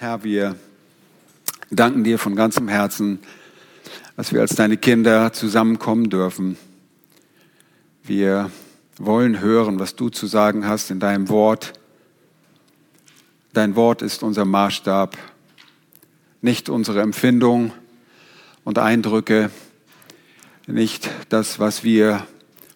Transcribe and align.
Herr, 0.00 0.22
wir 0.22 0.54
danken 1.72 2.04
dir 2.04 2.20
von 2.20 2.36
ganzem 2.36 2.68
Herzen, 2.68 3.18
dass 4.16 4.32
wir 4.32 4.40
als 4.40 4.54
deine 4.54 4.76
Kinder 4.76 5.32
zusammenkommen 5.32 6.08
dürfen. 6.08 6.56
Wir 8.04 8.48
wollen 8.96 9.40
hören, 9.40 9.80
was 9.80 9.96
du 9.96 10.08
zu 10.08 10.28
sagen 10.28 10.68
hast 10.68 10.92
in 10.92 11.00
deinem 11.00 11.28
Wort. 11.28 11.72
Dein 13.52 13.74
Wort 13.74 14.02
ist 14.02 14.22
unser 14.22 14.44
Maßstab, 14.44 15.18
nicht 16.42 16.68
unsere 16.68 17.02
Empfindung 17.02 17.72
und 18.62 18.78
Eindrücke, 18.78 19.50
nicht 20.68 21.10
das, 21.28 21.58
was 21.58 21.82
wir 21.82 22.24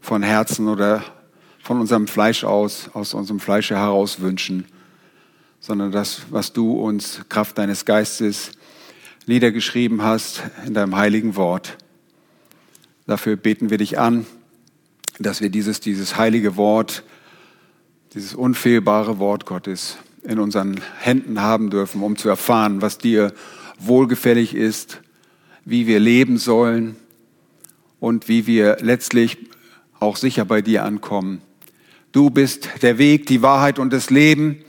von 0.01 0.25
Herzen 0.25 0.67
oder 0.67 1.05
von 1.63 1.79
unserem 1.79 2.09
Fleisch 2.09 2.43
aus, 2.43 2.91
aus 2.95 3.15
unserem 3.15 3.39
Fleische 3.39 3.77
heraus 3.77 4.19
wünschen, 4.19 4.67
sondern 5.63 5.93
das, 5.93 6.23
was 6.31 6.53
du 6.53 6.73
uns 6.73 7.21
Kraft 7.29 7.57
deines 7.57 7.85
Geistes 7.85 8.51
niedergeschrieben 9.27 10.03
hast 10.03 10.43
in 10.67 10.75
deinem 10.75 10.97
heiligen 10.97 11.37
Wort. 11.37 11.79
Dafür 13.07 13.37
beten 13.37 13.71
wir 13.71 13.79
dich 13.79 13.97
an, 13.97 14.27
dass 15.21 15.41
wir 15.41 15.51
dieses, 15.51 15.79
dieses 15.79 16.17
heilige 16.17 16.57
Wort, 16.57 17.05
dieses 18.13 18.35
unfehlbare 18.35 19.21
Wort 19.21 19.47
Gottes 19.47 19.99
in 20.25 20.41
unseren 20.41 20.81
Händen 20.99 21.41
haben 21.41 21.71
dürfen, 21.71 22.03
um 22.03 22.17
zu 22.17 22.29
erfahren, 22.29 22.83
was 22.83 22.99
dir 22.99 23.33
wohlgefällig 23.79 24.55
ist, 24.55 25.01
wie 25.65 25.87
wir 25.87 26.01
leben 26.01 26.39
sollen 26.39 26.97
und 28.01 28.29
wie 28.29 28.49
wir 28.49 28.79
letztlich 28.81 29.39
auch 30.01 30.17
sicher 30.17 30.45
bei 30.45 30.61
dir 30.61 30.85
ankommen. 30.85 31.41
Du 32.11 32.31
bist 32.31 32.69
der 32.83 32.99
Weg, 32.99 33.27
die 33.27 33.43
Wahrheit 33.43 33.79
und 33.79 33.93
das 33.93 34.11
Leben. 34.11 34.65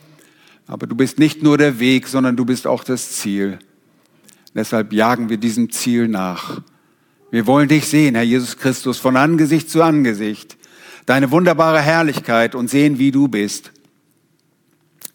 Aber 0.67 0.88
du 0.88 0.95
bist 0.95 1.20
nicht 1.20 1.44
nur 1.44 1.58
der 1.58 1.80
Weg, 1.80 2.08
sondern 2.08 2.35
du 2.35 2.45
bist 2.45 2.67
auch 2.67 2.84
das 2.84 3.12
Ziel. 3.12 3.59
Deshalb 4.55 4.94
jagen 4.94 5.30
wir 5.30 5.38
diesem 5.38 5.71
Ziel 5.71 6.08
nach. 6.08 6.62
Wir 7.32 7.48
wollen 7.48 7.68
dich 7.68 7.88
sehen, 7.88 8.15
Herr 8.15 8.24
Jesus 8.24 8.57
Christus, 8.57 8.99
von 8.99 9.18
Angesicht 9.18 9.70
zu 9.70 9.82
Angesicht. 9.82 10.57
Deine 11.05 11.32
wunderbare 11.32 11.82
Herrlichkeit 11.82 12.55
und 12.55 12.70
sehen, 12.70 12.99
wie 12.99 13.12
du 13.12 13.27
bist. 13.27 13.71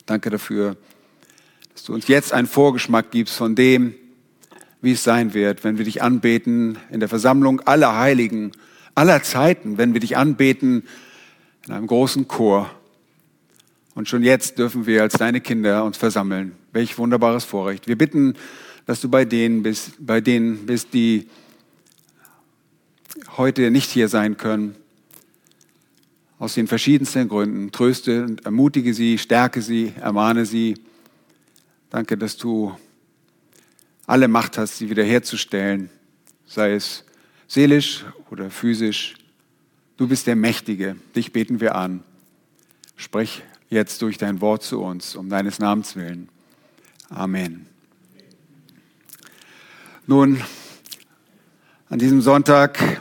Danke 0.05 0.29
dafür, 0.29 0.77
dass 1.73 1.85
du 1.85 1.95
uns 1.95 2.09
jetzt 2.09 2.33
einen 2.33 2.49
Vorgeschmack 2.49 3.11
gibst 3.11 3.37
von 3.37 3.55
dem, 3.55 3.95
wie 4.83 4.93
es 4.93 5.05
sein 5.05 5.35
wird, 5.35 5.65
wenn 5.65 5.79
wir 5.79 5.85
dich 5.85 6.03
anbeten 6.03 6.79
in 6.91 7.01
der 7.01 7.09
Versammlung 7.09 7.61
aller 7.61 7.97
Heiligen, 7.97 8.53
aller 8.95 9.23
Zeiten, 9.23 9.79
wenn 9.79 9.93
wir 9.93 10.01
dich 10.01 10.17
anbeten 10.17 10.85
in 11.67 11.73
einem 11.73 11.87
großen 11.87 12.27
Chor. 12.27 12.71
Und 13.99 14.09
schon 14.09 14.23
jetzt 14.23 14.61
dürfen 14.61 14.87
wir 14.87 15.03
als 15.03 15.15
deine 15.15 15.41
Kinder 15.41 15.83
uns 15.83 15.97
versammeln. 15.97 16.53
Welch 16.71 16.99
wunderbares 16.99 17.43
Vorrecht. 17.43 17.89
Wir 17.89 17.99
bitten, 17.99 18.35
dass 18.87 19.01
du 19.01 19.09
bei 19.09 19.25
denen 19.25 19.65
bist, 19.65 19.95
bei 19.99 20.21
denen 20.21 20.67
bist, 20.67 20.95
die 20.95 21.29
heute 23.37 23.73
nicht 23.73 23.91
hier 23.91 24.07
sein 24.07 24.37
können. 24.37 24.77
Aus 26.39 26.55
den 26.55 26.69
verschiedensten 26.69 27.29
Gründen. 27.29 27.73
Tröste 27.73 28.23
und 28.23 28.45
ermutige 28.45 28.95
sie, 28.95 29.19
stärke 29.19 29.63
sie, 29.63 29.93
ermahne 30.01 30.47
sie. 30.47 30.77
Danke, 31.91 32.17
dass 32.17 32.37
du 32.37 32.79
alle 34.07 34.29
Macht 34.29 34.59
hast, 34.59 34.79
sie 34.79 34.91
wiederherzustellen, 34.91 35.91
sei 36.47 36.75
es 36.75 37.03
seelisch 37.49 38.05
oder 38.31 38.49
physisch. 38.49 39.17
Du 39.97 40.07
bist 40.07 40.29
der 40.29 40.37
Mächtige. 40.37 40.95
Dich 41.17 41.33
beten 41.33 41.59
wir 41.59 41.75
an. 41.75 42.05
Sprech 42.95 43.43
jetzt 43.71 44.03
durch 44.03 44.19
dein 44.19 44.41
Wort 44.41 44.63
zu 44.63 44.81
uns, 44.81 45.15
um 45.15 45.29
deines 45.29 45.59
Namens 45.59 45.97
willen. 45.97 46.29
Amen. 47.11 47.67
Nun, 50.07 50.43
an 51.91 51.99
diesem 51.99 52.21
Sonntag 52.21 53.01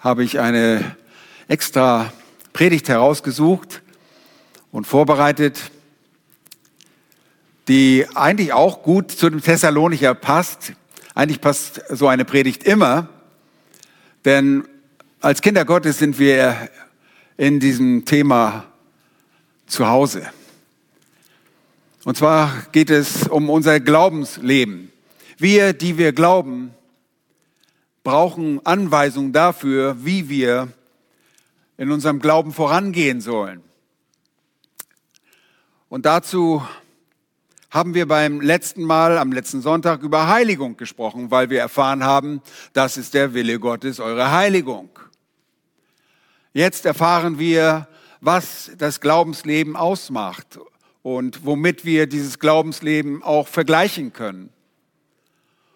habe 0.00 0.24
ich 0.24 0.40
eine 0.40 0.96
extra 1.46 2.12
Predigt 2.52 2.88
herausgesucht 2.88 3.82
und 4.72 4.86
vorbereitet, 4.86 5.70
die 7.68 8.06
eigentlich 8.14 8.52
auch 8.52 8.82
gut 8.82 9.10
zu 9.10 9.28
dem 9.28 9.42
Thessalonicher 9.42 10.14
passt. 10.14 10.72
Eigentlich 11.14 11.40
passt 11.40 11.82
so 11.90 12.08
eine 12.08 12.24
Predigt 12.24 12.64
immer, 12.64 13.08
denn 14.24 14.66
als 15.20 15.42
Kinder 15.42 15.64
Gottes 15.64 15.98
sind 15.98 16.18
wir 16.18 16.70
in 17.36 17.60
diesem 17.60 18.04
Thema 18.04 18.67
zu 19.68 19.86
Hause. 19.86 20.30
Und 22.04 22.16
zwar 22.16 22.52
geht 22.72 22.90
es 22.90 23.28
um 23.28 23.50
unser 23.50 23.80
Glaubensleben. 23.80 24.90
Wir, 25.36 25.72
die 25.72 25.98
wir 25.98 26.12
glauben, 26.12 26.74
brauchen 28.02 28.64
Anweisungen 28.64 29.32
dafür, 29.32 29.96
wie 30.04 30.28
wir 30.28 30.68
in 31.76 31.92
unserem 31.92 32.18
Glauben 32.18 32.52
vorangehen 32.52 33.20
sollen. 33.20 33.62
Und 35.88 36.06
dazu 36.06 36.66
haben 37.70 37.94
wir 37.94 38.08
beim 38.08 38.40
letzten 38.40 38.82
Mal, 38.84 39.18
am 39.18 39.30
letzten 39.30 39.60
Sonntag, 39.60 40.02
über 40.02 40.28
Heiligung 40.28 40.76
gesprochen, 40.76 41.30
weil 41.30 41.50
wir 41.50 41.60
erfahren 41.60 42.02
haben, 42.02 42.40
das 42.72 42.96
ist 42.96 43.14
der 43.14 43.34
Wille 43.34 43.60
Gottes, 43.60 44.00
eure 44.00 44.32
Heiligung. 44.32 44.88
Jetzt 46.54 46.86
erfahren 46.86 47.38
wir, 47.38 47.86
was 48.20 48.70
das 48.78 49.00
Glaubensleben 49.00 49.76
ausmacht 49.76 50.58
und 51.02 51.44
womit 51.44 51.84
wir 51.84 52.06
dieses 52.06 52.38
Glaubensleben 52.38 53.22
auch 53.22 53.48
vergleichen 53.48 54.12
können. 54.12 54.50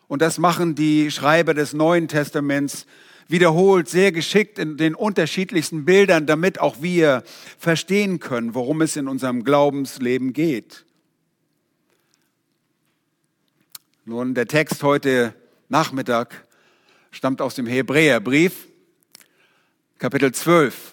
Und 0.09 0.21
das 0.21 0.39
machen 0.39 0.75
die 0.75 1.11
Schreiber 1.11 1.55
des 1.55 1.73
Neuen 1.73 2.09
Testaments 2.09 2.87
wiederholt 3.29 3.89
sehr 3.89 4.13
geschickt 4.13 4.59
in 4.59 4.77
den 4.77 4.95
unterschiedlichsten 4.95 5.85
Bildern, 5.85 6.27
damit 6.27 6.61
auch 6.61 6.83
wir 6.83 7.23
verstehen 7.59 8.21
können, 8.21 8.55
worum 8.55 8.83
es 8.83 8.97
in 8.97 9.09
unserem 9.09 9.43
Glaubensleben 9.43 10.33
geht. 10.33 10.85
Nun, 14.05 14.35
der 14.35 14.47
Text 14.47 14.83
heute 14.83 15.35
Nachmittag 15.69 16.47
stammt 17.11 17.41
aus 17.41 17.55
dem 17.55 17.67
Hebräerbrief, 17.67 18.69
Kapitel 19.99 20.33
12. 20.33 20.92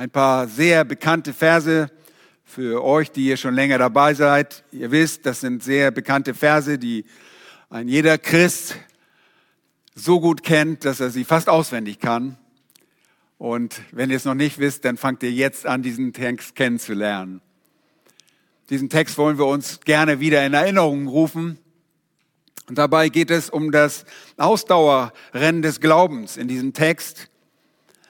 Ein 0.00 0.08
paar 0.08 0.48
sehr 0.48 0.86
bekannte 0.86 1.34
Verse 1.34 1.90
für 2.42 2.82
euch, 2.82 3.12
die 3.12 3.26
ihr 3.26 3.36
schon 3.36 3.54
länger 3.54 3.76
dabei 3.76 4.14
seid. 4.14 4.64
Ihr 4.72 4.90
wisst, 4.90 5.26
das 5.26 5.40
sind 5.40 5.62
sehr 5.62 5.90
bekannte 5.90 6.32
Verse, 6.32 6.78
die 6.78 7.04
ein 7.68 7.86
jeder 7.86 8.16
Christ 8.16 8.76
so 9.94 10.18
gut 10.18 10.42
kennt, 10.42 10.86
dass 10.86 11.00
er 11.00 11.10
sie 11.10 11.24
fast 11.24 11.50
auswendig 11.50 11.98
kann. 11.98 12.38
Und 13.36 13.82
wenn 13.92 14.08
ihr 14.08 14.16
es 14.16 14.24
noch 14.24 14.32
nicht 14.32 14.58
wisst, 14.58 14.86
dann 14.86 14.96
fangt 14.96 15.22
ihr 15.22 15.32
jetzt 15.32 15.66
an, 15.66 15.82
diesen 15.82 16.14
Text 16.14 16.56
kennenzulernen. 16.56 17.42
Diesen 18.70 18.88
Text 18.88 19.18
wollen 19.18 19.36
wir 19.36 19.48
uns 19.48 19.80
gerne 19.80 20.18
wieder 20.18 20.46
in 20.46 20.54
Erinnerung 20.54 21.08
rufen. 21.08 21.58
Und 22.70 22.78
dabei 22.78 23.10
geht 23.10 23.30
es 23.30 23.50
um 23.50 23.70
das 23.70 24.06
Ausdauerrennen 24.38 25.60
des 25.60 25.78
Glaubens 25.78 26.38
in 26.38 26.48
diesem 26.48 26.72
Text, 26.72 27.28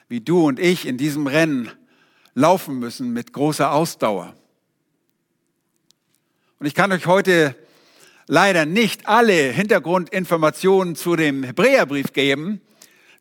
wie 0.07 0.21
du 0.21 0.47
und 0.47 0.57
ich 0.57 0.87
in 0.87 0.95
diesem 0.97 1.27
Rennen 1.27 1.69
laufen 2.33 2.79
müssen 2.79 3.13
mit 3.13 3.33
großer 3.33 3.71
Ausdauer. 3.71 4.35
Und 6.59 6.65
ich 6.65 6.75
kann 6.75 6.91
euch 6.91 7.05
heute 7.05 7.55
leider 8.27 8.65
nicht 8.65 9.07
alle 9.07 9.33
Hintergrundinformationen 9.33 10.95
zu 10.95 11.15
dem 11.15 11.43
Hebräerbrief 11.43 12.13
geben. 12.13 12.61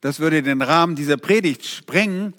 Das 0.00 0.20
würde 0.20 0.42
den 0.42 0.62
Rahmen 0.62 0.94
dieser 0.94 1.16
Predigt 1.16 1.64
sprengen. 1.64 2.34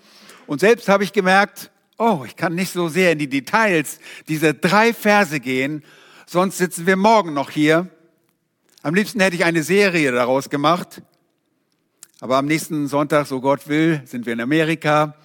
Und 0.47 0.59
selbst 0.59 0.87
habe 0.87 1.03
ich 1.03 1.13
gemerkt, 1.13 1.71
oh, 1.97 2.23
ich 2.25 2.35
kann 2.35 2.55
nicht 2.55 2.71
so 2.71 2.87
sehr 2.87 3.11
in 3.11 3.19
die 3.19 3.29
Details 3.29 3.99
dieser 4.27 4.53
drei 4.53 4.93
Verse 4.93 5.39
gehen, 5.39 5.83
sonst 6.25 6.57
sitzen 6.57 6.85
wir 6.85 6.95
morgen 6.95 7.33
noch 7.33 7.49
hier. 7.49 7.89
Am 8.81 8.95
liebsten 8.95 9.19
hätte 9.19 9.35
ich 9.35 9.45
eine 9.45 9.63
Serie 9.63 10.11
daraus 10.11 10.49
gemacht. 10.49 11.03
Aber 12.19 12.37
am 12.37 12.45
nächsten 12.45 12.87
Sonntag, 12.87 13.27
so 13.27 13.41
Gott 13.41 13.67
will, 13.67 14.01
sind 14.05 14.25
wir 14.25 14.33
in 14.33 14.41
Amerika. 14.41 15.15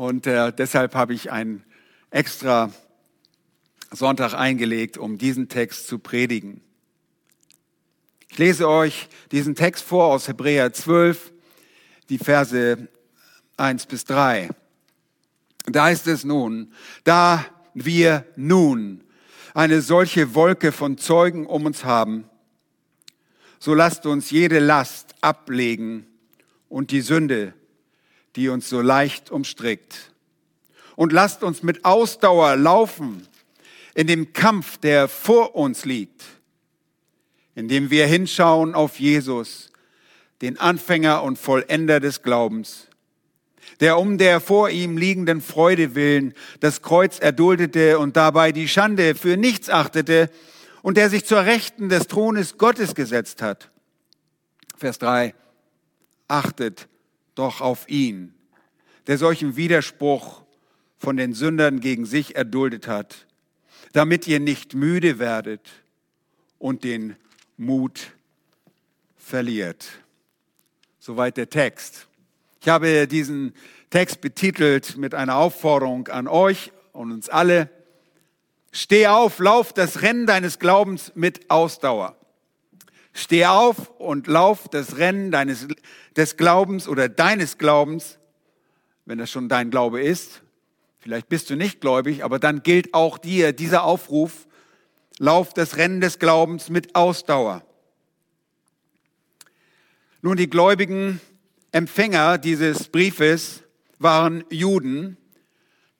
Und 0.00 0.26
äh, 0.26 0.50
deshalb 0.50 0.94
habe 0.94 1.12
ich 1.12 1.30
einen 1.30 1.62
extra 2.10 2.72
Sonntag 3.90 4.32
eingelegt, 4.32 4.96
um 4.96 5.18
diesen 5.18 5.50
Text 5.50 5.88
zu 5.88 5.98
predigen. 5.98 6.62
Ich 8.30 8.38
lese 8.38 8.66
euch 8.66 9.10
diesen 9.30 9.56
Text 9.56 9.84
vor 9.84 10.06
aus 10.06 10.26
Hebräer 10.26 10.72
12, 10.72 11.32
die 12.08 12.16
Verse 12.16 12.88
1 13.58 13.84
bis 13.84 14.06
3. 14.06 14.48
Da 15.66 15.84
heißt 15.84 16.06
es 16.06 16.24
nun, 16.24 16.72
da 17.04 17.44
wir 17.74 18.24
nun 18.36 19.04
eine 19.52 19.82
solche 19.82 20.34
Wolke 20.34 20.72
von 20.72 20.96
Zeugen 20.96 21.44
um 21.44 21.66
uns 21.66 21.84
haben, 21.84 22.24
so 23.58 23.74
lasst 23.74 24.06
uns 24.06 24.30
jede 24.30 24.60
Last 24.60 25.14
ablegen 25.20 26.06
und 26.70 26.90
die 26.90 27.02
Sünde, 27.02 27.52
die 28.36 28.48
uns 28.48 28.68
so 28.68 28.80
leicht 28.80 29.30
umstrickt. 29.30 30.12
Und 30.96 31.12
lasst 31.12 31.42
uns 31.42 31.62
mit 31.62 31.84
Ausdauer 31.84 32.56
laufen 32.56 33.26
in 33.94 34.06
dem 34.06 34.32
Kampf, 34.32 34.76
der 34.78 35.08
vor 35.08 35.54
uns 35.56 35.84
liegt, 35.84 36.24
indem 37.54 37.90
wir 37.90 38.06
hinschauen 38.06 38.74
auf 38.74 39.00
Jesus, 39.00 39.70
den 40.42 40.58
Anfänger 40.58 41.22
und 41.22 41.38
Vollender 41.38 42.00
des 42.00 42.22
Glaubens, 42.22 42.88
der 43.80 43.98
um 43.98 44.18
der 44.18 44.40
vor 44.40 44.70
ihm 44.70 44.96
liegenden 44.96 45.40
Freude 45.40 45.94
willen 45.94 46.34
das 46.60 46.82
Kreuz 46.82 47.18
erduldete 47.18 47.98
und 47.98 48.16
dabei 48.16 48.52
die 48.52 48.68
Schande 48.68 49.14
für 49.14 49.36
nichts 49.36 49.68
achtete 49.68 50.30
und 50.82 50.96
der 50.96 51.10
sich 51.10 51.24
zur 51.24 51.44
Rechten 51.44 51.88
des 51.88 52.06
Thrones 52.06 52.58
Gottes 52.58 52.94
gesetzt 52.94 53.42
hat. 53.42 53.70
Vers 54.76 54.98
3. 54.98 55.34
Achtet 56.28 56.89
doch 57.40 57.62
auf 57.62 57.88
ihn, 57.88 58.34
der 59.06 59.16
solchen 59.16 59.56
Widerspruch 59.56 60.42
von 60.98 61.16
den 61.16 61.32
Sündern 61.32 61.80
gegen 61.80 62.04
sich 62.04 62.36
erduldet 62.36 62.86
hat, 62.86 63.26
damit 63.94 64.28
ihr 64.28 64.40
nicht 64.40 64.74
müde 64.74 65.18
werdet 65.18 65.62
und 66.58 66.84
den 66.84 67.16
Mut 67.56 68.12
verliert. 69.16 69.88
Soweit 70.98 71.38
der 71.38 71.48
Text. 71.48 72.08
Ich 72.60 72.68
habe 72.68 73.06
diesen 73.06 73.54
Text 73.88 74.20
betitelt 74.20 74.98
mit 74.98 75.14
einer 75.14 75.36
Aufforderung 75.36 76.08
an 76.08 76.28
euch 76.28 76.72
und 76.92 77.10
uns 77.10 77.30
alle. 77.30 77.70
Steh 78.70 79.06
auf, 79.06 79.38
lauf 79.38 79.72
das 79.72 80.02
Rennen 80.02 80.26
deines 80.26 80.58
Glaubens 80.58 81.12
mit 81.14 81.50
Ausdauer. 81.50 82.19
Steh 83.20 83.46
auf 83.46 83.90
und 83.98 84.26
lauf 84.26 84.68
das 84.68 84.96
Rennen 84.96 85.30
deines, 85.30 85.68
des 86.16 86.36
Glaubens 86.36 86.88
oder 86.88 87.08
deines 87.08 87.58
Glaubens, 87.58 88.18
wenn 89.04 89.18
das 89.18 89.30
schon 89.30 89.48
dein 89.48 89.70
Glaube 89.70 90.02
ist. 90.02 90.42
Vielleicht 90.98 91.28
bist 91.28 91.50
du 91.50 91.56
nicht 91.56 91.80
gläubig, 91.80 92.24
aber 92.24 92.38
dann 92.38 92.62
gilt 92.62 92.94
auch 92.94 93.18
dir 93.18 93.52
dieser 93.52 93.84
Aufruf, 93.84 94.46
lauf 95.18 95.54
das 95.54 95.76
Rennen 95.76 96.00
des 96.00 96.18
Glaubens 96.18 96.70
mit 96.70 96.94
Ausdauer. 96.94 97.62
Nun, 100.22 100.36
die 100.36 100.50
Gläubigen 100.50 101.20
Empfänger 101.72 102.36
dieses 102.36 102.88
Briefes 102.88 103.62
waren 103.98 104.44
Juden, 104.50 105.16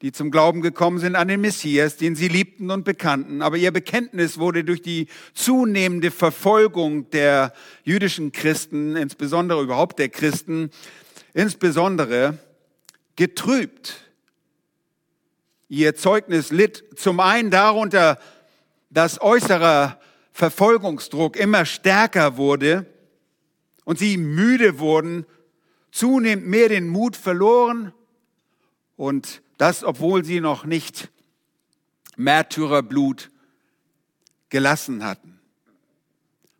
die 0.01 0.11
zum 0.11 0.31
Glauben 0.31 0.61
gekommen 0.61 0.97
sind 0.97 1.15
an 1.15 1.27
den 1.27 1.41
Messias, 1.41 1.95
den 1.95 2.15
sie 2.15 2.27
liebten 2.27 2.71
und 2.71 2.83
bekannten. 2.83 3.41
Aber 3.41 3.57
ihr 3.57 3.71
Bekenntnis 3.71 4.39
wurde 4.39 4.63
durch 4.63 4.81
die 4.81 5.07
zunehmende 5.33 6.09
Verfolgung 6.09 7.09
der 7.11 7.53
jüdischen 7.83 8.31
Christen, 8.31 8.95
insbesondere 8.95 9.61
überhaupt 9.61 9.99
der 9.99 10.09
Christen, 10.09 10.71
insbesondere 11.33 12.39
getrübt. 13.15 14.11
Ihr 15.69 15.95
Zeugnis 15.95 16.51
litt 16.51 16.83
zum 16.95 17.19
einen 17.19 17.51
darunter, 17.51 18.17
dass 18.89 19.21
äußerer 19.21 19.99
Verfolgungsdruck 20.33 21.37
immer 21.37 21.65
stärker 21.65 22.37
wurde 22.37 22.87
und 23.85 23.99
sie 23.99 24.17
müde 24.17 24.79
wurden 24.79 25.25
zunehmend 25.91 26.47
mehr 26.47 26.69
den 26.69 26.87
Mut 26.87 27.15
verloren 27.15 27.93
und 28.95 29.41
das, 29.61 29.83
obwohl 29.83 30.25
sie 30.25 30.39
noch 30.39 30.65
nicht 30.65 31.11
Märtyrerblut 32.17 33.29
gelassen 34.49 35.03
hatten. 35.03 35.39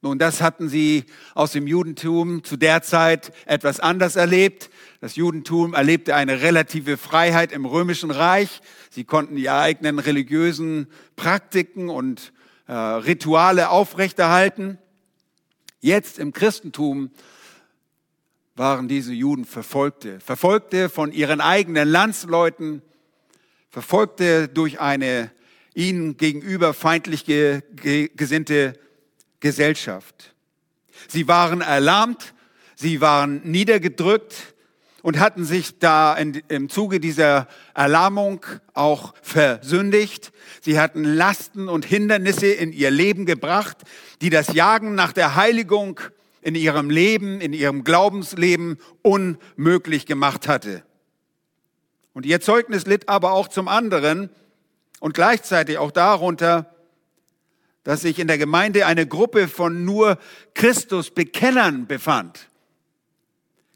Nun, 0.03 0.19
das 0.19 0.39
hatten 0.39 0.69
sie 0.69 1.06
aus 1.33 1.51
dem 1.51 1.65
Judentum 1.65 2.44
zu 2.44 2.57
der 2.57 2.83
Zeit 2.83 3.33
etwas 3.48 3.80
anders 3.80 4.18
erlebt. 4.18 4.69
Das 5.00 5.15
Judentum 5.15 5.74
erlebte 5.74 6.13
eine 6.13 6.42
relative 6.42 6.95
Freiheit 6.95 7.51
im 7.51 7.65
römischen 7.65 8.12
Reich. 8.12 8.62
Sie 8.92 9.03
konnten 9.03 9.36
ihre 9.36 9.57
eigenen 9.57 9.98
religiösen 9.98 10.86
Praktiken 11.15 11.89
und 11.89 12.33
äh, 12.68 12.74
Rituale 12.74 13.71
aufrechterhalten. 13.71 14.77
Jetzt 15.80 16.19
im 16.19 16.33
Christentum 16.33 17.09
waren 18.56 18.88
diese 18.88 19.13
Juden 19.13 19.45
Verfolgte. 19.45 20.19
Verfolgte 20.19 20.88
von 20.88 21.12
ihren 21.12 21.42
eigenen 21.42 21.89
Landsleuten, 21.89 22.83
verfolgte 23.71 24.50
durch 24.50 24.79
eine 24.79 25.31
ihnen 25.73 26.18
gegenüber 26.18 26.73
feindlich 26.73 27.25
gesinnte 27.25 28.73
Gesellschaft. 29.39 30.35
Sie 31.07 31.27
waren 31.27 31.62
erlahmt, 31.62 32.33
sie 32.75 33.01
waren 33.01 33.41
niedergedrückt 33.50 34.53
und 35.01 35.19
hatten 35.19 35.45
sich 35.45 35.79
da 35.79 36.13
in, 36.15 36.44
im 36.50 36.69
Zuge 36.69 37.00
dieser 37.00 37.47
Erlahmung 37.73 38.45
auch 38.73 39.13
versündigt. 39.21 40.33
Sie 40.62 40.77
hatten 40.77 41.03
Lasten 41.03 41.69
und 41.69 41.85
Hindernisse 41.85 42.47
in 42.47 42.74
ihr 42.74 42.91
Leben 42.91 43.25
gebracht, 43.25 43.77
die 44.21 44.29
das 44.29 44.53
Jagen 44.53 44.94
nach 44.94 45.13
der 45.13 45.35
Heiligung 45.35 46.00
in 46.41 46.56
ihrem 46.56 46.89
Leben, 46.89 47.39
in 47.39 47.53
ihrem 47.53 47.83
Glaubensleben 47.83 48.77
unmöglich 49.01 50.06
gemacht 50.06 50.47
hatte. 50.47 50.83
Und 52.13 52.25
ihr 52.25 52.42
Zeugnis 52.42 52.86
litt 52.86 53.10
aber 53.10 53.31
auch 53.31 53.48
zum 53.48 53.68
anderen 53.68 54.30
und 55.00 55.13
gleichzeitig 55.13 55.78
auch 55.78 55.92
darunter, 55.92 56.74
dass 57.84 58.02
sich 58.02 58.19
in 58.19 58.28
der 58.28 58.38
Gemeinde 58.38 58.86
eine 58.86 59.08
Gruppe 59.08 59.48
von 59.48 59.86
nur 59.86 60.18
Christusbekennern 60.54 61.88
befand. 61.88 62.50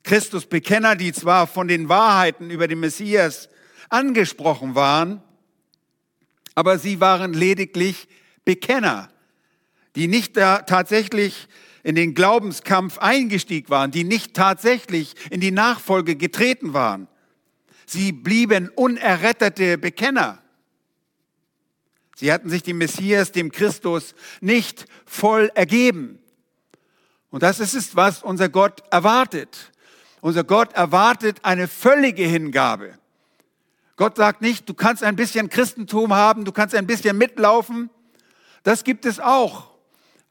Christusbekenner, 0.03 0.95
die 0.95 1.13
zwar 1.13 1.47
von 1.47 1.67
den 1.67 1.89
Wahrheiten 1.89 2.51
über 2.51 2.67
den 2.67 2.79
Messias 2.79 3.49
angesprochen 3.89 4.75
waren, 4.75 5.23
aber 6.53 6.77
sie 6.77 7.01
waren 7.01 7.33
lediglich 7.33 8.07
Bekenner, 8.45 9.09
die 9.95 10.07
nicht 10.07 10.37
da 10.37 10.59
tatsächlich 10.59 11.47
in 11.83 11.95
den 11.95 12.13
Glaubenskampf 12.13 12.99
eingestiegen 12.99 13.69
waren, 13.69 13.91
die 13.91 14.03
nicht 14.03 14.35
tatsächlich 14.35 15.15
in 15.31 15.41
die 15.41 15.51
Nachfolge 15.51 16.15
getreten 16.15 16.73
waren. 16.73 17.07
Sie 17.85 18.11
blieben 18.11 18.69
unerrettete 18.69 19.77
Bekenner. 19.77 20.39
Sie 22.15 22.31
hatten 22.31 22.49
sich 22.49 22.63
dem 22.63 22.77
Messias, 22.77 23.31
dem 23.31 23.51
Christus, 23.51 24.15
nicht 24.41 24.85
voll 25.05 25.51
ergeben. 25.53 26.19
Und 27.29 27.43
das 27.43 27.59
ist 27.59 27.73
es, 27.73 27.95
was 27.95 28.23
unser 28.23 28.47
Gott 28.49 28.81
erwartet. 28.91 29.71
Unser 30.21 30.43
Gott 30.43 30.73
erwartet 30.73 31.39
eine 31.43 31.67
völlige 31.67 32.23
Hingabe. 32.23 32.97
Gott 33.97 34.17
sagt 34.17 34.41
nicht, 34.41 34.67
du 34.67 34.73
kannst 34.73 35.03
ein 35.03 35.15
bisschen 35.15 35.49
Christentum 35.49 36.13
haben, 36.13 36.45
du 36.45 36.51
kannst 36.51 36.75
ein 36.75 36.87
bisschen 36.87 37.17
mitlaufen. 37.17 37.89
Das 38.63 38.83
gibt 38.83 39.05
es 39.05 39.19
auch. 39.19 39.75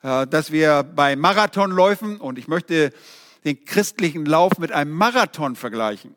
Äh, 0.05 0.27
dass 0.27 0.53
wir 0.53 0.83
bei 0.83 1.17
Marathonläufen, 1.17 2.20
und 2.20 2.39
ich 2.39 2.46
möchte 2.46 2.93
den 3.44 3.65
christlichen 3.65 4.27
Lauf 4.27 4.58
mit 4.58 4.70
einem 4.70 4.93
Marathon 4.93 5.56
vergleichen. 5.56 6.15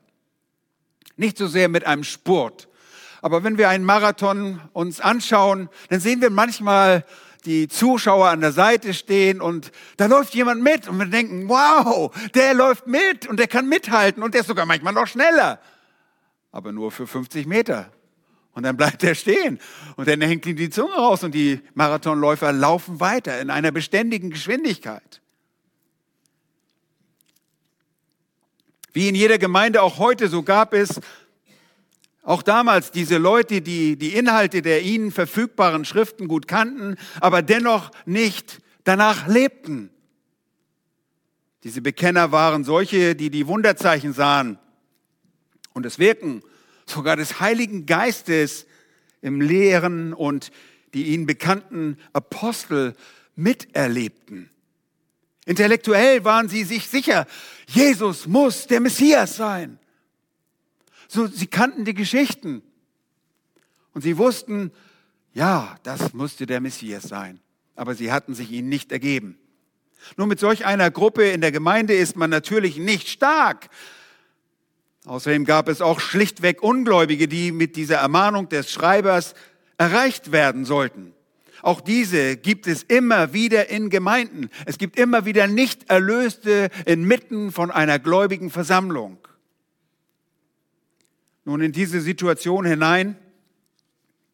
Nicht 1.17 1.38
so 1.38 1.47
sehr 1.47 1.67
mit 1.67 1.86
einem 1.86 2.03
Sport. 2.03 2.67
Aber 3.21 3.43
wenn 3.43 3.57
wir 3.57 3.69
einen 3.69 3.83
Marathon 3.83 4.62
uns 4.74 5.01
anschauen, 5.01 5.69
dann 5.89 6.00
sehen 6.00 6.21
wir 6.21 6.29
manchmal 6.29 7.03
die 7.45 7.67
Zuschauer 7.67 8.27
an 8.27 8.41
der 8.41 8.51
Seite 8.51 8.93
stehen 8.93 9.41
und 9.41 9.71
da 9.95 10.05
läuft 10.05 10.36
jemand 10.36 10.62
mit 10.62 10.88
und 10.88 10.97
wir 11.00 11.05
denken, 11.05 11.47
wow, 11.50 12.12
der 12.36 12.53
läuft 12.53 12.88
mit 12.88 13.27
und 13.27 13.39
der 13.39 13.47
kann 13.47 13.67
mithalten 13.67 14.21
und 14.21 14.33
der 14.33 14.41
ist 14.41 14.47
sogar 14.47 14.65
manchmal 14.65 14.93
noch 14.93 15.07
schneller. 15.07 15.59
Aber 16.51 16.71
nur 16.71 16.91
für 16.91 17.07
50 17.07 17.47
Meter. 17.47 17.91
Und 18.53 18.63
dann 18.63 18.75
bleibt 18.75 19.03
er 19.03 19.13
stehen. 19.13 19.59
Und 19.97 20.07
dann 20.07 20.19
hängt 20.19 20.45
ihm 20.47 20.55
die 20.55 20.71
Zunge 20.71 20.95
raus 20.95 21.24
und 21.24 21.36
die 21.36 21.62
Marathonläufer 21.75 22.51
laufen 22.51 23.00
weiter 23.00 23.39
in 23.39 23.51
einer 23.51 23.71
beständigen 23.71 24.31
Geschwindigkeit. 24.31 25.21
Wie 28.98 29.10
in 29.10 29.13
jeder 29.13 29.38
Gemeinde 29.38 29.84
auch 29.84 30.00
heute, 30.00 30.27
so 30.27 30.42
gab 30.42 30.74
es 30.74 31.00
auch 32.24 32.42
damals 32.42 32.89
diese 32.89 33.20
Leute, 33.20 33.62
die 33.62 33.96
die 33.96 34.16
Inhalte 34.16 34.63
der 34.63 34.82
ihnen 34.82 35.12
verfügbaren 35.12 35.86
Schriften 35.86 36.27
gut 36.27 36.48
kannten, 36.48 36.96
aber 37.22 37.44
dennoch 37.44 37.92
nicht 38.08 38.60
danach 38.86 39.27
lebten. 39.27 39.92
Diese 41.63 41.84
Bekenner 41.84 42.32
waren 42.32 42.63
solche, 42.63 43.13
die 43.13 43.30
die 43.30 43.46
Wunderzeichen 43.46 44.13
sahen 44.13 44.58
und 45.74 45.86
das 45.86 46.00
Wirken 46.00 46.42
sogar 46.88 47.18
des 47.18 47.39
Heiligen 47.39 47.86
Geistes 47.86 48.66
im 49.22 49.42
Lehren 49.42 50.12
und 50.12 50.50
die 50.96 51.13
ihnen 51.13 51.27
bekannten 51.27 52.00
Apostel 52.13 52.96
miterlebten. 53.36 54.50
Intellektuell 55.48 56.24
waren 56.24 56.48
sie 56.48 56.63
sich 56.63 56.88
sicher, 56.88 57.25
Jesus 57.68 58.27
muss 58.27 58.68
der 58.68 58.80
Messias 58.80 59.36
sein. 59.36 59.80
So, 61.08 61.25
sie 61.25 61.48
kannten 61.48 61.86
die 61.86 61.96
Geschichten 61.96 62.62
und 63.94 64.01
sie 64.01 64.18
wussten, 64.18 64.72
ja, 65.34 65.77
das 65.84 66.13
musste 66.13 66.46
der 66.46 66.60
Messias 66.60 67.04
sein. 67.04 67.39
Aber 67.75 67.96
sie 67.96 68.12
hatten 68.12 68.36
sich 68.36 68.51
ihnen 68.51 68.70
nicht 68.70 68.92
ergeben. 68.92 69.39
Nur 70.18 70.27
mit 70.27 70.39
solch 70.39 70.66
einer 70.66 70.92
Gruppe 70.92 71.30
in 71.30 71.42
der 71.42 71.51
Gemeinde 71.51 71.96
ist 71.96 72.16
man 72.16 72.30
natürlich 72.30 72.77
nicht 72.77 73.08
stark, 73.08 73.70
Außerdem 75.08 75.46
gab 75.46 75.70
es 75.70 75.82
auch 75.82 76.01
schlichtweg 76.01 76.62
Ungläubige, 76.62 77.30
die 77.30 77.54
mit 77.54 77.77
dieser 77.77 77.96
Ermahnung 77.96 78.50
des 78.50 78.70
Schreibers 78.70 79.36
erreicht 79.77 80.34
werden 80.34 80.66
sollten. 80.66 81.13
Auch 81.61 81.81
diese 81.81 82.37
gibt 82.37 82.67
es 82.67 82.83
immer 82.83 83.33
wieder 83.33 83.69
in 83.69 83.89
Gemeinden. 83.89 84.49
Es 84.65 84.77
gibt 84.77 84.97
immer 84.97 85.25
wieder 85.25 85.47
Nicht-Erlöste 85.47 86.69
inmitten 86.85 87.51
von 87.51 87.71
einer 87.71 87.99
gläubigen 87.99 88.49
Versammlung. 88.49 89.17
Nun 91.45 91.61
in 91.61 91.71
diese 91.71 92.01
Situation 92.01 92.65
hinein, 92.65 93.15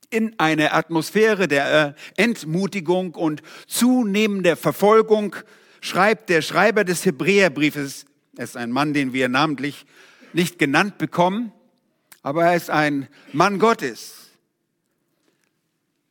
in 0.09 0.37
eine 0.39 0.73
Atmosphäre 0.73 1.47
der 1.47 1.95
Entmutigung 2.17 3.15
und 3.15 3.41
zunehmender 3.67 4.55
Verfolgung, 4.55 5.35
schreibt 5.81 6.29
der 6.29 6.41
Schreiber 6.41 6.83
des 6.83 7.05
Hebräerbriefes, 7.05 8.05
er 8.35 8.43
ist 8.43 8.57
ein 8.57 8.71
Mann, 8.71 8.93
den 8.93 9.13
wir 9.13 9.29
namentlich 9.29 9.85
nicht 10.33 10.57
genannt 10.57 10.97
bekommen, 10.97 11.51
aber 12.21 12.45
er 12.45 12.55
ist 12.55 12.69
ein 12.69 13.07
Mann 13.31 13.59
Gottes 13.59 14.22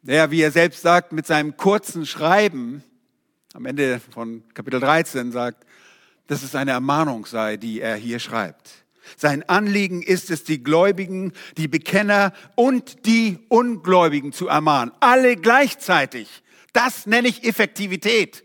der, 0.02 0.30
wie 0.30 0.42
er 0.42 0.50
selbst 0.50 0.82
sagt, 0.82 1.12
mit 1.12 1.26
seinem 1.26 1.56
kurzen 1.56 2.06
Schreiben 2.06 2.84
am 3.54 3.66
Ende 3.66 4.00
von 4.00 4.42
Kapitel 4.54 4.80
13 4.80 5.30
sagt, 5.30 5.66
dass 6.26 6.42
es 6.42 6.54
eine 6.54 6.70
Ermahnung 6.70 7.26
sei, 7.26 7.56
die 7.56 7.80
er 7.80 7.96
hier 7.96 8.18
schreibt. 8.18 8.84
Sein 9.16 9.42
Anliegen 9.48 10.02
ist 10.02 10.30
es, 10.30 10.44
die 10.44 10.62
Gläubigen, 10.62 11.32
die 11.56 11.68
Bekenner 11.68 12.32
und 12.54 13.04
die 13.04 13.40
Ungläubigen 13.48 14.32
zu 14.32 14.48
ermahnen. 14.48 14.92
Alle 15.00 15.36
gleichzeitig. 15.36 16.42
Das 16.72 17.06
nenne 17.06 17.28
ich 17.28 17.44
Effektivität. 17.44 18.44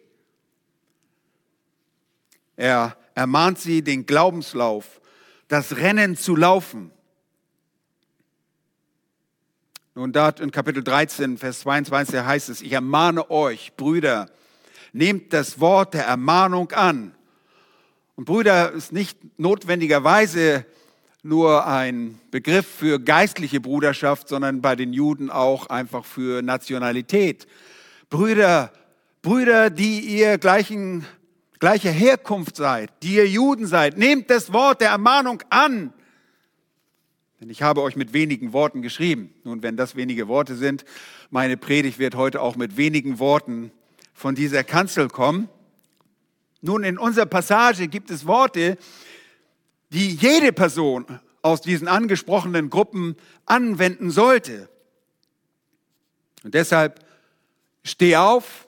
Er 2.57 2.97
ermahnt 3.13 3.59
sie, 3.59 3.83
den 3.83 4.05
Glaubenslauf, 4.05 4.99
das 5.47 5.77
Rennen 5.77 6.17
zu 6.17 6.35
laufen. 6.35 6.91
Nun, 9.97 10.11
dort 10.11 10.39
in 10.39 10.51
Kapitel 10.51 10.83
13, 10.83 11.39
Vers 11.39 11.61
22 11.61 12.19
heißt 12.19 12.49
es, 12.49 12.61
ich 12.61 12.71
ermahne 12.71 13.31
euch, 13.31 13.73
Brüder, 13.77 14.29
nehmt 14.93 15.33
das 15.33 15.59
Wort 15.59 15.95
der 15.95 16.05
Ermahnung 16.05 16.71
an. 16.73 17.15
Und 18.15 18.25
Brüder 18.25 18.73
ist 18.73 18.93
nicht 18.93 19.17
notwendigerweise 19.39 20.67
nur 21.23 21.65
ein 21.65 22.19
Begriff 22.29 22.67
für 22.67 22.99
geistliche 22.99 23.59
Bruderschaft, 23.59 24.29
sondern 24.29 24.61
bei 24.61 24.75
den 24.75 24.93
Juden 24.93 25.31
auch 25.31 25.65
einfach 25.65 26.05
für 26.05 26.43
Nationalität. 26.43 27.47
Brüder, 28.11 28.71
Brüder, 29.23 29.71
die 29.71 30.01
ihr 30.01 30.37
gleichen, 30.37 31.07
gleicher 31.57 31.89
Herkunft 31.89 32.55
seid, 32.55 32.91
die 33.01 33.15
ihr 33.15 33.27
Juden 33.27 33.65
seid, 33.65 33.97
nehmt 33.97 34.29
das 34.29 34.53
Wort 34.53 34.79
der 34.81 34.89
Ermahnung 34.89 35.41
an. 35.49 35.91
Denn 37.39 37.49
ich 37.49 37.61
habe 37.61 37.81
euch 37.81 37.95
mit 37.95 38.13
wenigen 38.13 38.51
Worten 38.51 38.81
geschrieben. 38.81 39.33
Nun, 39.43 39.61
wenn 39.61 39.77
das 39.77 39.95
wenige 39.95 40.27
Worte 40.27 40.55
sind, 40.55 40.85
meine 41.29 41.55
Predigt 41.57 41.99
wird 41.99 42.15
heute 42.15 42.41
auch 42.41 42.55
mit 42.55 42.77
wenigen 42.77 43.19
Worten 43.19 43.71
von 44.13 44.33
dieser 44.33 44.63
Kanzel 44.63 45.07
kommen. 45.07 45.47
Nun, 46.61 46.83
in 46.83 46.97
unserer 46.97 47.27
Passage 47.27 47.87
gibt 47.87 48.09
es 48.09 48.25
Worte, 48.25 48.77
die 49.89 50.15
jede 50.15 50.51
Person 50.51 51.05
aus 51.43 51.61
diesen 51.61 51.87
angesprochenen 51.87 52.69
Gruppen 52.69 53.15
anwenden 53.45 54.09
sollte. 54.09 54.67
Und 56.43 56.55
deshalb 56.55 57.05
steh 57.83 58.15
auf, 58.15 58.67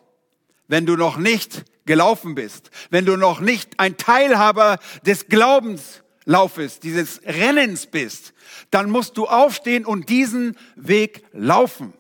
wenn 0.67 0.85
du 0.85 0.95
noch 0.95 1.17
nicht 1.17 1.65
gelaufen 1.85 2.35
bist, 2.35 2.69
wenn 2.91 3.05
du 3.05 3.17
noch 3.17 3.39
nicht 3.39 3.79
ein 3.79 3.97
Teilhaber 3.97 4.77
des 5.05 5.27
Glaubens 5.27 6.03
Laufes, 6.29 6.79
dieses 6.79 7.23
Rennens 7.25 7.87
bist, 7.87 8.35
dann 8.69 8.91
musst 8.91 9.17
du 9.17 9.25
aufstehen 9.25 9.83
und 9.83 10.09
diesen 10.09 10.55
Weg 10.75 11.23
laufen. 11.33 11.91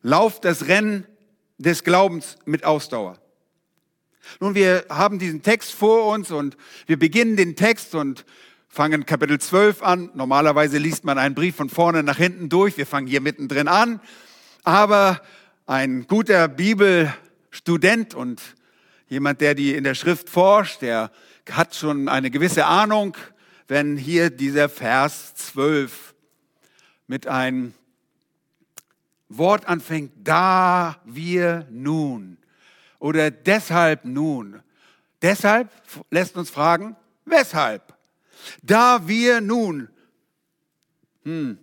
Lauf 0.00 0.40
das 0.40 0.68
Rennen 0.68 1.06
des 1.58 1.84
Glaubens 1.84 2.38
mit 2.46 2.64
Ausdauer. 2.64 3.18
Nun, 4.40 4.54
wir 4.54 4.86
haben 4.88 5.18
diesen 5.18 5.42
Text 5.42 5.72
vor 5.72 6.06
uns 6.06 6.30
und 6.30 6.56
wir 6.86 6.98
beginnen 6.98 7.36
den 7.36 7.56
Text 7.56 7.94
und 7.94 8.24
fangen 8.68 9.04
Kapitel 9.04 9.38
12 9.38 9.82
an. 9.82 10.10
Normalerweise 10.14 10.78
liest 10.78 11.04
man 11.04 11.18
einen 11.18 11.34
Brief 11.34 11.56
von 11.56 11.68
vorne 11.68 12.02
nach 12.02 12.16
hinten 12.16 12.48
durch. 12.48 12.78
Wir 12.78 12.86
fangen 12.86 13.06
hier 13.06 13.20
mittendrin 13.20 13.68
an. 13.68 14.00
Aber 14.64 15.20
ein 15.66 16.06
guter 16.06 16.48
Bibelstudent 16.48 18.14
und 18.14 18.40
jemand, 19.08 19.42
der 19.42 19.54
die 19.54 19.74
in 19.74 19.84
der 19.84 19.94
Schrift 19.94 20.30
forscht, 20.30 20.80
der 20.80 21.10
hat 21.52 21.74
schon 21.74 22.08
eine 22.08 22.30
gewisse 22.30 22.66
Ahnung, 22.66 23.16
wenn 23.66 23.96
hier 23.96 24.30
dieser 24.30 24.68
Vers 24.68 25.34
12 25.34 26.14
mit 27.06 27.26
einem 27.26 27.74
Wort 29.28 29.66
anfängt, 29.68 30.12
da 30.24 31.00
wir 31.04 31.66
nun 31.70 32.38
oder 32.98 33.30
deshalb 33.30 34.04
nun. 34.04 34.62
Deshalb 35.22 35.70
lässt 36.10 36.36
uns 36.36 36.50
fragen, 36.50 36.96
weshalb? 37.24 37.94
Da 38.62 39.06
wir 39.08 39.40
nun, 39.40 39.88
hm, 41.24 41.58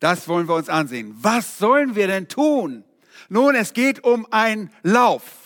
das 0.00 0.28
wollen 0.28 0.48
wir 0.48 0.54
uns 0.54 0.68
ansehen. 0.68 1.14
Was 1.20 1.58
sollen 1.58 1.94
wir 1.94 2.06
denn 2.06 2.28
tun? 2.28 2.84
Nun, 3.28 3.54
es 3.54 3.72
geht 3.72 4.04
um 4.04 4.30
einen 4.30 4.70
Lauf 4.82 5.45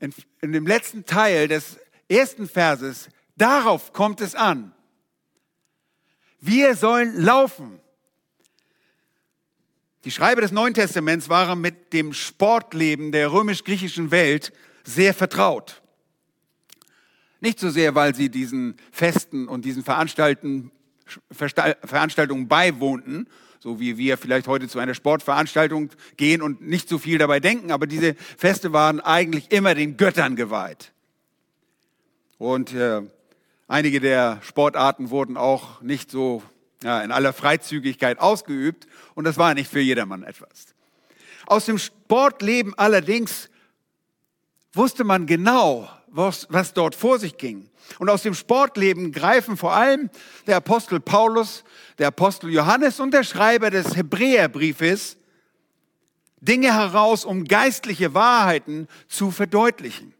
in, 0.00 0.12
in 0.40 0.52
dem 0.52 0.66
letzten 0.66 1.04
Teil 1.04 1.48
des 1.48 1.78
ersten 2.08 2.48
Verses, 2.48 3.08
darauf 3.36 3.92
kommt 3.92 4.20
es 4.20 4.34
an. 4.34 4.72
Wir 6.40 6.76
sollen 6.76 7.20
laufen. 7.20 7.80
Die 10.04 10.10
Schreiber 10.10 10.40
des 10.40 10.52
Neuen 10.52 10.74
Testaments 10.74 11.28
waren 11.28 11.60
mit 11.60 11.92
dem 11.92 12.12
Sportleben 12.12 13.12
der 13.12 13.32
römisch-griechischen 13.32 14.10
Welt 14.10 14.52
sehr 14.84 15.12
vertraut. 15.12 15.82
Nicht 17.40 17.60
so 17.60 17.70
sehr, 17.70 17.94
weil 17.94 18.14
sie 18.14 18.30
diesen 18.30 18.76
Festen 18.90 19.48
und 19.48 19.64
diesen 19.64 19.84
Veranstaltungen 19.84 20.70
beiwohnten, 22.48 23.28
so 23.60 23.80
wie 23.80 23.98
wir 23.98 24.16
vielleicht 24.16 24.46
heute 24.46 24.68
zu 24.68 24.78
einer 24.78 24.94
Sportveranstaltung 24.94 25.90
gehen 26.16 26.42
und 26.42 26.60
nicht 26.60 26.88
so 26.88 26.98
viel 26.98 27.18
dabei 27.18 27.40
denken, 27.40 27.72
aber 27.72 27.86
diese 27.86 28.14
Feste 28.14 28.72
waren 28.72 29.00
eigentlich 29.00 29.50
immer 29.50 29.74
den 29.74 29.96
Göttern 29.96 30.36
geweiht. 30.36 30.92
Und 32.38 32.72
äh, 32.72 33.02
einige 33.66 34.00
der 34.00 34.40
Sportarten 34.42 35.10
wurden 35.10 35.36
auch 35.36 35.80
nicht 35.80 36.10
so 36.10 36.42
ja, 36.82 37.02
in 37.02 37.10
aller 37.10 37.32
Freizügigkeit 37.32 38.20
ausgeübt 38.20 38.86
und 39.14 39.24
das 39.24 39.36
war 39.38 39.54
nicht 39.54 39.70
für 39.70 39.80
jedermann 39.80 40.22
etwas. 40.22 40.74
Aus 41.46 41.64
dem 41.66 41.78
Sportleben 41.78 42.74
allerdings 42.76 43.50
wusste 44.72 45.02
man 45.02 45.26
genau, 45.26 45.88
was, 46.10 46.46
was 46.50 46.72
dort 46.72 46.94
vor 46.94 47.18
sich 47.18 47.36
ging. 47.36 47.68
Und 47.98 48.10
aus 48.10 48.22
dem 48.22 48.34
Sportleben 48.34 49.12
greifen 49.12 49.56
vor 49.56 49.72
allem 49.72 50.10
der 50.46 50.56
Apostel 50.56 51.00
Paulus, 51.00 51.64
der 51.98 52.08
Apostel 52.08 52.50
Johannes 52.50 53.00
und 53.00 53.12
der 53.12 53.24
Schreiber 53.24 53.70
des 53.70 53.96
Hebräerbriefes 53.96 55.16
Dinge 56.40 56.72
heraus, 56.72 57.24
um 57.24 57.44
geistliche 57.44 58.14
Wahrheiten 58.14 58.86
zu 59.08 59.30
verdeutlichen. 59.30 60.14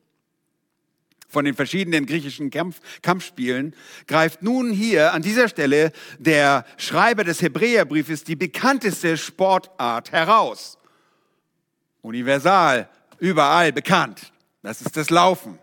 Von 1.29 1.45
den 1.45 1.55
verschiedenen 1.55 2.07
griechischen 2.07 2.51
Kampf, 2.51 2.81
Kampfspielen 3.03 3.77
greift 4.07 4.43
nun 4.43 4.71
hier 4.71 5.13
an 5.13 5.21
dieser 5.21 5.49
Stelle 5.49 5.93
der 6.19 6.65
Schreiber 6.79 7.23
des 7.23 7.43
Hebräerbriefes 7.43 8.25
die 8.25 8.35
bekannteste 8.35 9.19
Sportart 9.19 10.11
heraus. 10.11 10.79
Universal, 12.01 12.89
überall 13.19 13.73
bekannt. 13.73 14.33
Das 14.63 14.81
ist 14.81 14.97
das 14.97 15.11
Laufen. 15.11 15.59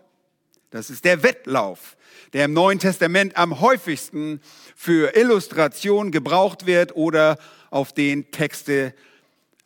Das 0.70 0.90
ist 0.90 1.04
der 1.04 1.22
Wettlauf, 1.22 1.96
der 2.32 2.46
im 2.46 2.52
Neuen 2.52 2.78
Testament 2.78 3.36
am 3.36 3.60
häufigsten 3.60 4.40
für 4.74 5.16
Illustration 5.16 6.10
gebraucht 6.10 6.66
wird 6.66 6.96
oder 6.96 7.38
auf 7.70 7.92
den 7.92 8.30
Texte 8.30 8.94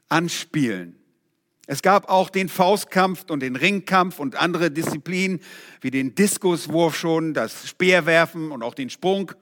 anspielen. 0.08 0.96
Es 1.66 1.82
gab 1.82 2.10
auch 2.10 2.30
den 2.30 2.48
Faustkampf 2.48 3.30
und 3.30 3.40
den 3.40 3.54
Ringkampf 3.54 4.18
und 4.18 4.34
andere 4.34 4.70
Disziplinen 4.72 5.40
wie 5.80 5.92
den 5.92 6.16
Diskuswurf 6.16 6.96
schon, 6.96 7.32
das 7.32 7.68
Speerwerfen 7.68 8.50
und 8.50 8.62
auch 8.62 8.74
den 8.74 8.90
Sprung. 8.90 9.32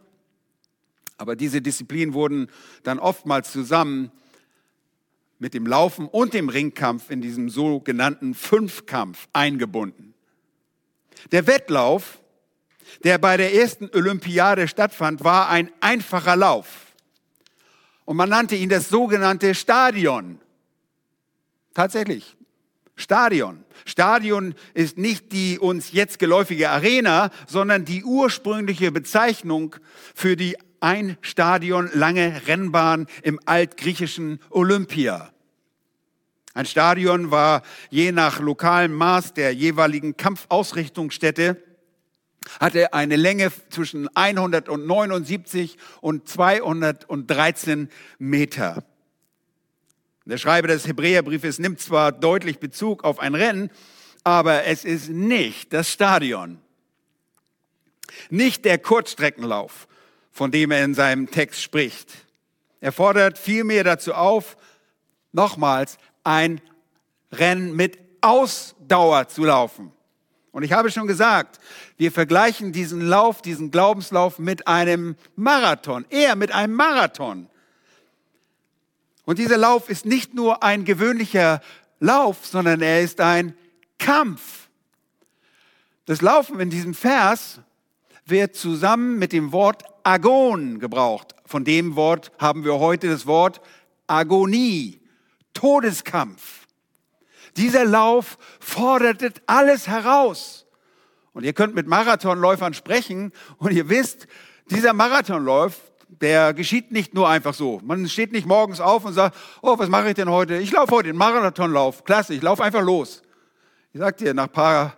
Aber 1.17 1.37
diese 1.37 1.62
Disziplinen 1.62 2.15
wurden 2.15 2.49
dann 2.83 2.99
oftmals 2.99 3.50
zusammen 3.50 4.12
mit 5.38 5.55
dem 5.55 5.67
Laufen 5.67 6.07
und 6.07 6.35
dem 6.35 6.50
Ringkampf 6.50 7.11
in 7.11 7.23
diesem 7.23 7.49
sogenannten 7.49 8.35
Fünfkampf 8.35 9.29
eingebunden. 9.33 10.15
Der 11.32 11.46
Wettlauf, 11.46 12.20
der 13.04 13.18
bei 13.18 13.37
der 13.37 13.54
ersten 13.54 13.90
Olympiade 13.94 14.68
stattfand, 14.68 15.25
war 15.25 15.48
ein 15.48 15.70
einfacher 15.80 16.37
Lauf. 16.37 16.94
Und 18.04 18.16
man 18.16 18.28
nannte 18.28 18.56
ihn 18.56 18.68
das 18.68 18.88
sogenannte 18.88 19.54
Stadion. 19.54 20.40
Tatsächlich. 21.75 22.37
Stadion. 22.96 23.64
Stadion 23.84 24.54
ist 24.75 24.98
nicht 24.98 25.30
die 25.32 25.58
uns 25.58 25.92
jetzt 25.92 26.18
geläufige 26.18 26.70
Arena, 26.70 27.30
sondern 27.46 27.84
die 27.84 28.02
ursprüngliche 28.02 28.90
Bezeichnung 28.90 29.76
für 30.14 30.37
die 30.37 30.56
ein 30.80 31.16
Stadion 31.20 31.90
lange 31.92 32.42
Rennbahn 32.46 33.06
im 33.22 33.38
altgriechischen 33.44 34.40
Olympia. 34.50 35.30
Ein 36.59 36.67
Stadion 36.67 37.31
war 37.31 37.62
je 37.88 38.11
nach 38.11 38.41
lokalem 38.41 38.93
Maß 38.93 39.33
der 39.33 39.55
jeweiligen 39.55 40.17
Kampfausrichtungsstätte 40.17 41.62
hatte 42.59 42.93
eine 42.93 43.15
Länge 43.15 43.53
zwischen 43.71 44.09
179 44.17 45.77
und 46.00 46.29
213 46.29 47.88
Meter. 48.19 48.83
Der 50.25 50.37
Schreiber 50.37 50.67
des 50.67 50.88
Hebräerbriefes 50.88 51.61
nimmt 51.61 51.79
zwar 51.79 52.11
deutlich 52.11 52.59
Bezug 52.59 53.05
auf 53.05 53.21
ein 53.21 53.37
Rennen, 53.37 53.71
aber 54.25 54.65
es 54.65 54.85
ist 54.85 55.11
nicht 55.11 55.73
das 55.73 55.88
Stadion. 55.88 56.59
Nicht 58.31 58.65
der 58.65 58.79
Kurzstreckenlauf, 58.79 59.87
von 60.33 60.50
dem 60.50 60.73
er 60.73 60.85
in 60.85 60.95
seinem 60.95 61.31
Text 61.31 61.62
spricht. 61.62 62.12
Er 62.81 62.91
fordert 62.91 63.38
vielmehr 63.38 63.85
dazu 63.85 64.12
auf, 64.12 64.57
nochmals 65.31 65.99
ein 66.28 66.61
Rennen 67.32 67.75
mit 67.75 67.99
Ausdauer 68.20 69.28
zu 69.28 69.44
laufen. 69.44 69.92
Und 70.52 70.62
ich 70.62 70.73
habe 70.73 70.90
schon 70.90 71.06
gesagt, 71.06 71.58
wir 71.97 72.12
vergleichen 72.12 72.73
diesen 72.73 73.00
Lauf, 73.00 73.40
diesen 73.40 73.70
Glaubenslauf 73.70 74.38
mit 74.38 74.66
einem 74.66 75.16
Marathon, 75.37 76.04
eher 76.11 76.37
mit 76.37 76.52
einem 76.52 76.75
Marathon. 76.75 77.49
Und 79.25 79.38
dieser 79.38 79.56
Lauf 79.56 79.88
ist 79.88 80.04
nicht 80.04 80.35
nur 80.35 80.62
ein 80.62 80.85
gewöhnlicher 80.85 81.61
Lauf, 81.99 82.44
sondern 82.44 82.82
er 82.82 83.02
ist 83.02 83.20
ein 83.20 83.54
Kampf. 83.99 84.68
Das 86.06 86.20
Laufen 86.20 86.61
in 86.61 86.70
diesem 86.70 86.94
Vers 86.94 87.61
wird 88.26 88.54
zusammen 88.54 89.18
mit 89.18 89.32
dem 89.32 89.52
Wort 89.52 89.82
Agon 90.02 90.78
gebraucht. 90.78 91.35
Von 91.47 91.64
dem 91.64 91.97
Wort 91.97 92.32
haben 92.38 92.64
wir 92.64 92.78
heute 92.78 93.08
das 93.08 93.26
Wort 93.26 93.61
Agonie, 94.06 95.00
Todeskampf. 95.59 96.69
Dieser 97.57 97.85
Lauf 97.85 98.38
fordert 98.61 99.43
alles 99.47 99.88
heraus. 99.88 100.67
Und 101.33 101.43
ihr 101.43 101.53
könnt 101.53 101.75
mit 101.75 101.88
Marathonläufern 101.88 102.75
sprechen 102.75 103.33
und 103.57 103.73
ihr 103.73 103.88
wisst, 103.88 104.29
dieser 104.71 104.93
Marathonlauf, 104.93 105.75
der 106.09 106.55
geschieht 106.55 106.93
nicht 106.93 107.12
nur 107.12 107.29
einfach 107.29 107.55
so. 107.55 107.81
Man 107.83 108.09
steht 108.09 108.31
nicht 108.31 108.47
morgens 108.47 108.81
auf 108.81 109.05
und 109.05 109.15
sagt, 109.15 109.37
oh, 109.61 109.77
was 109.77 109.88
mache 109.88 110.11
ich 110.11 110.15
denn 110.15 110.31
heute? 110.31 110.59
Ich 110.59 110.71
laufe 110.71 110.93
heute 110.93 111.09
den 111.09 111.17
Marathonlauf. 111.17 112.05
Klasse, 112.05 112.35
ich 112.35 112.43
laufe 112.43 112.62
einfach 112.62 112.83
los. 112.83 113.23
Ich 113.93 113.99
sag 113.99 114.17
dir, 114.17 114.35
nach 114.35 114.45
ein 114.45 114.53
paar 114.53 114.97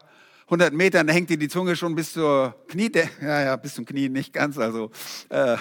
hundert 0.51 0.75
Metern 0.75 1.09
hängt 1.09 1.31
dir 1.31 1.39
die 1.39 1.49
Zunge 1.49 1.75
schon 1.75 1.95
bis 1.95 2.13
zur 2.13 2.55
Knie, 2.69 2.93
ja, 3.23 3.43
ja, 3.45 3.57
bis 3.57 3.77
zum 3.77 3.87
Knie 3.87 4.11
nicht 4.11 4.35
ganz, 4.35 4.59
also 4.59 4.91
äh, 5.31 5.57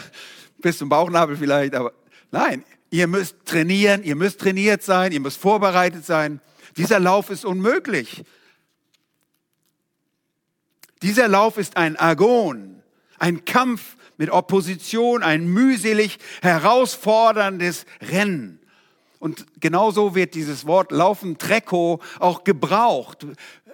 bis 0.57 0.77
zum 0.77 0.89
Bauchnabel 0.89 1.37
vielleicht, 1.37 1.73
aber 1.73 1.93
nein, 2.31 2.65
ihr 2.89 3.07
müsst 3.07 3.45
trainieren, 3.45 4.03
ihr 4.03 4.15
müsst 4.15 4.39
trainiert 4.39 4.83
sein, 4.83 5.11
ihr 5.11 5.19
müsst 5.19 5.39
vorbereitet 5.39 6.05
sein. 6.05 6.41
Dieser 6.77 6.99
Lauf 6.99 7.29
ist 7.29 7.45
unmöglich. 7.45 8.23
Dieser 11.01 11.27
Lauf 11.27 11.57
ist 11.57 11.77
ein 11.77 11.97
Agon, 11.97 12.81
ein 13.17 13.45
Kampf 13.45 13.95
mit 14.17 14.31
Opposition, 14.31 15.23
ein 15.23 15.47
mühselig 15.47 16.17
herausforderndes 16.41 17.85
Rennen. 18.01 18.59
Und 19.19 19.45
genauso 19.59 20.15
wird 20.15 20.33
dieses 20.33 20.65
Wort 20.65 20.91
Laufen, 20.91 21.37
Trecko, 21.37 22.01
auch 22.19 22.45
gebraucht. 22.45 23.25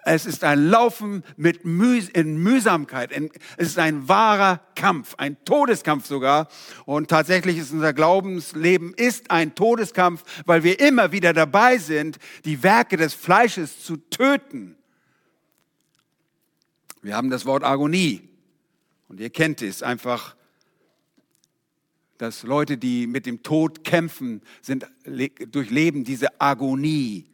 Es 0.07 0.27
ist 0.27 0.43
ein 0.43 0.67
Laufen 0.67 1.23
mit 1.35 1.65
Müh 1.65 1.99
in 2.13 2.37
Mühsamkeit. 2.37 3.11
Es 3.57 3.69
ist 3.69 3.79
ein 3.79 4.07
wahrer 4.07 4.61
Kampf, 4.75 5.15
ein 5.17 5.35
Todeskampf 5.45 6.05
sogar. 6.05 6.47
Und 6.85 7.09
tatsächlich 7.09 7.57
ist 7.57 7.71
unser 7.71 7.91
Glaubensleben 7.91 8.93
ist 8.93 9.31
ein 9.31 9.55
Todeskampf, 9.55 10.23
weil 10.45 10.63
wir 10.63 10.79
immer 10.79 11.11
wieder 11.11 11.33
dabei 11.33 11.79
sind, 11.79 12.19
die 12.45 12.61
Werke 12.61 12.97
des 12.97 13.15
Fleisches 13.15 13.83
zu 13.83 13.97
töten. 13.97 14.77
Wir 17.01 17.15
haben 17.15 17.31
das 17.31 17.47
Wort 17.47 17.63
Agonie. 17.63 18.29
Und 19.07 19.19
ihr 19.19 19.31
kennt 19.31 19.63
es 19.63 19.81
einfach, 19.81 20.35
dass 22.19 22.43
Leute, 22.43 22.77
die 22.77 23.07
mit 23.07 23.25
dem 23.25 23.41
Tod 23.41 23.83
kämpfen, 23.83 24.43
sind, 24.61 24.85
durchleben 25.51 26.03
diese 26.03 26.39
Agonie. 26.39 27.25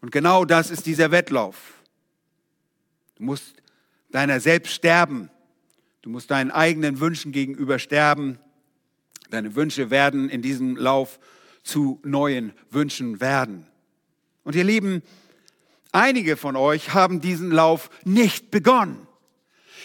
Und 0.00 0.12
genau 0.12 0.44
das 0.44 0.70
ist 0.70 0.86
dieser 0.86 1.10
Wettlauf. 1.10 1.56
Du 3.16 3.24
musst 3.24 3.56
deiner 4.10 4.40
selbst 4.40 4.72
sterben. 4.72 5.30
Du 6.02 6.10
musst 6.10 6.30
deinen 6.30 6.50
eigenen 6.50 7.00
Wünschen 7.00 7.32
gegenüber 7.32 7.78
sterben. 7.78 8.38
Deine 9.30 9.54
Wünsche 9.54 9.90
werden 9.90 10.30
in 10.30 10.42
diesem 10.42 10.76
Lauf 10.76 11.18
zu 11.62 12.00
neuen 12.04 12.52
Wünschen 12.70 13.20
werden. 13.20 13.66
Und 14.44 14.54
ihr 14.54 14.64
Lieben, 14.64 15.02
einige 15.92 16.36
von 16.36 16.56
euch 16.56 16.94
haben 16.94 17.20
diesen 17.20 17.50
Lauf 17.50 17.90
nicht 18.04 18.50
begonnen. 18.50 19.06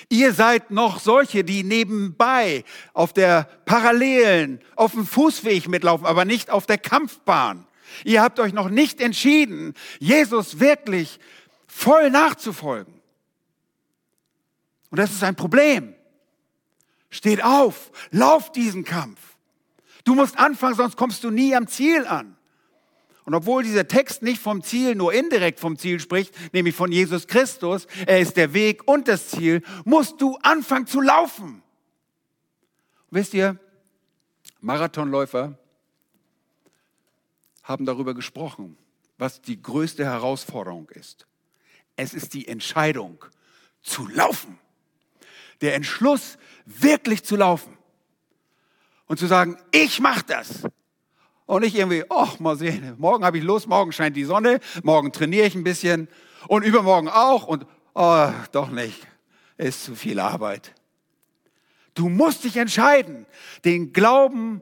Ihr 0.10 0.34
seid 0.34 0.71
noch 0.71 0.99
solche, 0.99 1.43
die 1.43 1.63
nebenbei 1.63 2.63
auf 2.93 3.13
der 3.13 3.43
parallelen, 3.65 4.60
auf 4.76 4.93
dem 4.93 5.06
Fußweg 5.06 5.67
mitlaufen, 5.67 6.06
aber 6.06 6.26
nicht 6.26 6.49
auf 6.49 6.65
der 6.65 6.78
Kampfbahn. 6.78 7.65
Ihr 8.04 8.22
habt 8.22 8.40
euch 8.40 8.54
noch 8.54 8.70
nicht 8.70 9.02
entschieden, 9.02 9.74
Jesus 10.00 10.60
wirklich 10.60 11.20
voll 11.68 12.10
nachzufolgen. 12.10 12.94
Und 14.90 15.00
das 15.00 15.12
ist 15.12 15.24
ein 15.24 15.36
Problem. 15.36 15.96
Steht 17.10 17.44
auf, 17.44 17.92
lauf 18.12 18.52
diesen 18.52 18.84
Kampf. 18.84 19.20
Du 20.04 20.16
musst 20.16 20.38
anfangen, 20.38 20.76
sonst 20.76 20.98
kommst 20.98 21.24
du 21.24 21.32
nie 21.32 21.56
am 21.56 21.68
Ziel 21.68 22.06
an. 22.06 22.36
Und 23.26 23.36
obwohl 23.36 23.64
dieser 23.64 23.88
Text 23.88 24.22
nicht 24.22 24.42
vom 24.42 24.64
Ziel, 24.64 24.96
nur 24.96 25.14
indirekt 25.14 25.60
vom 25.60 25.78
Ziel 25.78 26.00
spricht, 26.00 26.36
nämlich 26.54 26.76
von 26.76 26.92
Jesus 26.92 27.28
Christus, 27.28 27.88
er 28.06 28.20
ist 28.20 28.36
der 28.36 28.54
Weg 28.54 28.86
und 28.88 29.08
das 29.08 29.30
Ziel, 29.30 29.62
musst 29.86 30.20
du 30.22 30.38
anfangen 30.42 30.88
zu 30.88 31.00
laufen. 31.00 31.64
Wisst 33.12 33.34
ihr, 33.34 33.58
Marathonläufer 34.60 35.58
haben 37.63 37.86
darüber 37.86 38.13
gesprochen, 38.13 38.78
was 39.17 39.41
die 39.41 39.62
größte 39.62 40.06
Herausforderung 40.06 40.89
ist. 40.89 41.28
Es 41.95 42.13
ist 42.13 42.34
die 42.34 42.47
Entscheidung 42.47 43.23
zu 43.82 44.08
laufen. 44.08 44.60
Der 45.62 45.76
Entschluss, 45.76 46.38
wirklich 46.65 47.23
zu 47.23 47.36
laufen. 47.36 47.78
Und 49.08 49.19
zu 49.19 49.28
sagen, 49.28 49.58
ich 49.71 49.99
mache 49.99 50.23
das. 50.26 50.63
Und 51.45 51.62
nicht 51.62 51.76
irgendwie, 51.76 52.06
ach, 52.10 52.39
mal 52.39 52.58
sehen, 52.58 52.95
morgen 52.97 53.26
habe 53.26 53.38
ich 53.38 53.43
Lust, 53.43 53.67
morgen 53.67 53.91
scheint 53.91 54.15
die 54.15 54.23
Sonne, 54.23 54.60
morgen 54.82 55.12
trainiere 55.12 55.45
ich 55.45 55.56
ein 55.56 55.63
bisschen 55.63 56.08
und 56.47 56.63
übermorgen 56.63 57.10
auch 57.10 57.47
und 57.47 57.65
oh, 57.93 58.30
doch 58.52 58.69
nicht, 58.69 59.06
ist 59.58 59.84
zu 59.84 59.95
viel 59.95 60.19
Arbeit. 60.19 60.73
Du 61.95 62.10
musst 62.10 62.43
dich 62.43 62.58
entscheiden, 62.58 63.26
den 63.65 63.93
Glauben 63.93 64.62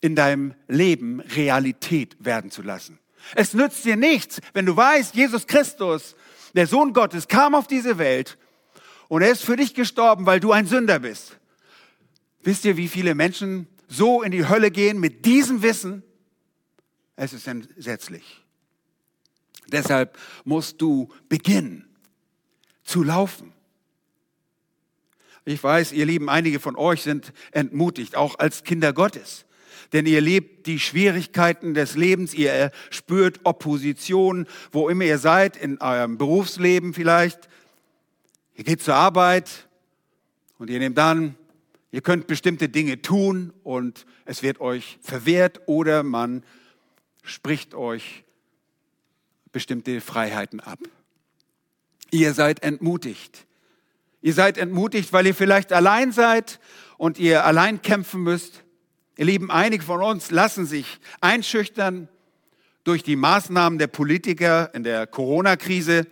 in 0.00 0.16
deinem 0.16 0.54
Leben 0.68 1.20
Realität 1.20 2.16
werden 2.18 2.50
zu 2.50 2.62
lassen. 2.62 2.98
Es 3.34 3.54
nützt 3.54 3.84
dir 3.84 3.96
nichts, 3.96 4.40
wenn 4.54 4.66
du 4.66 4.76
weißt, 4.76 5.14
Jesus 5.14 5.46
Christus, 5.46 6.16
der 6.54 6.66
Sohn 6.66 6.92
Gottes, 6.92 7.28
kam 7.28 7.54
auf 7.54 7.66
diese 7.66 7.98
Welt 7.98 8.38
und 9.08 9.22
er 9.22 9.30
ist 9.30 9.44
für 9.44 9.56
dich 9.56 9.74
gestorben, 9.74 10.26
weil 10.26 10.40
du 10.40 10.52
ein 10.52 10.66
Sünder 10.66 11.00
bist. 11.00 11.38
Wisst 12.42 12.64
ihr, 12.64 12.76
wie 12.76 12.88
viele 12.88 13.14
Menschen 13.14 13.66
so 13.88 14.22
in 14.22 14.30
die 14.30 14.48
Hölle 14.48 14.70
gehen 14.70 14.98
mit 14.98 15.26
diesem 15.26 15.62
Wissen? 15.62 16.02
Es 17.16 17.32
ist 17.34 17.46
entsetzlich. 17.46 18.42
Deshalb 19.68 20.18
musst 20.44 20.80
du 20.80 21.12
beginnen 21.28 21.84
zu 22.82 23.02
laufen. 23.02 23.52
Ich 25.44 25.62
weiß, 25.62 25.92
ihr 25.92 26.06
Lieben, 26.06 26.28
einige 26.30 26.60
von 26.60 26.76
euch 26.76 27.02
sind 27.02 27.32
entmutigt, 27.52 28.16
auch 28.16 28.38
als 28.38 28.64
Kinder 28.64 28.92
Gottes 28.92 29.44
denn 29.92 30.06
ihr 30.06 30.20
lebt 30.20 30.66
die 30.66 30.78
Schwierigkeiten 30.78 31.74
des 31.74 31.96
Lebens, 31.96 32.34
ihr 32.34 32.70
spürt 32.90 33.40
Opposition, 33.44 34.46
wo 34.72 34.88
immer 34.88 35.04
ihr 35.04 35.18
seid, 35.18 35.56
in 35.56 35.80
eurem 35.80 36.18
Berufsleben 36.18 36.94
vielleicht. 36.94 37.48
Ihr 38.54 38.64
geht 38.64 38.82
zur 38.82 38.94
Arbeit 38.94 39.68
und 40.58 40.70
ihr 40.70 40.78
nehmt 40.78 40.98
an, 40.98 41.34
ihr 41.90 42.02
könnt 42.02 42.26
bestimmte 42.26 42.68
Dinge 42.68 43.02
tun 43.02 43.52
und 43.64 44.06
es 44.26 44.42
wird 44.42 44.60
euch 44.60 44.98
verwehrt 45.02 45.62
oder 45.66 46.02
man 46.02 46.44
spricht 47.22 47.74
euch 47.74 48.24
bestimmte 49.52 50.00
Freiheiten 50.00 50.60
ab. 50.60 50.78
Ihr 52.10 52.34
seid 52.34 52.62
entmutigt. 52.62 53.46
Ihr 54.22 54.34
seid 54.34 54.58
entmutigt, 54.58 55.12
weil 55.12 55.26
ihr 55.26 55.34
vielleicht 55.34 55.72
allein 55.72 56.12
seid 56.12 56.60
und 56.98 57.18
ihr 57.18 57.44
allein 57.44 57.82
kämpfen 57.82 58.22
müsst. 58.22 58.62
Ihr 59.16 59.26
Lieben, 59.26 59.50
einige 59.50 59.84
von 59.84 60.02
uns 60.02 60.30
lassen 60.30 60.66
sich 60.66 60.98
einschüchtern 61.20 62.08
durch 62.84 63.02
die 63.02 63.16
Maßnahmen 63.16 63.78
der 63.78 63.88
Politiker 63.88 64.74
in 64.74 64.82
der 64.84 65.06
Corona-Krise. 65.06 66.06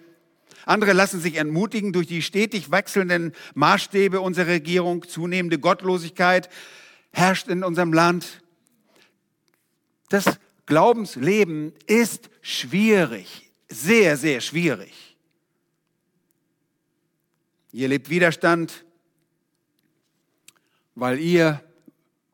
Andere 0.67 0.93
lassen 0.93 1.21
sich 1.21 1.37
entmutigen 1.37 1.93
durch 1.93 2.07
die 2.07 2.23
stetig 2.23 2.71
wechselnden 2.71 3.33
Maßstäbe 3.55 4.21
unserer 4.21 4.49
Regierung. 4.49 5.09
Zunehmende 5.09 5.59
Gottlosigkeit 5.59 6.51
herrscht 7.11 7.49
in 7.49 7.65
unserem 7.65 7.93
Land. 7.93 8.43
Das 10.11 10.39
Glaubensleben 10.67 11.73
ist 11.87 12.29
schwierig, 12.43 13.51
sehr, 13.69 14.19
sehr 14.19 14.43
schwierig. 14.43 15.17
Ihr 17.73 17.89
lebt 17.89 18.11
Widerstand, 18.11 18.85
weil 20.95 21.19
ihr 21.19 21.63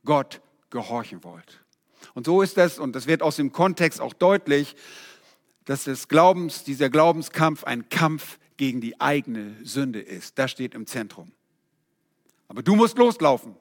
Gott 0.04 0.40
gehorchen 0.74 1.22
wollt. 1.22 1.64
Und 2.12 2.26
so 2.26 2.42
ist 2.42 2.58
das, 2.58 2.78
und 2.78 2.94
das 2.94 3.06
wird 3.06 3.22
aus 3.22 3.36
dem 3.36 3.52
Kontext 3.52 4.00
auch 4.00 4.12
deutlich, 4.12 4.76
dass 5.64 5.84
des 5.84 6.08
Glaubens, 6.08 6.64
dieser 6.64 6.90
Glaubenskampf 6.90 7.64
ein 7.64 7.88
Kampf 7.88 8.38
gegen 8.56 8.80
die 8.80 9.00
eigene 9.00 9.56
Sünde 9.62 10.00
ist. 10.00 10.38
Das 10.38 10.50
steht 10.50 10.74
im 10.74 10.86
Zentrum. 10.86 11.32
Aber 12.48 12.62
du 12.62 12.74
musst 12.74 12.98
loslaufen. 12.98 13.56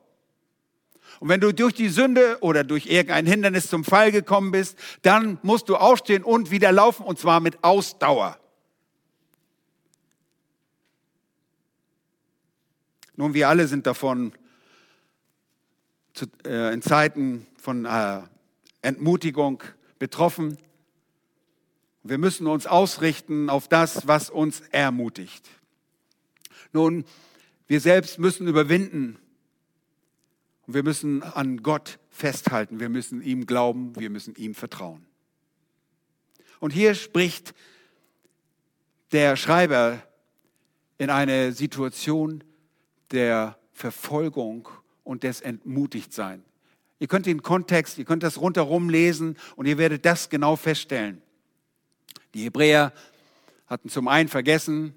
Und 1.20 1.30
wenn 1.30 1.40
du 1.40 1.54
durch 1.54 1.74
die 1.74 1.90
Sünde 1.90 2.38
oder 2.42 2.64
durch 2.64 2.88
irgendein 2.88 3.28
Hindernis 3.28 3.68
zum 3.68 3.84
Fall 3.84 4.12
gekommen 4.12 4.52
bist, 4.52 4.78
dann 5.04 5.38
musst 5.44 5.70
du 5.70 5.78
aufstehen 5.78 6.24
und 6.24 6.50
wieder 6.50 6.72
laufen 6.72 7.06
und 7.06 7.20
zwar 7.20 7.40
mit 7.40 7.64
Ausdauer. 7.64 8.40
Nun, 13.16 13.36
wir 13.36 13.48
alle 13.48 13.68
sind 13.68 13.86
davon 13.86 14.34
zu, 16.14 16.28
äh, 16.46 16.74
in 16.74 16.82
Zeiten 16.82 17.46
von 17.58 17.86
äh, 17.86 18.22
Entmutigung 18.82 19.64
betroffen. 20.00 20.58
Wir 22.04 22.18
müssen 22.18 22.48
uns 22.48 22.68
ausrichten 22.68 23.50
auf 23.50 23.68
das, 23.68 24.08
was 24.08 24.30
uns 24.30 24.62
ermutigt. 24.72 25.50
Nun, 26.72 27.06
wir 27.68 27.80
selbst 27.80 28.20
müssen 28.20 28.48
überwinden 28.48 29.18
und 30.68 30.74
wir 30.74 30.84
müssen 30.84 31.24
an 31.24 31.64
Gott 31.64 32.00
festhalten. 32.10 32.80
Wir 32.80 32.90
müssen 32.90 33.22
ihm 33.22 33.46
glauben, 33.46 33.96
wir 33.96 34.10
müssen 34.10 34.36
ihm 34.36 34.54
vertrauen. 34.54 35.06
Und 36.60 36.72
hier 36.72 36.96
spricht 36.96 37.54
der 39.12 39.36
Schreiber 39.36 40.02
in 40.98 41.10
eine 41.10 41.52
Situation 41.54 42.44
der 43.12 43.58
Verfolgung 43.72 44.70
und 45.04 45.24
des 45.24 45.42
Entmutigtseins. 45.42 46.44
Ihr 47.00 47.08
könnt 47.08 47.26
den 47.26 47.42
Kontext, 47.44 47.98
ihr 47.98 48.06
könnt 48.06 48.24
das 48.24 48.40
rundherum 48.40 48.90
lesen 48.90 49.38
und 49.56 49.66
ihr 49.66 49.78
werdet 49.78 50.06
das 50.06 50.30
genau 50.30 50.56
feststellen. 50.56 51.22
Die 52.34 52.44
Hebräer 52.44 52.94
hatten 53.68 53.90
zum 53.90 54.08
einen 54.08 54.30
vergessen, 54.30 54.94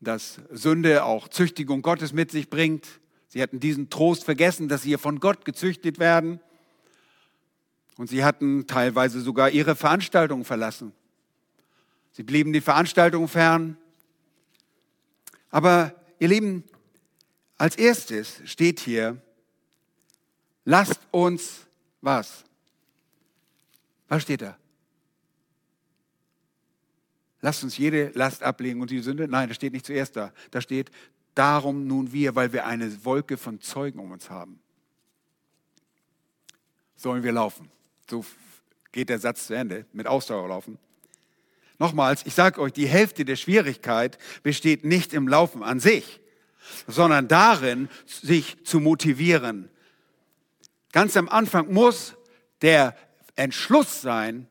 dass 0.00 0.40
Sünde 0.50 1.04
auch 1.04 1.28
Züchtigung 1.28 1.82
Gottes 1.82 2.12
mit 2.12 2.30
sich 2.30 2.50
bringt. 2.50 2.86
Sie 3.28 3.40
hatten 3.40 3.60
diesen 3.60 3.88
Trost 3.88 4.24
vergessen, 4.24 4.68
dass 4.68 4.82
sie 4.82 4.96
von 4.98 5.20
Gott 5.20 5.44
gezüchtet 5.44 5.98
werden. 5.98 6.40
Und 7.96 8.08
sie 8.08 8.24
hatten 8.24 8.66
teilweise 8.66 9.20
sogar 9.20 9.50
ihre 9.50 9.76
Veranstaltungen 9.76 10.44
verlassen. 10.44 10.92
Sie 12.10 12.24
blieben 12.24 12.52
die 12.52 12.60
Veranstaltungen 12.60 13.28
fern. 13.28 13.76
Aber 15.50 15.94
ihr 16.18 16.28
Lieben, 16.28 16.64
als 17.62 17.76
erstes 17.76 18.42
steht 18.44 18.80
hier, 18.80 19.22
lasst 20.64 20.98
uns 21.12 21.64
was? 22.00 22.42
Was 24.08 24.22
steht 24.22 24.42
da? 24.42 24.56
Lasst 27.40 27.62
uns 27.62 27.78
jede 27.78 28.10
Last 28.14 28.42
ablegen 28.42 28.80
und 28.80 28.90
die 28.90 28.98
Sünde. 28.98 29.28
Nein, 29.28 29.46
das 29.46 29.54
steht 29.54 29.74
nicht 29.74 29.86
zuerst 29.86 30.16
da. 30.16 30.32
Da 30.50 30.60
steht, 30.60 30.90
darum 31.36 31.86
nun 31.86 32.12
wir, 32.12 32.34
weil 32.34 32.52
wir 32.52 32.66
eine 32.66 33.04
Wolke 33.04 33.36
von 33.36 33.60
Zeugen 33.60 34.00
um 34.00 34.10
uns 34.10 34.28
haben. 34.28 34.58
Sollen 36.96 37.22
wir 37.22 37.30
laufen. 37.30 37.70
So 38.10 38.24
geht 38.90 39.08
der 39.08 39.20
Satz 39.20 39.46
zu 39.46 39.54
Ende, 39.54 39.86
mit 39.92 40.08
Ausdauer 40.08 40.48
laufen. 40.48 40.78
Nochmals, 41.78 42.26
ich 42.26 42.34
sage 42.34 42.60
euch, 42.60 42.72
die 42.72 42.88
Hälfte 42.88 43.24
der 43.24 43.36
Schwierigkeit 43.36 44.18
besteht 44.42 44.84
nicht 44.84 45.14
im 45.14 45.28
Laufen 45.28 45.62
an 45.62 45.78
sich, 45.78 46.18
sondern 46.86 47.28
darin, 47.28 47.88
sich 48.06 48.64
zu 48.64 48.80
motivieren. 48.80 49.68
Ganz 50.92 51.16
am 51.16 51.28
Anfang 51.28 51.72
muss 51.72 52.14
der 52.60 52.96
Entschluss 53.34 54.02
sein, 54.02 54.46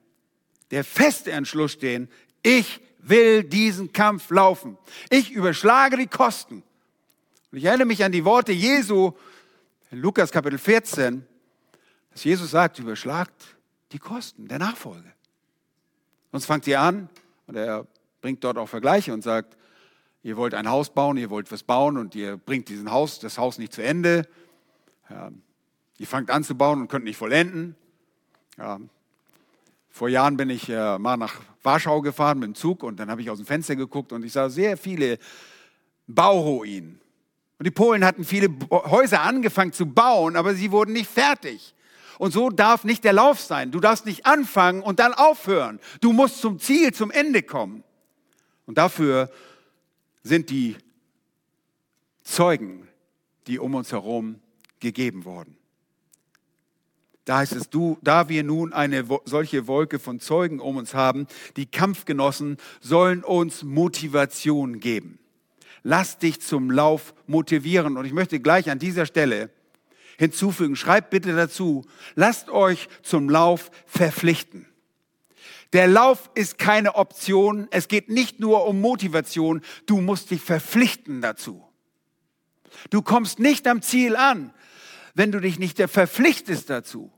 der 0.71 0.84
feste 0.84 1.32
Entschluss 1.32 1.74
stehen, 1.74 2.10
ich 2.43 2.82
will 3.00 3.43
diesen 3.43 3.93
Kampf 3.93 4.30
laufen. 4.30 4.78
Ich 5.10 5.32
überschlage 5.32 5.97
die 5.97 6.08
Kosten. 6.08 6.63
Und 7.52 7.58
ich 7.58 7.65
erinnere 7.65 7.88
mich 7.88 8.04
an 8.04 8.12
die 8.12 8.26
Worte 8.26 8.52
Jesu 8.52 9.12
in 9.91 10.00
Lukas 10.00 10.32
Kapitel 10.32 10.58
14, 10.58 11.26
dass 12.12 12.24
Jesus 12.24 12.52
sagt, 12.52 12.80
überschlagt 12.80 13.56
die 13.91 14.00
Kosten 14.00 14.47
der 14.47 14.60
Nachfolge. 14.60 15.12
Sonst 16.32 16.45
fangt 16.45 16.65
ihr 16.67 16.80
an 16.80 17.10
und 17.47 17.58
er 17.58 17.86
bringt 18.21 18.43
dort 18.43 18.58
auch 18.58 18.69
Vergleiche 18.69 19.13
und 19.13 19.21
sagt, 19.21 19.58
ihr 20.23 20.38
wollt 20.38 20.53
ein 20.53 20.69
Haus 20.69 20.89
bauen, 20.93 21.17
ihr 21.17 21.29
wollt 21.29 21.51
was 21.51 21.63
bauen 21.63 21.97
und 21.97 22.15
ihr 22.15 22.38
bringt 22.38 22.69
diesen 22.69 22.91
Haus, 22.91 23.19
das 23.19 23.38
Haus 23.38 23.57
nicht 23.57 23.73
zu 23.73 23.84
Ende. 23.84 24.27
Ja, 25.10 25.31
ihr 25.97 26.07
fangt 26.07 26.29
an 26.29 26.43
zu 26.43 26.55
bauen 26.55 26.81
und 26.81 26.88
könnt 26.88 27.05
nicht 27.05 27.17
vollenden. 27.17 27.75
Ja, 28.57 28.79
vor 29.89 30.10
Jahren 30.10 30.38
bin 30.38 30.49
ich 30.49 30.69
äh, 30.69 30.97
mal 30.97 31.17
nach 31.17 31.41
Warschau 31.63 32.01
gefahren 32.01 32.39
mit 32.39 32.47
dem 32.47 32.55
Zug 32.55 32.84
und 32.84 32.99
dann 32.99 33.12
habe 33.12 33.21
ich 33.21 33.29
aus 33.29 33.38
dem 33.38 33.45
Fenster 33.45 33.75
geguckt 33.75 34.13
und 34.13 34.23
ich 34.23 34.31
sah 34.31 34.49
sehr 34.49 34.77
viele 34.77 35.19
Bauruinen. 36.07 36.99
Und 37.60 37.65
die 37.65 37.71
Polen 37.71 38.03
hatten 38.03 38.23
viele 38.23 38.49
Häuser 38.71 39.21
angefangen 39.21 39.73
zu 39.73 39.86
bauen, 39.86 40.36
aber 40.36 40.55
sie 40.55 40.71
wurden 40.71 40.93
nicht 40.93 41.12
fertig. 41.12 41.75
Und 42.17 42.31
so 42.31 42.49
darf 42.49 42.84
nicht 42.84 43.03
der 43.03 43.13
Lauf 43.13 43.39
sein. 43.39 43.71
Du 43.71 43.79
darfst 43.79 44.05
nicht 44.05 44.25
anfangen 44.25 44.81
und 44.81 44.99
dann 44.99 45.13
aufhören. 45.13 45.79
Du 45.99 46.13
musst 46.13 46.39
zum 46.39 46.60
Ziel, 46.60 46.93
zum 46.93 47.12
Ende 47.12 47.43
kommen. 47.43 47.84
Und 48.65 48.77
dafür 48.77 49.29
sind 50.23 50.49
die 50.49 50.75
Zeugen, 52.23 52.88
die 53.47 53.60
um 53.60 53.75
uns 53.75 53.91
herum 53.91 54.39
gegeben 54.79 55.25
worden. 55.25 55.57
Da 57.25 57.38
heißt 57.38 57.53
es, 57.53 57.69
du, 57.69 57.97
da 58.01 58.29
wir 58.29 58.43
nun 58.43 58.73
eine 58.73 59.05
solche 59.25 59.67
Wolke 59.67 59.99
von 59.99 60.19
Zeugen 60.19 60.60
um 60.60 60.77
uns 60.77 60.93
haben, 60.93 61.27
die 61.55 61.67
Kampfgenossen 61.67 62.57
sollen 62.79 63.23
uns 63.23 63.63
Motivation 63.63 64.79
geben. 64.79 65.19
Lass 65.84 66.17
dich 66.17 66.41
zum 66.41 66.71
Lauf 66.71 67.13
motivieren. 67.27 67.97
Und 67.97 68.05
ich 68.05 68.13
möchte 68.13 68.39
gleich 68.39 68.69
an 68.69 68.79
dieser 68.79 69.05
Stelle 69.05 69.49
hinzufügen, 70.17 70.75
schreibt 70.75 71.10
bitte 71.10 71.36
dazu, 71.36 71.86
lasst 72.15 72.49
euch 72.49 72.89
zum 73.01 73.29
Lauf 73.29 73.71
verpflichten. 73.86 74.67
Der 75.73 75.88
Lauf 75.88 76.29
ist 76.36 76.57
keine 76.57 76.95
Option. 76.95 77.67
Es 77.71 77.88
geht 77.88 78.10
nicht 78.10 78.39
nur 78.39 78.67
um 78.67 78.81
Motivation. 78.81 79.62
Du 79.86 80.01
musst 80.01 80.31
dich 80.31 80.41
verpflichten 80.41 81.21
dazu. 81.21 81.63
Du 82.89 83.01
kommst 83.01 83.39
nicht 83.39 83.67
am 83.67 83.81
Ziel 83.81 84.15
an, 84.15 84.53
wenn 85.13 85.31
du 85.31 85.39
dich 85.39 85.60
nicht 85.60 85.77
verpflichtest 85.77 86.69
dazu. 86.69 87.12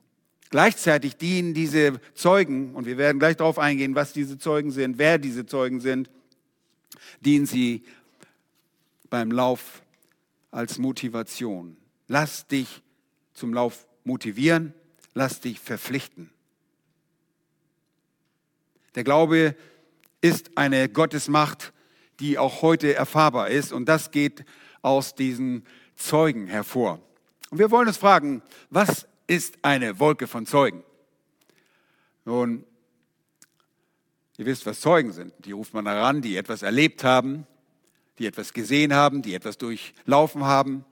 Gleichzeitig 0.49 1.15
dienen 1.15 1.55
diese 1.55 1.99
Zeugen, 2.13 2.75
und 2.75 2.85
wir 2.85 2.97
werden 2.97 3.17
gleich 3.17 3.37
darauf 3.37 3.57
eingehen, 3.57 3.95
was 3.95 4.13
diese 4.13 4.37
Zeugen 4.37 4.71
sind, 4.71 4.99
wer 4.99 5.17
diese 5.17 5.47
Zeugen 5.47 5.79
sind, 5.79 6.11
dienen 7.21 7.47
sie 7.47 7.83
beim 9.09 9.31
Lauf 9.31 9.81
als 10.51 10.77
Motivation. 10.77 11.77
Lass 12.07 12.45
dich 12.45 12.83
zum 13.33 13.53
Lauf 13.53 13.87
motivieren, 14.03 14.73
lass 15.15 15.41
dich 15.41 15.59
verpflichten. 15.59 16.32
Der 18.95 19.03
Glaube 19.03 19.55
ist 20.21 20.57
eine 20.57 20.89
Gottesmacht, 20.89 21.73
die 22.19 22.37
auch 22.37 22.61
heute 22.61 22.93
erfahrbar 22.93 23.49
ist, 23.49 23.73
und 23.73 23.85
das 23.85 24.11
geht 24.11 24.45
aus 24.81 25.15
diesen 25.15 25.65
Zeugen 25.95 26.47
hervor. 26.47 26.99
Und 27.49 27.59
wir 27.59 27.71
wollen 27.71 27.87
uns 27.87 27.97
fragen, 27.97 28.41
was 28.69 29.07
ist 29.27 29.57
eine 29.61 29.99
Wolke 29.99 30.27
von 30.27 30.45
Zeugen? 30.45 30.83
Nun, 32.25 32.65
ihr 34.37 34.45
wisst, 34.45 34.65
was 34.65 34.79
Zeugen 34.79 35.11
sind. 35.11 35.33
Die 35.39 35.51
ruft 35.51 35.73
man 35.73 35.87
heran, 35.87 36.21
die 36.21 36.37
etwas 36.37 36.61
erlebt 36.61 37.03
haben, 37.03 37.45
die 38.19 38.27
etwas 38.27 38.53
gesehen 38.53 38.93
haben, 38.93 39.21
die 39.21 39.33
etwas 39.33 39.57
durchlaufen 39.57 40.43
haben. 40.43 40.85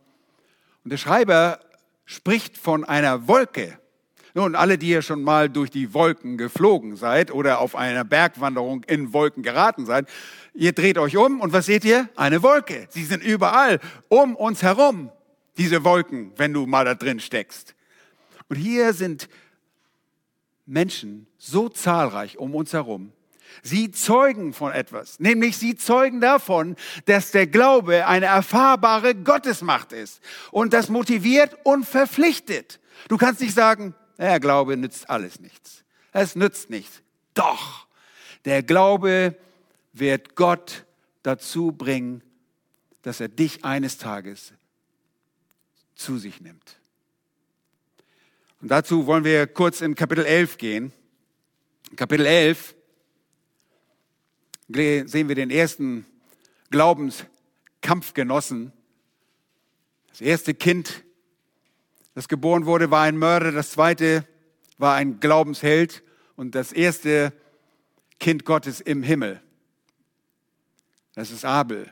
Und 0.84 0.92
der 0.92 0.98
Schreiber 0.98 1.60
spricht 2.06 2.58
von 2.58 2.84
einer 2.84 3.28
Wolke. 3.28 3.80
Nun, 4.34 4.56
alle, 4.56 4.78
die 4.78 4.90
ihr 4.90 5.02
schon 5.02 5.24
mal 5.24 5.50
durch 5.50 5.70
die 5.70 5.94
Wolken 5.94 6.38
geflogen 6.38 6.96
seid 6.96 7.32
oder 7.32 7.60
auf 7.60 7.76
einer 7.76 8.04
Bergwanderung 8.04 8.84
in 8.86 9.14
Wolken 9.14 9.44
geraten 9.44 9.86
seid, 9.86 10.08
ihr 10.54 10.72
dreht 10.72 10.98
euch 10.98 11.18
um 11.18 11.42
und 11.42 11.54
was 11.54 11.66
seht 11.66 11.84
ihr? 11.84 12.10
Eine 12.16 12.42
Wolke. 12.44 12.88
Sie 12.90 13.04
sind 13.04 13.24
überall 13.24 13.80
um 14.08 14.36
uns 14.36 14.64
herum 14.64 15.12
diese 15.58 15.84
Wolken, 15.84 16.32
wenn 16.38 16.54
du 16.54 16.66
mal 16.66 16.86
da 16.86 16.96
drin 16.96 17.20
steckst. 17.20 17.76
Und 18.48 18.56
hier 18.56 18.94
sind 18.94 19.28
Menschen 20.66 21.28
so 21.38 21.70
zahlreich 21.70 22.38
um 22.38 22.56
uns 22.56 22.74
herum, 22.74 23.12
Sie 23.64 23.92
zeugen 23.92 24.54
von 24.54 24.72
etwas, 24.72 25.20
nämlich 25.20 25.58
sie 25.58 25.76
zeugen 25.76 26.22
davon, 26.22 26.76
dass 27.06 27.32
der 27.32 27.48
Glaube 27.48 28.08
eine 28.08 28.28
erfahrbare 28.28 29.14
Gottesmacht 29.14 29.92
ist. 29.92 30.22
Und 30.52 30.74
das 30.74 30.90
motiviert 30.90 31.58
und 31.64 31.86
verpflichtet. 31.86 32.80
Du 33.08 33.18
kannst 33.18 33.42
nicht 33.42 33.54
sagen, 33.54 33.94
der 34.28 34.40
Glaube 34.40 34.78
nützt 34.78 35.10
alles 35.10 35.40
nichts. 35.40 35.84
Es 36.12 36.36
nützt 36.36 36.70
nichts. 36.70 37.02
Doch, 37.34 37.88
der 38.46 38.64
Glaube 38.64 39.36
wird 39.94 40.36
Gott 40.36 40.86
dazu 41.24 41.72
bringen, 41.72 42.22
dass 43.02 43.20
er 43.20 43.30
dich 43.30 43.66
eines 43.66 43.98
Tages 43.98 44.54
zu 45.96 46.18
sich 46.18 46.42
nimmt. 46.42 46.78
Und 48.62 48.70
dazu 48.70 49.08
wollen 49.08 49.24
wir 49.24 49.48
kurz 49.48 49.82
in 49.82 49.96
Kapitel 49.96 50.24
11 50.26 50.60
gehen. 50.60 50.94
In 51.90 51.96
Kapitel 51.96 52.28
11 52.28 52.76
sehen 54.70 55.28
wir 55.28 55.36
den 55.36 55.50
ersten 55.50 56.06
Glaubenskampfgenossen. 56.70 58.72
Das 60.10 60.22
erste 60.22 60.54
Kind, 60.54 61.04
das 62.14 62.28
geboren 62.28 62.66
wurde, 62.66 62.92
war 62.92 63.04
ein 63.04 63.18
Mörder, 63.18 63.52
das 63.52 63.72
zweite 63.72 64.28
war 64.78 64.96
ein 64.96 65.20
Glaubensheld 65.20 66.04
und 66.36 66.56
das 66.56 66.72
erste 66.72 67.34
Kind 68.20 68.46
Gottes 68.46 68.82
im 68.82 69.04
Himmel. 69.04 69.42
Das 71.14 71.32
ist 71.32 71.46
Abel, 71.46 71.92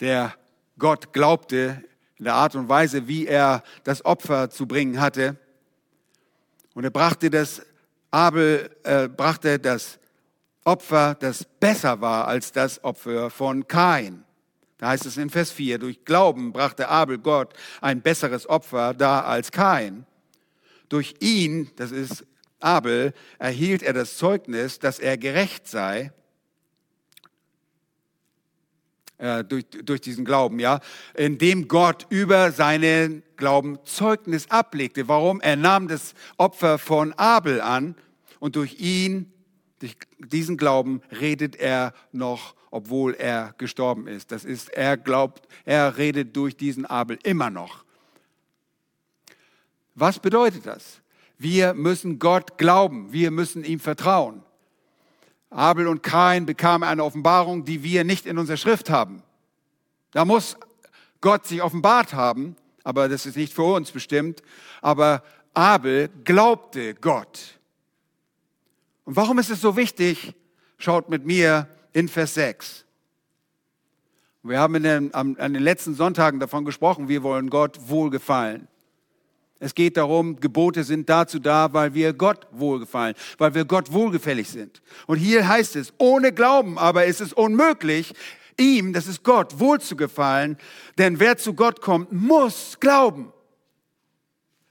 der 0.00 0.34
Gott 0.78 1.12
glaubte 1.12 1.82
in 2.18 2.24
der 2.24 2.34
Art 2.34 2.54
und 2.54 2.68
Weise, 2.68 3.08
wie 3.08 3.26
er 3.26 3.62
das 3.84 4.04
Opfer 4.04 4.50
zu 4.50 4.66
bringen 4.66 5.00
hatte. 5.00 5.36
Und 6.74 6.84
er 6.84 6.90
brachte 6.90 7.30
das, 7.30 7.62
Abel 8.10 8.74
äh, 8.84 9.08
brachte 9.08 9.58
das 9.58 9.98
Opfer, 10.64 11.14
das 11.14 11.44
besser 11.44 12.00
war 12.00 12.26
als 12.26 12.52
das 12.52 12.82
Opfer 12.82 13.30
von 13.30 13.68
Kain. 13.68 14.25
Da 14.78 14.88
heißt 14.88 15.06
es 15.06 15.16
in 15.16 15.30
Vers 15.30 15.50
4, 15.50 15.78
durch 15.78 16.04
Glauben 16.04 16.52
brachte 16.52 16.88
Abel 16.88 17.18
Gott 17.18 17.54
ein 17.80 18.02
besseres 18.02 18.48
Opfer 18.48 18.92
dar 18.94 19.26
als 19.26 19.50
Kain. 19.50 20.06
Durch 20.88 21.14
ihn, 21.20 21.70
das 21.76 21.92
ist 21.92 22.26
Abel, 22.60 23.14
erhielt 23.38 23.82
er 23.82 23.92
das 23.92 24.16
Zeugnis, 24.16 24.78
dass 24.78 24.98
er 24.98 25.16
gerecht 25.16 25.66
sei 25.66 26.12
äh, 29.18 29.44
durch, 29.44 29.64
durch 29.70 30.00
diesen 30.00 30.24
Glauben, 30.24 30.58
ja, 30.58 30.80
indem 31.14 31.68
Gott 31.68 32.06
über 32.10 32.52
seinen 32.52 33.22
Glauben 33.36 33.78
Zeugnis 33.84 34.50
ablegte. 34.50 35.08
Warum? 35.08 35.40
Er 35.40 35.56
nahm 35.56 35.88
das 35.88 36.14
Opfer 36.36 36.78
von 36.78 37.12
Abel 37.14 37.60
an 37.60 37.94
und 38.40 38.56
durch 38.56 38.78
ihn, 38.78 39.32
durch 39.78 39.96
diesen 40.18 40.56
Glauben, 40.56 41.00
redet 41.18 41.56
er 41.56 41.94
noch, 42.12 42.54
obwohl 42.76 43.14
er 43.14 43.54
gestorben 43.56 44.06
ist. 44.06 44.30
Das 44.32 44.44
ist, 44.44 44.68
er 44.68 44.98
glaubt, 44.98 45.48
er 45.64 45.96
redet 45.96 46.36
durch 46.36 46.58
diesen 46.58 46.84
Abel 46.84 47.18
immer 47.22 47.48
noch. 47.48 47.84
Was 49.94 50.18
bedeutet 50.18 50.66
das? 50.66 51.00
Wir 51.38 51.72
müssen 51.72 52.18
Gott 52.18 52.58
glauben, 52.58 53.14
wir 53.14 53.30
müssen 53.30 53.64
ihm 53.64 53.80
vertrauen. 53.80 54.42
Abel 55.48 55.88
und 55.88 56.02
Kain 56.02 56.44
bekamen 56.44 56.86
eine 56.86 57.02
Offenbarung, 57.02 57.64
die 57.64 57.82
wir 57.82 58.04
nicht 58.04 58.26
in 58.26 58.36
unserer 58.36 58.58
Schrift 58.58 58.90
haben. 58.90 59.22
Da 60.10 60.26
muss 60.26 60.58
Gott 61.22 61.46
sich 61.46 61.62
offenbart 61.62 62.12
haben, 62.12 62.56
aber 62.84 63.08
das 63.08 63.24
ist 63.24 63.36
nicht 63.36 63.54
für 63.54 63.74
uns 63.74 63.90
bestimmt. 63.90 64.42
Aber 64.82 65.22
Abel 65.54 66.10
glaubte 66.24 66.94
Gott. 66.94 67.58
Und 69.06 69.16
warum 69.16 69.38
ist 69.38 69.48
es 69.48 69.62
so 69.62 69.76
wichtig? 69.76 70.34
Schaut 70.76 71.08
mit 71.08 71.24
mir 71.24 71.70
in 71.96 72.08
Vers 72.08 72.34
6. 72.34 72.84
Wir 74.42 74.60
haben 74.60 74.74
in 74.74 74.82
den, 74.82 75.14
an 75.14 75.34
den 75.34 75.62
letzten 75.62 75.94
Sonntagen 75.94 76.38
davon 76.38 76.66
gesprochen, 76.66 77.08
wir 77.08 77.22
wollen 77.22 77.48
Gott 77.48 77.88
wohlgefallen. 77.88 78.68
Es 79.60 79.74
geht 79.74 79.96
darum, 79.96 80.36
Gebote 80.38 80.84
sind 80.84 81.08
dazu 81.08 81.38
da, 81.38 81.72
weil 81.72 81.94
wir 81.94 82.12
Gott 82.12 82.46
wohlgefallen, 82.52 83.14
weil 83.38 83.54
wir 83.54 83.64
Gott 83.64 83.94
wohlgefällig 83.94 84.50
sind. 84.50 84.82
Und 85.06 85.16
hier 85.16 85.48
heißt 85.48 85.74
es, 85.76 85.94
ohne 85.96 86.32
Glauben 86.32 86.78
aber 86.78 87.06
ist 87.06 87.22
es 87.22 87.32
unmöglich, 87.32 88.12
ihm, 88.58 88.92
das 88.92 89.06
ist 89.06 89.22
Gott, 89.22 89.58
wohlzugefallen, 89.58 90.58
denn 90.98 91.18
wer 91.18 91.38
zu 91.38 91.54
Gott 91.54 91.80
kommt, 91.80 92.12
muss 92.12 92.76
glauben. 92.78 93.32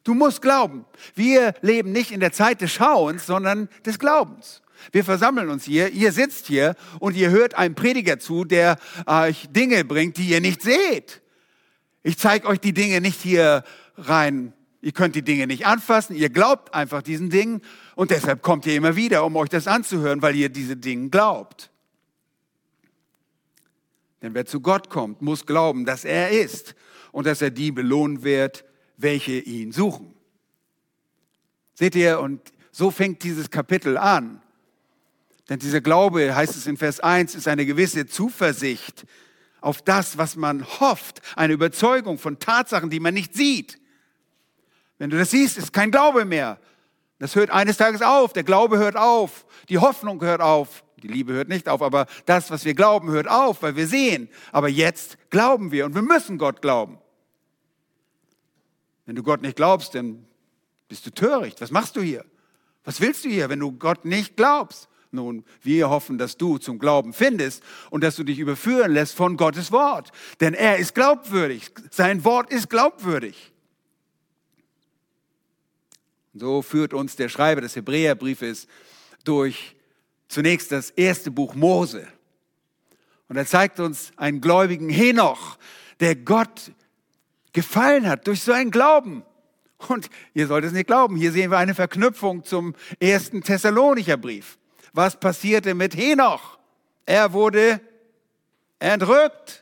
Du 0.04 0.14
musst 0.14 0.44
glauben. 0.44 0.86
Wir 1.16 1.56
leben 1.62 1.92
nicht 1.92 2.12
in 2.12 2.20
der 2.20 2.34
Zeit 2.34 2.62
des 2.62 2.72
Schauens, 2.72 3.26
sondern 3.26 3.68
des 3.84 3.98
Glaubens. 3.98 4.62
Wir 4.92 5.04
versammeln 5.04 5.50
uns 5.50 5.64
hier, 5.64 5.92
ihr 5.92 6.12
sitzt 6.12 6.48
hier 6.48 6.76
und 7.00 7.16
ihr 7.16 7.30
hört 7.30 7.56
einem 7.56 7.76
Prediger 7.76 8.20
zu, 8.20 8.46
der 8.46 8.78
euch 9.06 9.48
Dinge 9.50 9.86
bringt, 9.86 10.18
die 10.18 10.28
ihr 10.30 10.42
nicht 10.42 10.62
seht. 10.62 11.22
Ich 12.04 12.18
zeige 12.18 12.48
euch 12.48 12.60
die 12.60 12.74
Dinge 12.74 13.02
nicht 13.02 13.22
hier 13.22 13.64
rein 13.98 14.54
Ihr 14.86 14.92
könnt 14.92 15.16
die 15.16 15.24
Dinge 15.24 15.48
nicht 15.48 15.66
anfassen, 15.66 16.16
ihr 16.16 16.30
glaubt 16.30 16.76
einfach 16.76 17.02
diesen 17.02 17.32
Dingen 17.32 17.64
und 17.96 18.12
deshalb 18.12 18.44
kommt 18.44 18.68
ihr 18.68 18.76
immer 18.76 18.96
wieder, 18.96 19.26
um 19.26 19.36
euch 19.36 19.50
das 19.50 19.66
anzuhören, 19.66 20.22
weil 20.22 20.36
ihr 20.36 20.50
diese 20.50 20.78
Dinge 20.78 21.10
glaubt. 21.10 21.72
Denn 24.22 24.36
wer 24.36 24.46
zu 24.46 24.62
Gott 24.62 24.92
kommt, 24.92 25.24
muss 25.24 25.48
glauben, 25.48 25.86
dass 25.86 26.06
er 26.06 26.30
ist 26.30 26.76
und 27.12 27.26
dass 27.26 27.42
er 27.42 27.50
die 27.50 27.72
belohnen 27.72 28.22
wird, 28.22 28.64
welche 28.96 29.40
ihn 29.40 29.72
suchen. 29.72 30.14
Seht 31.74 31.96
ihr, 31.96 32.20
und 32.20 32.54
so 32.72 32.92
fängt 32.92 33.24
dieses 33.24 33.50
Kapitel 33.50 33.98
an. 33.98 34.44
Denn 35.50 35.60
dieser 35.60 35.82
Glaube, 35.82 36.36
heißt 36.36 36.56
es 36.56 36.66
in 36.68 36.78
Vers 36.78 37.00
1, 37.00 37.36
ist 37.36 37.48
eine 37.48 37.66
gewisse 37.66 38.08
Zuversicht 38.08 39.06
auf 39.62 39.82
das, 39.82 40.18
was 40.18 40.36
man 40.36 40.66
hofft, 40.80 41.22
eine 41.36 41.54
Überzeugung 41.54 42.18
von 42.18 42.40
Tatsachen, 42.40 42.90
die 42.90 43.00
man 43.00 43.14
nicht 43.14 43.34
sieht. 43.34 43.80
Wenn 44.98 45.10
du 45.10 45.18
das 45.18 45.32
siehst, 45.32 45.58
ist 45.58 45.74
kein 45.74 45.92
Glaube 45.92 46.26
mehr. 46.26 46.60
Das 47.20 47.36
hört 47.36 47.50
eines 47.50 47.78
Tages 47.78 48.02
auf. 48.02 48.34
Der 48.34 48.44
Glaube 48.44 48.78
hört 48.78 48.96
auf. 48.96 49.46
Die 49.70 49.80
Hoffnung 49.80 50.22
hört 50.22 50.42
auf. 50.42 50.84
Die 51.02 51.08
Liebe 51.08 51.34
hört 51.34 51.50
nicht 51.50 51.68
auf, 51.70 51.82
aber 51.82 52.08
das, 52.26 52.50
was 52.50 52.66
wir 52.66 52.74
glauben, 52.74 53.10
hört 53.10 53.28
auf, 53.28 53.62
weil 53.62 53.76
wir 53.76 53.88
sehen. 53.88 54.30
Aber 54.52 54.70
jetzt 54.70 55.18
glauben 55.30 55.72
wir 55.72 55.86
und 55.86 55.94
wir 55.94 56.02
müssen 56.02 56.38
Gott 56.38 56.62
glauben. 56.62 57.00
Wenn 59.06 59.16
du 59.16 59.24
Gott 59.24 59.42
nicht 59.42 59.56
glaubst, 59.56 59.94
dann 59.94 60.26
bist 60.88 61.06
du 61.06 61.12
töricht. 61.12 61.62
Was 61.62 61.72
machst 61.72 61.96
du 61.96 62.02
hier? 62.02 62.26
Was 62.84 63.02
willst 63.02 63.26
du 63.26 63.30
hier, 63.30 63.50
wenn 63.50 63.60
du 63.60 63.72
Gott 63.72 64.06
nicht 64.06 64.36
glaubst? 64.36 64.90
Nun, 65.16 65.44
wir 65.64 65.90
hoffen, 65.90 66.18
dass 66.18 66.38
du 66.38 66.58
zum 66.58 66.78
Glauben 66.78 67.14
findest 67.14 67.64
und 67.90 68.04
dass 68.04 68.16
du 68.16 68.24
dich 68.24 68.40
überführen 68.40 68.92
lässt 68.92 69.16
von 69.16 69.38
Gottes 69.38 69.72
Wort. 69.72 70.12
Denn 70.40 70.54
er 70.54 70.78
ist 70.78 70.94
glaubwürdig. 70.94 71.72
Sein 71.90 72.24
Wort 72.24 72.52
ist 72.52 72.70
glaubwürdig. 72.70 73.54
So 76.34 76.62
führt 76.62 76.94
uns 76.94 77.16
der 77.16 77.30
Schreiber 77.30 77.62
des 77.62 77.76
Hebräerbriefes 77.76 78.68
durch 79.24 79.76
zunächst 80.28 80.72
das 80.72 80.90
erste 80.92 81.32
Buch 81.32 81.56
Mose. 81.56 82.08
Und 83.28 83.38
er 83.38 83.46
zeigt 83.46 83.80
uns 83.80 84.12
einen 84.18 84.42
gläubigen 84.42 84.90
Henoch, 84.90 85.58
der 86.00 86.16
Gott 86.16 86.72
gefallen 87.54 88.08
hat 88.08 88.28
durch 88.28 88.44
seinen 88.44 88.70
Glauben. 88.70 89.24
Und 89.88 90.10
ihr 90.34 90.48
sollt 90.48 90.66
es 90.66 90.74
nicht 90.74 90.88
glauben, 90.88 91.16
hier 91.16 91.32
sehen 91.32 91.52
wir 91.52 91.58
eine 91.58 91.76
Verknüpfung 91.76 92.44
zum 92.44 92.76
ersten 93.00 93.44
Thessalonicher 93.44 94.18
Brief. 94.18 94.58
Was 94.96 95.20
passierte 95.20 95.74
mit 95.74 95.94
Henoch? 95.98 96.58
Er 97.06 97.34
wurde 97.34 97.82
entrückt. 98.80 99.62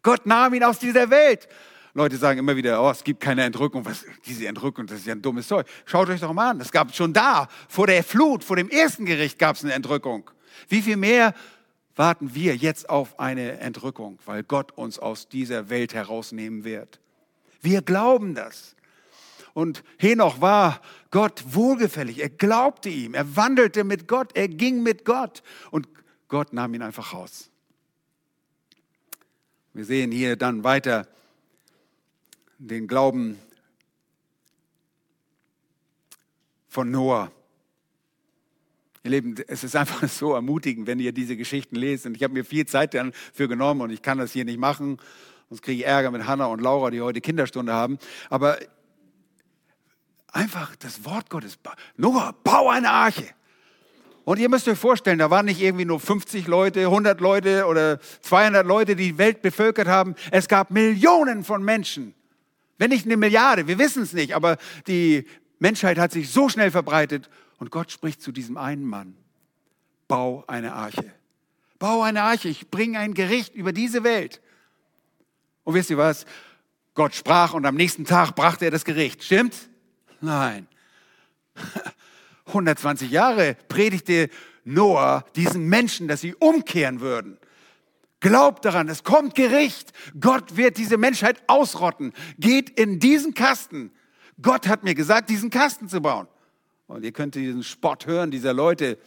Gott 0.00 0.26
nahm 0.26 0.54
ihn 0.54 0.62
aus 0.62 0.78
dieser 0.78 1.10
Welt. 1.10 1.48
Leute 1.92 2.16
sagen 2.16 2.38
immer 2.38 2.54
wieder, 2.54 2.80
oh, 2.80 2.88
es 2.88 3.02
gibt 3.02 3.20
keine 3.20 3.42
Entrückung. 3.42 3.84
Was, 3.84 4.04
diese 4.24 4.46
Entrückung, 4.46 4.86
das 4.86 5.00
ist 5.00 5.06
ja 5.06 5.14
ein 5.14 5.22
dummes 5.22 5.48
Zeug. 5.48 5.66
Schaut 5.86 6.08
euch 6.08 6.20
doch 6.20 6.32
mal 6.32 6.50
an. 6.50 6.60
Es 6.60 6.70
gab 6.70 6.94
schon 6.94 7.12
da, 7.12 7.48
vor 7.68 7.88
der 7.88 8.04
Flut, 8.04 8.44
vor 8.44 8.54
dem 8.54 8.68
ersten 8.68 9.06
Gericht 9.06 9.40
gab 9.40 9.56
es 9.56 9.64
eine 9.64 9.72
Entrückung. 9.72 10.30
Wie 10.68 10.82
viel 10.82 10.96
mehr 10.96 11.34
warten 11.96 12.32
wir 12.36 12.54
jetzt 12.54 12.88
auf 12.88 13.18
eine 13.18 13.58
Entrückung, 13.58 14.20
weil 14.24 14.44
Gott 14.44 14.70
uns 14.70 15.00
aus 15.00 15.28
dieser 15.28 15.68
Welt 15.68 15.94
herausnehmen 15.94 16.62
wird? 16.62 17.00
Wir 17.60 17.82
glauben 17.82 18.36
das. 18.36 18.76
Und 19.54 19.82
Henoch 19.98 20.40
war 20.40 20.80
Gott 21.10 21.42
wohlgefällig. 21.54 22.20
Er 22.20 22.30
glaubte 22.30 22.88
ihm. 22.88 23.14
Er 23.14 23.36
wandelte 23.36 23.84
mit 23.84 24.08
Gott. 24.08 24.32
Er 24.34 24.48
ging 24.48 24.82
mit 24.82 25.04
Gott. 25.04 25.42
Und 25.70 25.88
Gott 26.28 26.52
nahm 26.52 26.74
ihn 26.74 26.82
einfach 26.82 27.12
raus. 27.12 27.50
Wir 29.72 29.84
sehen 29.84 30.10
hier 30.10 30.36
dann 30.36 30.64
weiter, 30.64 31.06
den 32.58 32.88
Glauben 32.88 33.38
von 36.68 36.90
Noah. 36.90 37.30
Ihr 39.02 39.10
Lieben, 39.12 39.34
es 39.48 39.64
ist 39.64 39.76
einfach 39.76 40.08
so 40.08 40.34
ermutigend, 40.34 40.86
wenn 40.86 41.00
ihr 41.00 41.12
diese 41.12 41.36
Geschichten 41.36 41.76
lest. 41.76 42.06
Und 42.06 42.16
ich 42.16 42.22
habe 42.22 42.34
mir 42.34 42.44
viel 42.44 42.66
Zeit 42.66 42.94
dafür 42.94 43.48
genommen 43.48 43.80
und 43.80 43.90
ich 43.90 44.02
kann 44.02 44.18
das 44.18 44.32
hier 44.32 44.44
nicht 44.44 44.58
machen. 44.58 44.98
Sonst 45.48 45.62
kriege 45.62 45.80
ich 45.82 45.86
Ärger 45.86 46.10
mit 46.10 46.26
Hannah 46.26 46.46
und 46.46 46.60
Laura, 46.60 46.90
die 46.90 47.00
heute 47.00 47.20
Kinderstunde 47.20 47.72
haben. 47.72 47.98
Aber 48.28 48.58
einfach 50.32 50.76
das 50.76 51.04
Wort 51.04 51.30
Gottes. 51.30 51.58
Noah, 51.96 52.34
bau 52.44 52.68
eine 52.68 52.90
Arche. 52.90 53.26
Und 54.24 54.38
ihr 54.38 54.48
müsst 54.48 54.68
euch 54.68 54.78
vorstellen, 54.78 55.18
da 55.18 55.30
waren 55.30 55.46
nicht 55.46 55.60
irgendwie 55.60 55.84
nur 55.84 55.98
50 55.98 56.46
Leute, 56.46 56.80
100 56.80 57.20
Leute 57.20 57.66
oder 57.66 57.98
200 58.20 58.66
Leute, 58.66 58.94
die 58.94 59.12
die 59.12 59.18
Welt 59.18 59.42
bevölkert 59.42 59.88
haben. 59.88 60.14
Es 60.30 60.46
gab 60.46 60.70
Millionen 60.70 61.42
von 61.42 61.64
Menschen. 61.64 62.14
Wenn 62.78 62.90
nicht 62.90 63.06
eine 63.06 63.16
Milliarde, 63.16 63.66
wir 63.66 63.78
wissen 63.78 64.02
es 64.02 64.12
nicht, 64.12 64.34
aber 64.34 64.56
die 64.86 65.26
Menschheit 65.58 65.98
hat 65.98 66.12
sich 66.12 66.30
so 66.30 66.48
schnell 66.48 66.70
verbreitet 66.70 67.28
und 67.58 67.70
Gott 67.70 67.90
spricht 67.90 68.22
zu 68.22 68.32
diesem 68.32 68.56
einen 68.56 68.84
Mann. 68.84 69.16
Bau 70.06 70.44
eine 70.46 70.74
Arche. 70.74 71.12
Bau 71.78 72.02
eine 72.02 72.22
Arche, 72.22 72.48
ich 72.48 72.70
bringe 72.70 72.98
ein 72.98 73.14
Gericht 73.14 73.54
über 73.54 73.72
diese 73.72 74.04
Welt. 74.04 74.40
Und 75.64 75.74
wisst 75.74 75.90
ihr 75.90 75.98
was? 75.98 76.26
Gott 76.94 77.14
sprach 77.14 77.54
und 77.54 77.64
am 77.64 77.74
nächsten 77.74 78.04
Tag 78.04 78.34
brachte 78.34 78.66
er 78.66 78.70
das 78.70 78.84
Gericht. 78.84 79.24
Stimmt's? 79.24 79.69
Nein. 80.20 80.68
120 82.46 83.10
Jahre 83.10 83.56
predigte 83.68 84.28
Noah 84.64 85.24
diesen 85.36 85.68
Menschen, 85.68 86.08
dass 86.08 86.20
sie 86.20 86.34
umkehren 86.34 87.00
würden. 87.00 87.38
Glaubt 88.20 88.64
daran, 88.66 88.88
es 88.88 89.02
kommt 89.02 89.34
Gericht. 89.34 89.92
Gott 90.20 90.56
wird 90.56 90.76
diese 90.76 90.98
Menschheit 90.98 91.42
ausrotten. 91.46 92.12
Geht 92.38 92.68
in 92.78 92.98
diesen 92.98 93.32
Kasten. 93.34 93.92
Gott 94.42 94.68
hat 94.68 94.84
mir 94.84 94.94
gesagt, 94.94 95.30
diesen 95.30 95.48
Kasten 95.48 95.88
zu 95.88 96.00
bauen. 96.02 96.28
Und 96.86 97.04
ihr 97.04 97.12
könnt 97.12 97.34
diesen 97.34 97.62
Spott 97.62 98.06
hören, 98.06 98.30
dieser 98.30 98.52
Leute. 98.52 98.98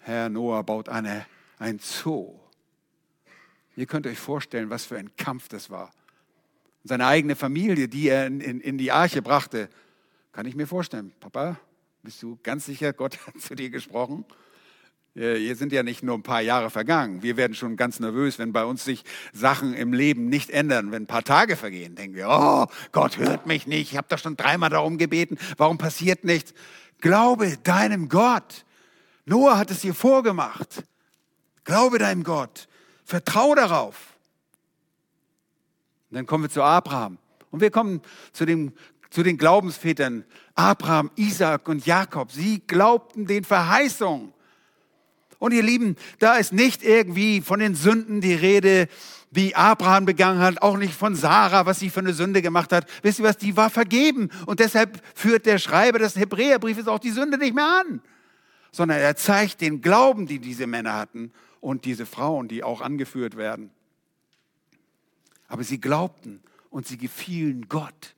Herr 0.00 0.28
Noah 0.28 0.62
baut 0.62 0.88
eine, 0.88 1.26
ein 1.58 1.80
Zoo. 1.80 2.38
Ihr 3.76 3.86
könnt 3.86 4.06
euch 4.06 4.18
vorstellen, 4.18 4.70
was 4.70 4.84
für 4.84 4.98
ein 4.98 5.16
Kampf 5.16 5.48
das 5.48 5.70
war. 5.70 5.90
Seine 6.84 7.06
eigene 7.06 7.34
Familie, 7.34 7.88
die 7.88 8.08
er 8.08 8.26
in, 8.26 8.40
in, 8.40 8.60
in 8.60 8.78
die 8.78 8.92
Arche 8.92 9.22
brachte, 9.22 9.68
kann 10.32 10.46
ich 10.46 10.54
mir 10.54 10.66
vorstellen. 10.66 11.12
Papa, 11.18 11.58
bist 12.02 12.22
du 12.22 12.38
ganz 12.42 12.66
sicher, 12.66 12.92
Gott 12.92 13.18
hat 13.26 13.40
zu 13.40 13.54
dir 13.54 13.70
gesprochen? 13.70 14.24
Hier 15.16 15.54
sind 15.54 15.72
ja 15.72 15.84
nicht 15.84 16.02
nur 16.02 16.16
ein 16.16 16.24
paar 16.24 16.40
Jahre 16.40 16.70
vergangen. 16.70 17.22
Wir 17.22 17.36
werden 17.36 17.54
schon 17.54 17.76
ganz 17.76 18.00
nervös, 18.00 18.40
wenn 18.40 18.52
bei 18.52 18.64
uns 18.64 18.84
sich 18.84 19.04
Sachen 19.32 19.72
im 19.72 19.92
Leben 19.92 20.28
nicht 20.28 20.50
ändern. 20.50 20.90
Wenn 20.90 21.04
ein 21.04 21.06
paar 21.06 21.22
Tage 21.22 21.54
vergehen, 21.54 21.94
denken 21.94 22.16
wir, 22.16 22.28
oh, 22.28 22.66
Gott 22.90 23.16
hört 23.18 23.46
mich 23.46 23.68
nicht. 23.68 23.92
Ich 23.92 23.96
habe 23.96 24.08
doch 24.10 24.18
schon 24.18 24.36
dreimal 24.36 24.70
darum 24.70 24.98
gebeten. 24.98 25.38
Warum 25.56 25.78
passiert 25.78 26.24
nichts? 26.24 26.52
Glaube 27.00 27.56
deinem 27.62 28.08
Gott. 28.08 28.64
Noah 29.24 29.56
hat 29.56 29.70
es 29.70 29.82
dir 29.82 29.94
vorgemacht. 29.94 30.82
Glaube 31.62 31.98
deinem 31.98 32.24
Gott. 32.24 32.66
Vertrau 33.04 33.54
darauf. 33.54 34.13
Und 36.14 36.18
dann 36.18 36.26
kommen 36.26 36.44
wir 36.44 36.48
zu 36.48 36.62
Abraham. 36.62 37.18
Und 37.50 37.60
wir 37.60 37.72
kommen 37.72 38.00
zu 38.32 38.46
dem 38.46 38.72
zu 39.10 39.24
den 39.24 39.36
Glaubensvätern 39.36 40.24
Abraham, 40.54 41.10
Isaac 41.16 41.68
und 41.68 41.86
Jakob. 41.86 42.30
Sie 42.30 42.62
glaubten 42.64 43.26
den 43.26 43.42
Verheißungen. 43.42 44.32
Und 45.40 45.52
ihr 45.52 45.64
Lieben, 45.64 45.96
da 46.20 46.36
ist 46.36 46.52
nicht 46.52 46.84
irgendwie 46.84 47.40
von 47.40 47.58
den 47.58 47.74
Sünden 47.74 48.20
die 48.20 48.34
Rede, 48.34 48.86
wie 49.32 49.56
Abraham 49.56 50.04
begangen 50.04 50.38
hat, 50.38 50.62
auch 50.62 50.76
nicht 50.76 50.94
von 50.94 51.16
Sarah, 51.16 51.66
was 51.66 51.80
sie 51.80 51.90
für 51.90 51.98
eine 51.98 52.12
Sünde 52.12 52.42
gemacht 52.42 52.72
hat. 52.72 52.88
Wisst 53.02 53.18
ihr 53.18 53.24
was, 53.24 53.38
die 53.38 53.56
war 53.56 53.70
vergeben. 53.70 54.30
Und 54.46 54.60
deshalb 54.60 55.02
führt 55.16 55.46
der 55.46 55.58
Schreiber 55.58 55.98
des 55.98 56.14
Hebräerbriefes 56.14 56.86
auch 56.86 57.00
die 57.00 57.10
Sünde 57.10 57.38
nicht 57.38 57.56
mehr 57.56 57.82
an. 57.84 58.02
Sondern 58.70 58.98
er 58.98 59.16
zeigt 59.16 59.60
den 59.60 59.80
Glauben, 59.80 60.28
die 60.28 60.38
diese 60.38 60.68
Männer 60.68 60.94
hatten 60.94 61.32
und 61.60 61.84
diese 61.84 62.06
Frauen, 62.06 62.46
die 62.46 62.62
auch 62.62 62.82
angeführt 62.82 63.36
werden. 63.36 63.70
Aber 65.48 65.64
sie 65.64 65.80
glaubten 65.80 66.42
und 66.70 66.86
sie 66.86 66.96
gefielen 66.96 67.68
Gott. 67.68 68.14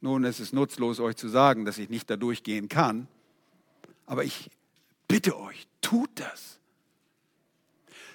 Nun, 0.00 0.24
es 0.24 0.38
ist 0.38 0.52
nutzlos, 0.52 1.00
euch 1.00 1.16
zu 1.16 1.28
sagen, 1.28 1.64
dass 1.64 1.78
ich 1.78 1.88
nicht 1.88 2.10
da 2.10 2.16
durchgehen 2.16 2.68
kann, 2.68 3.08
aber 4.06 4.24
ich 4.24 4.50
bitte 5.08 5.38
euch, 5.38 5.66
tut 5.80 6.10
das. 6.16 6.58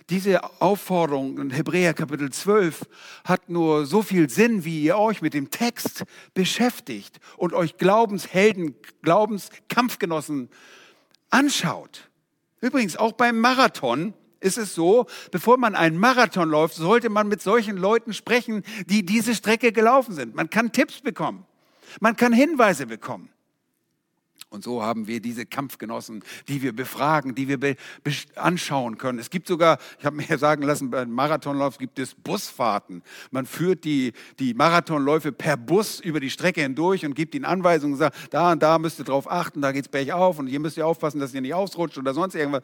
Diese 0.09 0.43
Aufforderung 0.59 1.37
in 1.37 1.51
Hebräer 1.51 1.93
Kapitel 1.93 2.31
12 2.31 2.87
hat 3.25 3.49
nur 3.49 3.85
so 3.85 4.01
viel 4.01 4.27
Sinn, 4.27 4.65
wie 4.65 4.83
ihr 4.83 4.97
euch 4.97 5.21
mit 5.21 5.35
dem 5.35 5.51
Text 5.51 6.03
beschäftigt 6.33 7.19
und 7.37 7.53
euch 7.53 7.77
Glaubenshelden, 7.77 8.75
Glaubenskampfgenossen 9.03 10.49
anschaut. 11.29 12.09
Übrigens 12.59 12.97
auch 12.97 13.13
beim 13.13 13.39
Marathon 13.39 14.15
ist 14.39 14.57
es 14.57 14.75
so, 14.75 15.05
bevor 15.31 15.57
man 15.57 15.75
einen 15.75 15.97
Marathon 15.97 16.49
läuft, 16.49 16.75
sollte 16.75 17.09
man 17.09 17.27
mit 17.27 17.41
solchen 17.41 17.77
Leuten 17.77 18.13
sprechen, 18.13 18.63
die 18.87 19.05
diese 19.05 19.35
Strecke 19.35 19.71
gelaufen 19.71 20.13
sind. 20.13 20.35
Man 20.35 20.49
kann 20.49 20.71
Tipps 20.71 21.01
bekommen. 21.01 21.45
Man 21.99 22.15
kann 22.15 22.33
Hinweise 22.33 22.85
bekommen. 22.85 23.29
Und 24.51 24.63
so 24.63 24.81
haben 24.81 25.05
wir 25.05 25.21
diese 25.21 25.45
Kampfgenossen, 25.45 26.23
die 26.47 26.63
wir 26.63 26.73
befragen, 26.73 27.35
die 27.35 27.47
wir 27.47 27.75
anschauen 28.35 28.97
können. 28.97 29.19
Es 29.19 29.29
gibt 29.29 29.47
sogar, 29.47 29.77
ich 29.99 30.05
habe 30.05 30.15
mir 30.15 30.37
sagen 30.39 30.63
lassen, 30.63 30.89
beim 30.89 31.11
Marathonlauf 31.11 31.77
gibt 31.77 31.99
es 31.99 32.15
Busfahrten. 32.15 33.03
Man 33.29 33.45
führt 33.45 33.83
die, 33.83 34.13
die 34.39 34.55
Marathonläufe 34.55 35.31
per 35.31 35.55
Bus 35.55 35.99
über 35.99 36.19
die 36.19 36.31
Strecke 36.31 36.61
hindurch 36.61 37.05
und 37.05 37.13
gibt 37.13 37.35
ihnen 37.35 37.45
Anweisungen 37.45 37.93
und 37.93 37.99
sagt, 37.99 38.33
da 38.33 38.51
und 38.51 38.63
da 38.63 38.79
müsst 38.79 38.97
ihr 38.97 39.05
drauf 39.05 39.29
achten, 39.29 39.61
da 39.61 39.71
geht's 39.71 39.87
bergauf 39.87 40.39
und 40.39 40.47
hier 40.47 40.59
müsst 40.59 40.77
ihr 40.77 40.87
aufpassen, 40.87 41.19
dass 41.19 41.33
ihr 41.33 41.41
nicht 41.41 41.53
ausrutscht 41.53 41.99
oder 41.99 42.15
sonst 42.15 42.33
irgendwas. 42.33 42.63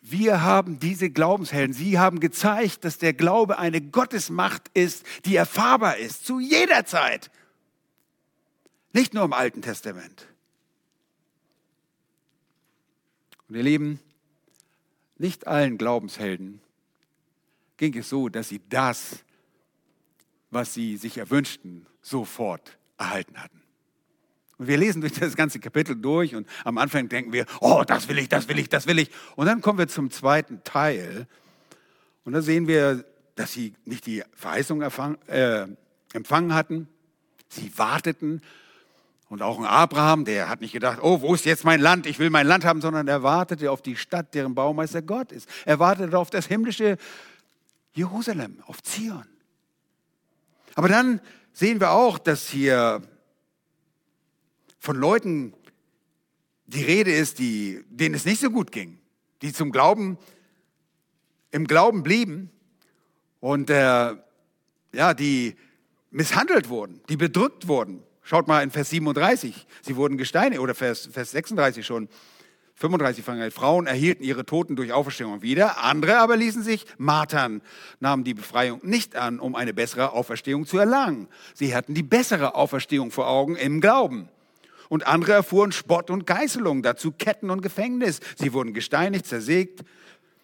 Wir 0.00 0.42
haben 0.42 0.78
diese 0.78 1.10
Glaubenshelden. 1.10 1.74
Sie 1.74 1.98
haben 1.98 2.20
gezeigt, 2.20 2.84
dass 2.84 2.98
der 2.98 3.12
Glaube 3.12 3.58
eine 3.58 3.80
Gottesmacht 3.80 4.70
ist, 4.72 5.04
die 5.26 5.36
erfahrbar 5.36 5.98
ist, 5.98 6.24
zu 6.26 6.40
jeder 6.40 6.86
Zeit. 6.86 7.30
Nicht 8.92 9.14
nur 9.14 9.24
im 9.24 9.32
Alten 9.32 9.62
Testament. 9.62 10.26
Und 13.48 13.56
ihr 13.56 13.62
Lieben, 13.62 14.00
nicht 15.18 15.46
allen 15.46 15.76
Glaubenshelden 15.76 16.60
ging 17.76 17.96
es 17.96 18.08
so, 18.08 18.28
dass 18.28 18.48
sie 18.48 18.60
das, 18.68 19.24
was 20.50 20.72
sie 20.72 20.96
sich 20.96 21.18
erwünschten, 21.18 21.86
sofort 22.00 22.78
erhalten 22.96 23.36
hatten. 23.38 23.59
Wir 24.66 24.76
lesen 24.76 25.00
durch 25.00 25.14
das 25.14 25.36
ganze 25.36 25.58
Kapitel 25.58 25.96
durch 25.96 26.34
und 26.34 26.46
am 26.64 26.78
Anfang 26.78 27.08
denken 27.08 27.32
wir, 27.32 27.46
oh, 27.60 27.82
das 27.86 28.08
will 28.08 28.18
ich, 28.18 28.28
das 28.28 28.48
will 28.48 28.58
ich, 28.58 28.68
das 28.68 28.86
will 28.86 28.98
ich. 28.98 29.10
Und 29.36 29.46
dann 29.46 29.60
kommen 29.62 29.78
wir 29.78 29.88
zum 29.88 30.10
zweiten 30.10 30.62
Teil 30.64 31.26
und 32.24 32.34
da 32.34 32.42
sehen 32.42 32.66
wir, 32.66 33.04
dass 33.36 33.52
sie 33.52 33.74
nicht 33.84 34.06
die 34.06 34.22
Verheißung 34.34 34.82
äh, 34.82 35.66
empfangen 36.12 36.54
hatten, 36.54 36.88
sie 37.48 37.72
warteten 37.76 38.42
und 39.30 39.42
auch 39.42 39.58
ein 39.58 39.64
Abraham, 39.64 40.24
der 40.24 40.48
hat 40.48 40.60
nicht 40.60 40.72
gedacht, 40.72 40.98
oh, 41.00 41.22
wo 41.22 41.34
ist 41.34 41.44
jetzt 41.44 41.64
mein 41.64 41.80
Land? 41.80 42.06
Ich 42.06 42.18
will 42.18 42.30
mein 42.30 42.46
Land 42.46 42.64
haben, 42.64 42.80
sondern 42.80 43.06
er 43.08 43.22
wartete 43.22 43.70
auf 43.70 43.80
die 43.80 43.96
Stadt, 43.96 44.34
deren 44.34 44.54
Baumeister 44.54 45.02
Gott 45.02 45.32
ist. 45.32 45.48
Er 45.64 45.78
wartete 45.78 46.18
auf 46.18 46.30
das 46.30 46.46
himmlische 46.46 46.98
Jerusalem, 47.92 48.62
auf 48.66 48.82
Zion. 48.82 49.24
Aber 50.74 50.88
dann 50.88 51.20
sehen 51.52 51.80
wir 51.80 51.92
auch, 51.92 52.18
dass 52.18 52.48
hier 52.48 53.02
von 54.80 54.96
Leuten 54.96 55.54
die 56.66 56.82
Rede 56.82 57.12
ist, 57.12 57.38
die, 57.38 57.84
denen 57.88 58.16
es 58.16 58.24
nicht 58.24 58.40
so 58.40 58.50
gut 58.50 58.72
ging, 58.72 58.98
die 59.42 59.52
zum 59.52 59.70
Glauben, 59.70 60.18
im 61.52 61.66
Glauben 61.66 62.02
blieben 62.02 62.50
und 63.38 63.70
äh, 63.70 64.16
ja, 64.92 65.14
die 65.14 65.54
misshandelt 66.10 66.68
wurden, 66.68 67.00
die 67.08 67.16
bedrückt 67.16 67.68
wurden, 67.68 68.02
Schaut 68.30 68.46
mal 68.46 68.62
in 68.62 68.70
Vers 68.70 68.90
37, 68.90 69.66
sie 69.82 69.96
wurden 69.96 70.16
gesteinigt, 70.16 70.60
oder 70.60 70.76
Vers, 70.76 71.08
Vers 71.12 71.32
36 71.32 71.84
schon. 71.84 72.08
35 72.76 73.24
fangen 73.24 73.42
an. 73.42 73.50
Frauen 73.50 73.88
erhielten 73.88 74.22
ihre 74.22 74.46
Toten 74.46 74.76
durch 74.76 74.92
Auferstehung 74.92 75.42
wieder, 75.42 75.82
andere 75.82 76.18
aber 76.18 76.36
ließen 76.36 76.62
sich 76.62 76.86
martern, 76.96 77.60
nahmen 77.98 78.22
die 78.22 78.34
Befreiung 78.34 78.80
nicht 78.84 79.16
an, 79.16 79.40
um 79.40 79.56
eine 79.56 79.74
bessere 79.74 80.12
Auferstehung 80.12 80.64
zu 80.64 80.78
erlangen. 80.78 81.26
Sie 81.54 81.74
hatten 81.74 81.92
die 81.92 82.04
bessere 82.04 82.54
Auferstehung 82.54 83.10
vor 83.10 83.26
Augen 83.26 83.56
im 83.56 83.80
Glauben. 83.80 84.28
Und 84.90 85.06
andere 85.06 85.32
erfuhren 85.32 85.72
Spott 85.72 86.10
und 86.10 86.26
Geißelung, 86.26 86.82
dazu 86.82 87.12
Ketten 87.12 87.48
und 87.48 87.62
Gefängnis. 87.62 88.20
Sie 88.36 88.52
wurden 88.52 88.74
gesteinigt, 88.74 89.24
zersägt, 89.24 89.84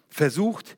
versucht, 0.09 0.75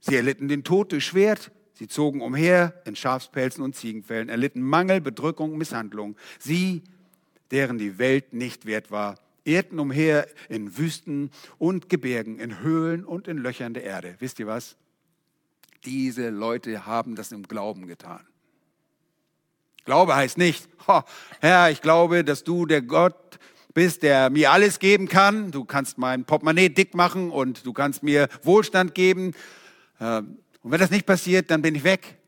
sie 0.00 0.16
erlitten 0.16 0.48
den 0.48 0.64
Tod 0.64 0.92
durch 0.92 1.06
Schwert, 1.06 1.50
Sie 1.76 1.88
zogen 1.88 2.20
umher 2.20 2.80
in 2.84 2.94
Schafspelzen 2.94 3.62
und 3.64 3.74
Ziegenfällen, 3.74 4.28
erlitten 4.28 4.62
Mangel, 4.62 5.00
Bedrückung, 5.00 5.58
Misshandlung. 5.58 6.16
Sie, 6.38 6.82
deren 7.50 7.78
die 7.78 7.98
Welt 7.98 8.32
nicht 8.32 8.64
wert 8.64 8.92
war, 8.92 9.18
irrten 9.42 9.80
umher 9.80 10.28
in 10.48 10.78
Wüsten 10.78 11.30
und 11.58 11.88
Gebirgen, 11.88 12.38
in 12.38 12.60
Höhlen 12.60 13.04
und 13.04 13.26
in 13.26 13.38
Löchern 13.38 13.74
der 13.74 13.82
Erde. 13.82 14.14
Wisst 14.20 14.38
ihr 14.38 14.46
was? 14.46 14.76
Diese 15.84 16.30
Leute 16.30 16.86
haben 16.86 17.16
das 17.16 17.32
im 17.32 17.42
Glauben 17.42 17.86
getan. 17.88 18.24
Glaube 19.84 20.16
heißt 20.16 20.38
nicht, 20.38 20.68
oh, 20.86 21.02
Herr, 21.40 21.70
ich 21.70 21.82
glaube, 21.82 22.24
dass 22.24 22.44
du 22.44 22.66
der 22.66 22.82
Gott 22.82 23.38
bist, 23.74 24.02
der 24.02 24.30
mir 24.30 24.52
alles 24.52 24.78
geben 24.78 25.08
kann. 25.08 25.50
Du 25.50 25.64
kannst 25.64 25.98
mein 25.98 26.24
Portemonnaie 26.24 26.68
dick 26.68 26.94
machen 26.94 27.30
und 27.30 27.66
du 27.66 27.72
kannst 27.72 28.02
mir 28.02 28.28
Wohlstand 28.42 28.94
geben. 28.94 29.32
Ähm, 30.00 30.38
und 30.62 30.70
wenn 30.70 30.80
das 30.80 30.90
nicht 30.90 31.06
passiert, 31.06 31.50
dann 31.50 31.60
bin 31.60 31.74
ich 31.74 31.84
weg. 31.84 32.18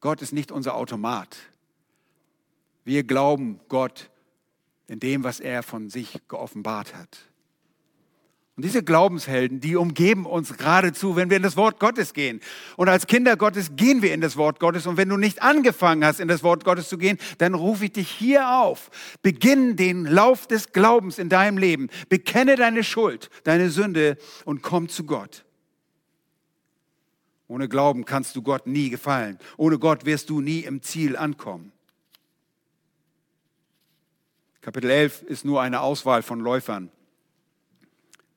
Gott 0.00 0.20
ist 0.22 0.32
nicht 0.32 0.50
unser 0.50 0.74
Automat. 0.74 1.36
Wir 2.84 3.04
glauben 3.04 3.60
Gott 3.68 4.10
in 4.86 5.00
dem, 5.00 5.24
was 5.24 5.40
er 5.40 5.62
von 5.62 5.88
sich 5.88 6.20
geoffenbart 6.28 6.94
hat. 6.94 7.18
Und 8.56 8.64
diese 8.64 8.84
Glaubenshelden, 8.84 9.60
die 9.60 9.74
umgeben 9.74 10.26
uns 10.26 10.56
geradezu, 10.56 11.16
wenn 11.16 11.28
wir 11.28 11.36
in 11.36 11.42
das 11.42 11.56
Wort 11.56 11.80
Gottes 11.80 12.14
gehen. 12.14 12.40
Und 12.76 12.88
als 12.88 13.08
Kinder 13.08 13.36
Gottes 13.36 13.74
gehen 13.74 14.00
wir 14.00 14.14
in 14.14 14.20
das 14.20 14.36
Wort 14.36 14.60
Gottes. 14.60 14.86
Und 14.86 14.96
wenn 14.96 15.08
du 15.08 15.16
nicht 15.16 15.42
angefangen 15.42 16.04
hast, 16.04 16.20
in 16.20 16.28
das 16.28 16.44
Wort 16.44 16.64
Gottes 16.64 16.88
zu 16.88 16.96
gehen, 16.96 17.18
dann 17.38 17.54
rufe 17.54 17.86
ich 17.86 17.92
dich 17.92 18.08
hier 18.08 18.48
auf. 18.48 18.92
Beginn 19.22 19.74
den 19.74 20.04
Lauf 20.04 20.46
des 20.46 20.70
Glaubens 20.70 21.18
in 21.18 21.28
deinem 21.28 21.58
Leben. 21.58 21.88
Bekenne 22.08 22.54
deine 22.54 22.84
Schuld, 22.84 23.28
deine 23.42 23.70
Sünde 23.70 24.18
und 24.44 24.62
komm 24.62 24.88
zu 24.88 25.04
Gott. 25.04 25.44
Ohne 27.48 27.68
Glauben 27.68 28.04
kannst 28.04 28.36
du 28.36 28.42
Gott 28.42 28.68
nie 28.68 28.88
gefallen. 28.88 29.40
Ohne 29.56 29.80
Gott 29.80 30.06
wirst 30.06 30.30
du 30.30 30.40
nie 30.40 30.60
im 30.60 30.80
Ziel 30.80 31.16
ankommen. 31.16 31.72
Kapitel 34.60 34.90
11 34.90 35.22
ist 35.22 35.44
nur 35.44 35.60
eine 35.60 35.80
Auswahl 35.80 36.22
von 36.22 36.38
Läufern. 36.38 36.90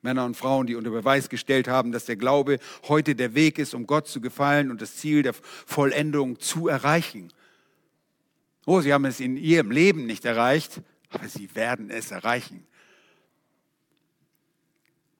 Männer 0.08 0.24
und 0.24 0.38
Frauen, 0.38 0.66
die 0.66 0.74
unter 0.74 0.88
Beweis 0.88 1.28
gestellt 1.28 1.68
haben, 1.68 1.92
dass 1.92 2.06
der 2.06 2.16
Glaube 2.16 2.60
heute 2.88 3.14
der 3.14 3.34
Weg 3.34 3.58
ist, 3.58 3.74
um 3.74 3.86
Gott 3.86 4.08
zu 4.08 4.22
gefallen 4.22 4.70
und 4.70 4.80
das 4.80 4.96
Ziel 4.96 5.22
der 5.22 5.34
Vollendung 5.34 6.40
zu 6.40 6.66
erreichen. 6.66 7.30
Oh, 8.64 8.80
sie 8.80 8.94
haben 8.94 9.04
es 9.04 9.20
in 9.20 9.36
ihrem 9.36 9.70
Leben 9.70 10.06
nicht 10.06 10.24
erreicht, 10.24 10.80
aber 11.10 11.28
sie 11.28 11.54
werden 11.54 11.90
es 11.90 12.10
erreichen. 12.10 12.66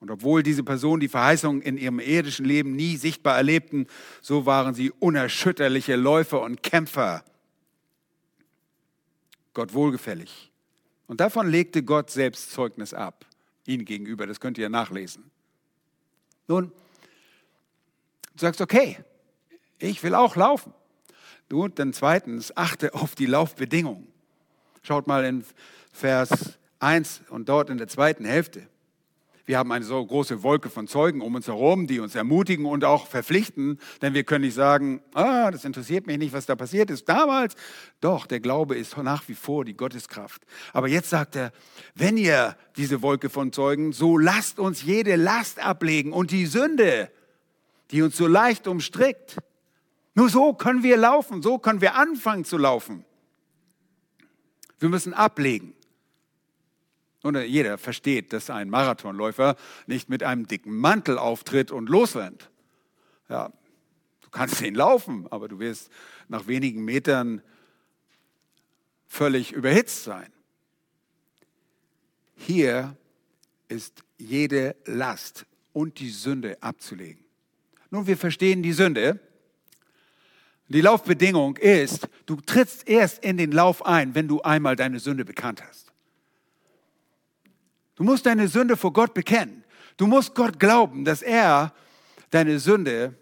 Und 0.01 0.11
obwohl 0.11 0.43
diese 0.43 0.65
Personen 0.65 1.01
die 1.01 1.09
Verheißung 1.09 1.61
in 1.61 1.77
ihrem 1.77 2.01
irdischen 2.01 2.47
Leben 2.47 2.75
nie 2.75 2.97
sichtbar 2.97 3.37
erlebten, 3.37 3.89
so 4.23 4.47
waren 4.47 4.73
sie 4.73 4.91
unerschütterliche 4.91 5.97
Läufer 5.97 6.41
und 6.41 6.63
Kämpfer. 6.63 7.25
Gott 9.53 9.75
wohlgefällig. 9.75 10.51
Und 11.09 11.21
davon 11.21 11.51
legte 11.51 11.83
Gott 11.83 12.11
selbst 12.11 12.53
Zeugnis 12.53 12.95
ab, 12.95 13.27
ihnen 13.69 13.85
gegenüber. 13.85 14.27
Das 14.27 14.41
könnt 14.41 14.59
ihr 14.59 14.69
nachlesen. 14.69 15.31
Nun, 16.47 16.73
du 18.33 18.39
sagst, 18.39 18.61
okay, 18.61 18.99
ich 19.79 20.03
will 20.03 20.15
auch 20.15 20.35
laufen. 20.37 20.73
Und 21.51 21.79
dann 21.79 21.93
zweitens, 21.93 22.57
achte 22.57 22.95
auf 22.95 23.15
die 23.15 23.27
Laufbedingungen. 23.27 24.07
Schaut 24.83 25.07
mal 25.07 25.25
in 25.25 25.45
Vers 25.93 26.59
1 26.81 27.23
und 27.31 27.49
dort 27.49 27.71
in 27.71 27.79
der 27.79 27.89
zweiten 27.89 28.25
Hälfte. 28.25 28.67
Wir 29.49 29.57
haben 29.57 29.73
eine 29.73 29.87
so 29.87 30.05
große 30.05 30.43
Wolke 30.43 30.69
von 30.69 30.89
Zeugen 30.89 31.23
um 31.23 31.35
uns 31.35 31.47
herum, 31.47 31.87
die 31.87 32.01
uns 32.01 32.15
ermutigen 32.15 32.67
und 32.67 32.85
auch 32.85 33.07
verpflichten, 33.07 33.81
denn 34.03 34.13
wir 34.13 34.23
können 34.23 34.45
nicht 34.45 34.53
sagen, 34.53 35.01
ah, 35.15 35.51
das 35.51 35.65
interessiert 35.65 36.07
mich 36.07 36.19
nicht, 36.19 36.35
was 36.35 36.45
da 36.45 36.55
passiert 36.55 36.91
ist 36.91 37.09
damals. 37.09 37.55
Doch, 38.03 38.27
der 38.27 38.41
Glaube 38.41 38.77
ist 38.77 38.99
nach 38.99 39.27
wie 39.27 39.35
vor 39.35 39.65
die 39.65 39.73
Gotteskraft. 39.73 40.43
Aber 40.75 40.87
jetzt 40.87 41.09
sagt 41.09 41.35
er, 41.35 41.53
wenn 41.95 42.19
ihr 42.19 42.59
diese 42.77 43.01
Wolke 43.01 43.31
von 43.31 43.51
Zeugen, 43.51 43.95
so 43.95 44.19
lasst 44.19 44.59
uns 44.59 44.83
jede 44.83 45.17
Last 45.17 45.65
ablegen 45.65 46.13
und 46.13 46.31
die 46.31 46.45
Sünde, 46.45 47.11
die 47.91 48.03
uns 48.03 48.19
so 48.19 48.27
leicht 48.27 48.69
umstrickt. 48.69 49.39
Nur 50.13 50.29
so 50.29 50.53
können 50.53 50.83
wir 50.83 50.99
laufen, 50.99 51.41
so 51.41 51.57
können 51.57 51.81
wir 51.81 51.95
anfangen 51.95 52.45
zu 52.45 52.59
laufen. 52.59 53.03
Wir 54.79 54.91
müssen 54.91 55.15
ablegen. 55.15 55.73
Und 57.23 57.37
jeder 57.37 57.79
versteht, 57.79 58.33
dass 58.33 58.49
ein 58.49 58.71
Marathonläufer 58.71 59.57
nicht 59.87 60.09
mit 60.09 60.23
einem 60.23 60.47
dicken 60.47 60.77
Mantel 60.77 61.19
auftritt 61.19 61.73
und 61.73 61.89
losrennt. 61.89 62.51
Ja, 63.29 63.53
du 64.21 64.31
kannst 64.31 64.63
ihn 64.63 64.75
laufen, 64.75 65.27
aber 65.31 65.49
du 65.49 65.59
wirst 65.59 65.91
nach 66.29 66.47
wenigen 66.47 66.85
Metern 66.85 67.43
völlig 69.09 69.53
überhitzt 69.53 70.05
sein. 70.05 70.33
Hier 72.37 72.97
ist 73.69 74.05
jede 74.17 74.77
Last 74.85 75.45
und 75.73 75.99
die 75.99 76.11
Sünde 76.11 76.63
abzulegen. 76.63 77.25
Nun, 77.91 78.07
wir 78.07 78.17
verstehen 78.17 78.63
die 78.63 78.73
Sünde. 78.73 79.21
Die 80.69 80.83
Laufbedingung 80.83 81.57
ist, 81.57 82.09
du 82.27 82.37
trittst 82.37 82.87
erst 82.89 83.25
in 83.25 83.39
den 83.39 83.53
Lauf 83.53 83.85
ein, 83.85 84.15
wenn 84.15 84.29
du 84.29 84.43
einmal 84.43 84.77
deine 84.77 85.01
Sünde 85.01 85.25
bekannt 85.25 85.63
hast. 85.67 85.88
Du 87.99 88.05
musst 88.05 88.27
deine 88.27 88.47
Sünde 88.47 88.77
vor 88.77 88.93
Gott 88.93 89.13
bekennen. 89.13 89.65
Du 89.97 90.07
musst 90.07 90.33
Gott 90.37 90.61
glauben, 90.61 91.05
dass 91.05 91.21
er 91.21 91.75
deine 92.31 92.61
Sünde 92.61 93.17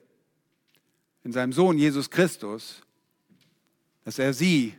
in 1.25 1.33
seinem 1.33 1.55
Sohn 1.55 1.79
Jesus 1.79 2.11
Christus, 2.11 2.83
dass 4.05 4.19
er 4.19 4.35
sie 4.35 4.75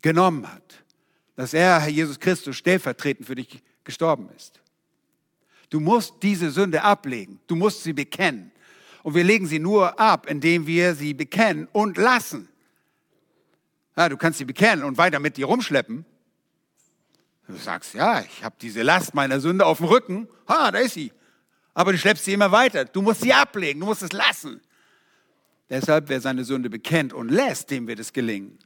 genommen 0.00 0.50
hat, 0.50 0.82
dass 1.34 1.52
er, 1.52 1.78
Herr 1.80 1.90
Jesus 1.90 2.18
Christus, 2.18 2.56
stellvertretend 2.56 3.26
für 3.26 3.34
dich 3.34 3.62
gestorben 3.84 4.30
ist. 4.34 4.62
Du 5.68 5.78
musst 5.78 6.14
diese 6.22 6.50
Sünde 6.50 6.80
ablegen, 6.80 7.38
du 7.48 7.54
musst 7.54 7.82
sie 7.82 7.92
bekennen. 7.92 8.50
Und 9.02 9.14
wir 9.14 9.24
legen 9.24 9.46
sie 9.46 9.58
nur 9.58 10.00
ab, 10.00 10.26
indem 10.26 10.66
wir 10.66 10.94
sie 10.94 11.12
bekennen 11.12 11.68
und 11.70 11.98
lassen. 11.98 12.48
Ja, 13.94 14.08
du 14.08 14.16
kannst 14.16 14.38
sie 14.38 14.46
bekennen 14.46 14.84
und 14.84 14.96
weiter 14.96 15.20
mit 15.20 15.36
dir 15.36 15.44
rumschleppen, 15.44 16.06
Du 17.46 17.54
sagst, 17.56 17.94
ja, 17.94 18.20
ich 18.22 18.42
habe 18.42 18.56
diese 18.60 18.82
Last 18.82 19.14
meiner 19.14 19.40
Sünde 19.40 19.66
auf 19.66 19.78
dem 19.78 19.86
Rücken. 19.86 20.28
Ha, 20.48 20.70
da 20.70 20.78
ist 20.78 20.94
sie. 20.94 21.12
Aber 21.74 21.92
du 21.92 21.98
schleppst 21.98 22.24
sie 22.24 22.32
immer 22.32 22.50
weiter. 22.50 22.84
Du 22.84 23.02
musst 23.02 23.20
sie 23.20 23.32
ablegen, 23.32 23.80
du 23.80 23.86
musst 23.86 24.02
es 24.02 24.12
lassen. 24.12 24.60
Deshalb, 25.68 26.08
wer 26.08 26.20
seine 26.20 26.44
Sünde 26.44 26.70
bekennt 26.70 27.12
und 27.12 27.28
lässt, 27.28 27.70
dem 27.70 27.86
wird 27.86 27.98
es 27.98 28.12
gelingen. 28.12 28.58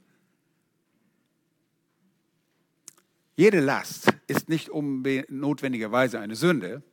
Jede 3.35 3.59
Last 3.59 4.13
ist 4.27 4.49
nicht 4.49 4.69
notwendigerweise 4.73 6.19
eine 6.19 6.35
Sünde. 6.35 6.83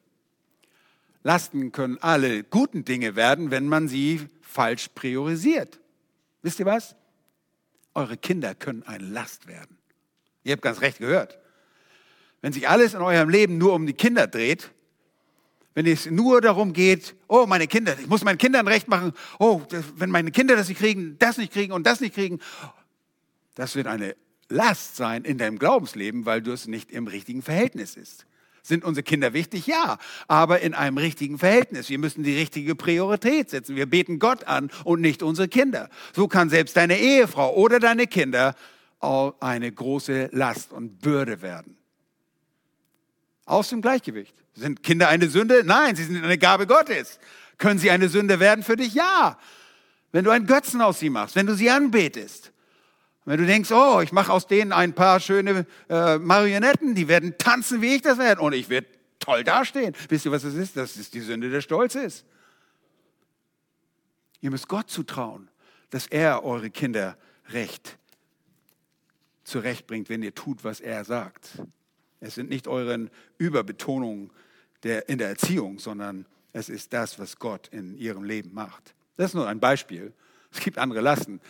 Lasten 1.22 1.72
können 1.72 1.99
alle 2.01 2.45
guten 2.45 2.84
Dinge 2.84 3.16
werden, 3.16 3.51
wenn 3.51 3.66
man 3.66 3.89
sie 3.89 4.28
falsch 4.41 4.89
priorisiert. 4.95 5.80
Wisst 6.43 6.59
ihr 6.61 6.66
was? 6.66 6.97
Eure 7.95 8.16
Kinder 8.16 8.55
können 8.55 8.82
eine 8.84 9.05
Last 9.05 9.47
werden. 9.47 9.76
Ihr 10.43 10.53
habt 10.53 10.62
ganz 10.62 10.80
recht 10.80 10.99
gehört. 10.99 11.39
Wenn 12.41 12.53
sich 12.53 12.68
alles 12.68 12.95
in 12.95 13.01
eurem 13.01 13.28
Leben 13.28 13.59
nur 13.59 13.74
um 13.74 13.86
die 13.86 13.95
Kinder 13.95 14.26
dreht, 14.26 14.70
wenn 15.74 15.86
es 15.86 16.11
nur 16.11 16.41
darum 16.41 16.72
geht, 16.72 17.14
oh, 17.28 17.47
meine 17.47 17.66
Kinder, 17.66 17.97
ich 18.01 18.09
muss 18.09 18.24
meinen 18.24 18.39
Kindern 18.39 18.66
recht 18.66 18.89
machen, 18.89 19.12
oh, 19.39 19.62
wenn 19.97 20.11
meine 20.11 20.30
Kinder 20.30 20.57
das 20.57 20.68
nicht 20.68 20.78
kriegen, 20.78 21.16
das 21.18 21.39
nicht 21.39 21.53
kriegen 21.53 21.72
und 21.72 21.86
das 21.86 22.01
nicht 22.01 22.14
kriegen, 22.14 22.41
das 23.55 23.74
wird 23.74 23.86
eine 23.86 24.16
Last 24.49 24.97
sein 24.97 25.24
in 25.24 25.39
deinem 25.39 25.59
Glaubensleben, 25.59 26.26
weil 26.26 26.43
du 26.43 26.53
es 26.53 26.66
nicht 26.66 26.91
im 26.91 27.07
richtigen 27.07 27.43
Verhältnis 27.43 27.97
ist. 27.97 28.26
Sind 28.62 28.84
unsere 28.84 29.03
Kinder 29.03 29.32
wichtig? 29.32 29.66
Ja, 29.66 29.99
aber 30.26 30.61
in 30.61 30.74
einem 30.74 30.99
richtigen 30.99 31.39
Verhältnis. 31.39 31.89
Wir 31.89 31.99
müssen 31.99 32.22
die 32.22 32.36
richtige 32.36 32.74
Priorität 32.74 33.51
setzen. 33.51 33.76
Wir 33.76 33.86
beten 33.86 34.18
Gott 34.18 34.45
an 34.45 34.70
und 34.84 35.01
nicht 35.01 35.22
unsere 35.22 35.49
Kinder. 35.49 35.91
So 36.14 36.28
kann 36.28 36.51
selbst 36.51 36.76
deine 36.76 36.99
Ehefrau 36.99 37.55
oder 37.55 37.78
deine 37.78 38.07
Kinder 38.07 38.55
eine 39.01 39.70
große 39.70 40.30
Last 40.32 40.72
und 40.72 41.01
Bürde 41.01 41.41
werden 41.41 41.78
aus 43.49 43.70
dem 43.70 43.82
Gleichgewicht. 43.82 44.34
Sind 44.55 44.82
Kinder 44.82 45.09
eine 45.09 45.28
Sünde? 45.28 45.62
Nein, 45.64 45.96
sie 45.96 46.05
sind 46.05 46.22
eine 46.22 46.38
Gabe 46.38 46.66
Gottes. 46.66 47.18
Können 47.59 47.78
sie 47.78 47.90
eine 47.90 48.09
Sünde 48.09 48.40
werden 48.40 48.64
für 48.64 48.76
dich? 48.76 48.94
Ja. 48.94 49.38
Wenn 50.12 50.24
du 50.24 50.30
einen 50.30 50.46
Götzen 50.46 50.80
aus 50.80 50.99
sie 50.99 51.11
machst, 51.11 51.36
wenn 51.36 51.46
du 51.46 51.55
sie 51.55 51.70
anbetest, 51.70 52.53
wenn 53.24 53.38
du 53.38 53.46
denkst, 53.46 53.70
oh, 53.72 54.01
ich 54.01 54.12
mache 54.12 54.32
aus 54.32 54.46
denen 54.46 54.72
ein 54.72 54.94
paar 54.94 55.20
schöne 55.20 55.66
äh, 55.90 56.18
Marionetten, 56.18 56.94
die 56.94 57.09
werden 57.09 57.36
tanzen, 57.36 57.82
wie 57.82 57.96
ich 57.96 58.03
das 58.03 58.18
werde, 58.18 58.40
und 58.40 58.55
ich 58.55 58.70
werde 58.70 58.86
toll 59.18 59.44
dastehen. 59.44 59.94
Wisst 60.09 60.24
ihr, 60.24 60.32
was 60.32 60.42
das 60.42 60.55
ist? 60.55 60.76
Das 60.76 60.96
ist 60.96 61.12
die 61.12 61.20
Sünde 61.20 61.51
der 61.51 61.61
Stolzes. 61.61 62.24
Ihr 64.40 64.51
müsst 64.51 64.68
Gott 64.68 64.88
zutrauen, 64.88 65.51
dass 65.90 66.07
er 66.07 66.42
eure 66.44 66.70
Kinder 66.70 67.18
recht 67.51 67.99
zurechtbringt, 69.44 70.09
wenn 70.09 70.22
ihr 70.22 70.34
tut, 70.34 70.64
was 70.64 70.80
er 70.80 71.05
sagt. 71.05 71.51
Es 72.20 72.34
sind 72.34 72.50
nicht 72.50 72.68
euren 72.68 73.10
Überbetonungen 73.38 74.30
der, 74.82 75.08
in 75.08 75.18
der 75.18 75.28
Erziehung, 75.28 75.78
sondern 75.78 76.26
es 76.52 76.68
ist 76.68 76.92
das, 76.92 77.18
was 77.18 77.38
Gott 77.38 77.68
in 77.68 77.96
ihrem 77.96 78.24
Leben 78.24 78.52
macht. 78.54 78.94
Das 79.16 79.30
ist 79.30 79.34
nur 79.34 79.48
ein 79.48 79.60
Beispiel. 79.60 80.12
Es 80.52 80.60
gibt 80.60 80.78
andere 80.78 81.00
Lasten. 81.00 81.40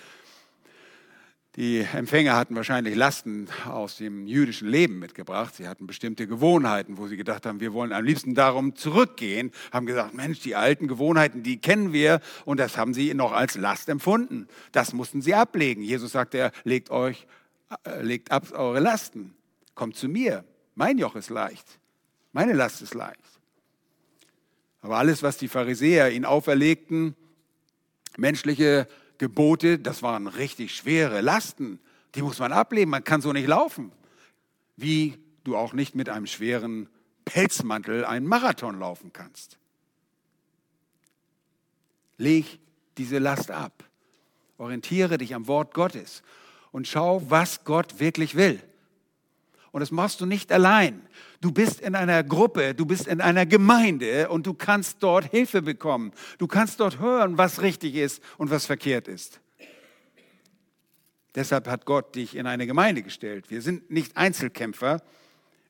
Die 1.57 1.81
Empfänger 1.81 2.37
hatten 2.37 2.55
wahrscheinlich 2.55 2.95
Lasten 2.95 3.49
aus 3.67 3.97
dem 3.97 4.29
jüdischen 4.29 4.69
Leben 4.69 5.01
mitgebracht. 5.01 5.57
Sie 5.57 5.67
hatten 5.67 5.89
bestimmte 5.89 6.29
Gewohnheiten, 6.29 6.99
wo 6.99 7.09
sie 7.09 7.17
gedacht 7.17 7.47
haben, 7.47 7.59
wir 7.59 7.73
wollen 7.73 7.93
am 7.93 8.05
liebsten 8.05 8.35
darum 8.37 8.77
zurückgehen. 8.77 9.51
Haben 9.73 9.87
gesagt, 9.87 10.15
Mensch, 10.15 10.39
die 10.41 10.55
alten 10.55 10.87
Gewohnheiten, 10.87 11.43
die 11.43 11.61
kennen 11.61 11.93
wir 11.93 12.21
und 12.45 12.61
das 12.61 12.77
haben 12.77 12.95
sie 12.95 13.13
noch 13.13 13.33
als 13.33 13.57
Last 13.57 13.89
empfunden. 13.89 14.47
Das 14.71 14.93
mussten 14.93 15.21
sie 15.21 15.35
ablegen. 15.35 15.83
Jesus 15.83 16.13
sagte, 16.13 16.53
legt 16.63 16.91
euch, 16.91 17.27
äh, 17.85 18.03
legt 18.03 18.31
ab 18.31 18.53
eure 18.53 18.79
Lasten. 18.79 19.35
Kommt 19.75 19.97
zu 19.97 20.09
mir. 20.09 20.45
Mein 20.79 20.97
Joch 20.97 21.17
ist 21.17 21.29
leicht. 21.29 21.81
Meine 22.31 22.53
Last 22.53 22.83
ist 22.83 22.95
leicht. 22.95 23.19
Aber 24.81 24.97
alles, 24.99 25.25
was 25.25 25.37
die 25.37 25.49
Pharisäer 25.49 26.13
ihnen 26.13 26.25
auferlegten, 26.25 27.17
menschliche 28.17 28.87
Gebote, 29.19 29.81
das 29.81 30.05
waren 30.05 30.29
richtig 30.29 30.73
schwere 30.77 31.21
Lasten. 31.21 31.81
Die 32.15 32.23
muss 32.23 32.39
man 32.39 32.53
ablehnen. 32.53 32.93
Man 32.93 33.03
kann 33.03 33.21
so 33.21 33.33
nicht 33.33 33.49
laufen. 33.49 33.91
wie 34.77 35.19
du 35.43 35.57
auch 35.57 35.73
nicht 35.73 35.97
mit 35.97 36.09
einem 36.09 36.29
schweren 36.29 36.89
Pelzmantel 37.25 38.05
einen 38.05 38.29
Marathon 38.29 38.79
laufen 38.79 39.13
kannst. 39.13 39.59
Leg 42.19 42.61
diese 42.99 43.19
Last 43.19 43.51
ab. 43.51 43.83
Orientiere 44.59 45.19
dich 45.19 45.35
am 45.35 45.49
Wort 45.49 45.75
Gottes 45.75 46.23
und 46.71 46.87
schau, 46.87 47.29
was 47.29 47.65
Gott 47.65 47.99
wirklich 47.99 48.37
will. 48.37 48.63
Und 49.71 49.81
das 49.81 49.91
machst 49.91 50.21
du 50.21 50.27
nicht 50.27 50.51
allein. 50.51 51.03
Du 51.41 51.53
bist 51.53 51.81
in 51.81 51.95
einer 51.95 52.25
Gruppe, 52.25 52.75
du 52.75 52.87
bist 52.87 53.07
in 53.07 53.21
einer 53.21 53.47
Gemeinde 53.47 54.29
und 54.29 54.47
du 54.47 54.55
kannst 54.55 55.03
dort 55.03 55.27
Hilfe 55.31 55.63
bekommen. 55.63 56.13
Du 56.39 56.47
kannst 56.47 56.81
dort 56.81 56.99
hören, 56.99 57.39
was 57.39 57.63
richtig 57.63 57.95
ist 57.95 58.23
und 58.39 58.51
was 58.51 58.67
verkehrt 58.67 59.09
ist. 59.09 59.41
Deshalb 61.35 61.69
hat 61.69 61.85
Gott 61.85 62.15
dich 62.15 62.35
in 62.35 62.47
eine 62.47 62.67
Gemeinde 62.67 63.03
gestellt. 63.03 63.51
Wir 63.51 63.63
sind 63.63 63.91
nicht 63.91 64.17
Einzelkämpfer. 64.17 65.03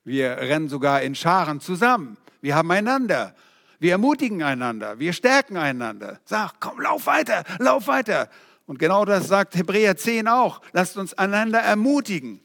Wir 0.04 0.38
rennen 0.38 0.68
sogar 0.68 1.02
in 1.02 1.14
Scharen 1.14 1.60
zusammen. 1.60 2.16
Wir 2.40 2.54
haben 2.54 2.70
einander. 2.70 3.34
Wir 3.78 3.92
ermutigen 3.92 4.42
einander. 4.42 4.98
Wir 4.98 5.12
stärken 5.12 5.56
einander. 5.56 6.20
Sag, 6.24 6.54
komm, 6.60 6.80
lauf 6.80 7.06
weiter, 7.06 7.44
lauf 7.58 7.86
weiter. 7.86 8.30
Und 8.66 8.78
genau 8.78 9.04
das 9.04 9.28
sagt 9.28 9.56
Hebräer 9.56 9.96
10 9.96 10.28
auch. 10.28 10.60
Lasst 10.72 10.96
uns 10.96 11.14
einander 11.14 11.58
ermutigen. 11.58 12.40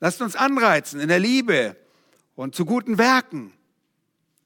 Lasst 0.00 0.22
uns 0.22 0.34
anreizen 0.34 0.98
in 0.98 1.08
der 1.08 1.18
Liebe 1.18 1.76
und 2.34 2.54
zu 2.54 2.64
guten 2.64 2.96
Werken. 2.96 3.52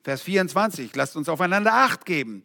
Vers 0.02 0.22
24, 0.22 0.94
lasst 0.96 1.16
uns 1.16 1.28
aufeinander 1.28 1.72
Acht 1.72 2.04
geben, 2.04 2.42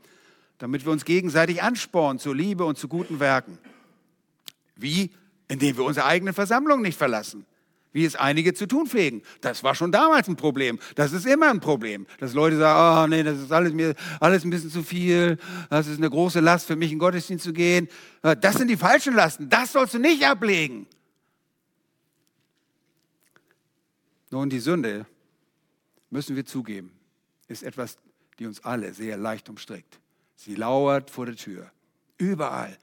damit 0.60 0.86
wir 0.86 0.92
uns 0.92 1.06
gegenseitig 1.06 1.64
anspornen 1.64 2.20
zur 2.20 2.36
Liebe 2.36 2.66
und 2.66 2.78
zu 2.78 2.88
guten 2.88 3.20
Werken. 3.20 3.58
Wie? 4.76 5.12
Indem 5.48 5.76
wir 5.78 5.84
unsere 5.84 6.06
eigene 6.06 6.34
Versammlung 6.34 6.82
nicht 6.84 6.98
verlassen, 6.98 7.46
wie 7.92 8.06
es 8.06 8.16
einige 8.16 8.54
zu 8.54 8.68
tun 8.68 8.86
pflegen. 8.86 9.24
Das 9.42 9.64
war 9.64 9.74
schon 9.74 9.92
damals 9.92 10.28
ein 10.28 10.36
Problem. 10.36 10.78
Das 10.94 11.12
ist 11.12 11.26
immer 11.26 11.50
ein 11.50 11.60
Problem, 11.60 12.06
dass 12.20 12.36
Leute 12.36 12.58
sagen, 12.58 13.04
oh 13.04 13.08
nee, 13.08 13.24
das 13.24 13.40
ist 13.40 13.52
alles 13.52 13.74
mir 13.74 13.96
alles 14.20 14.46
ein 14.46 14.52
bisschen 14.52 14.70
zu 14.70 14.84
viel. 14.84 15.40
Das 15.72 15.88
ist 15.88 15.98
eine 15.98 16.12
große 16.12 16.40
Last 16.40 16.68
für 16.68 16.76
mich 16.76 16.92
in 16.92 17.00
Gottesdienst 17.00 17.44
zu 17.44 17.52
gehen. 17.52 17.90
Das 18.22 18.56
sind 18.56 18.68
die 18.68 18.78
falschen 18.78 19.16
Lasten. 19.16 19.50
Das 19.50 19.72
sollst 19.72 19.96
du 19.96 20.00
nicht 20.00 20.24
ablegen. 20.24 20.86
Nun, 24.32 24.50
die 24.50 24.60
Sünde, 24.60 25.06
müssen 26.10 26.36
wir 26.36 26.46
zugeben, 26.46 26.92
ist 27.48 27.64
etwas, 27.64 27.98
die 28.38 28.46
uns 28.46 28.64
alle 28.64 28.94
sehr 28.94 29.18
leicht 29.18 29.50
umstrickt. 29.50 30.00
Sie 30.36 30.56
lauert 30.56 31.10
vor 31.10 31.26
der 31.26 31.36
Tür, 31.36 31.72
überall. 32.18 32.78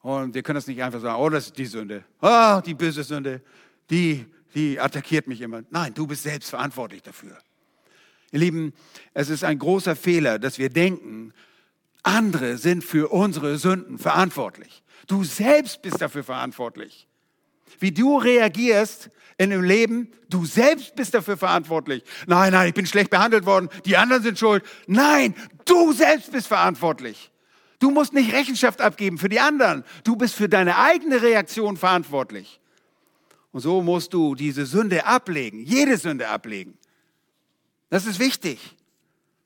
Und 0.00 0.34
wir 0.34 0.42
können 0.42 0.56
das 0.56 0.66
nicht 0.66 0.82
einfach 0.82 1.00
sagen, 1.00 1.20
oh, 1.20 1.28
das 1.28 1.46
ist 1.46 1.58
die 1.58 1.66
Sünde, 1.66 2.04
oh, 2.20 2.60
die 2.64 2.74
böse 2.74 3.02
Sünde, 3.04 3.42
die, 3.90 4.24
die 4.54 4.80
attackiert 4.80 5.26
mich 5.26 5.40
immer. 5.40 5.62
Nein, 5.70 5.92
du 5.94 6.06
bist 6.06 6.22
selbst 6.22 6.50
verantwortlich 6.50 7.02
dafür. 7.02 7.36
Ihr 8.30 8.40
Lieben, 8.40 8.72
es 9.14 9.30
ist 9.30 9.44
ein 9.44 9.58
großer 9.58 9.96
Fehler, 9.96 10.38
dass 10.38 10.58
wir 10.58 10.70
denken, 10.70 11.32
andere 12.02 12.58
sind 12.58 12.84
für 12.84 13.08
unsere 13.12 13.58
Sünden 13.58 13.98
verantwortlich. 13.98 14.82
Du 15.06 15.24
selbst 15.24 15.82
bist 15.82 16.00
dafür 16.00 16.24
verantwortlich. 16.24 17.06
Wie 17.80 17.92
du 17.92 18.18
reagierst 18.18 19.10
in 19.38 19.50
dem 19.50 19.62
Leben, 19.62 20.10
du 20.28 20.44
selbst 20.44 20.94
bist 20.96 21.14
dafür 21.14 21.36
verantwortlich. 21.36 22.02
Nein, 22.26 22.52
nein, 22.52 22.68
ich 22.68 22.74
bin 22.74 22.86
schlecht 22.86 23.10
behandelt 23.10 23.46
worden, 23.46 23.68
die 23.86 23.96
anderen 23.96 24.22
sind 24.22 24.38
schuld. 24.38 24.64
Nein, 24.86 25.34
du 25.64 25.92
selbst 25.92 26.32
bist 26.32 26.48
verantwortlich. 26.48 27.30
Du 27.78 27.92
musst 27.92 28.12
nicht 28.12 28.32
Rechenschaft 28.32 28.80
abgeben 28.80 29.18
für 29.18 29.28
die 29.28 29.38
anderen. 29.38 29.84
Du 30.02 30.16
bist 30.16 30.34
für 30.34 30.48
deine 30.48 30.76
eigene 30.76 31.22
Reaktion 31.22 31.76
verantwortlich. 31.76 32.60
Und 33.52 33.60
so 33.60 33.80
musst 33.80 34.12
du 34.12 34.34
diese 34.34 34.66
Sünde 34.66 35.06
ablegen, 35.06 35.64
jede 35.64 35.96
Sünde 35.96 36.28
ablegen. 36.28 36.76
Das 37.88 38.04
ist 38.04 38.18
wichtig. 38.18 38.76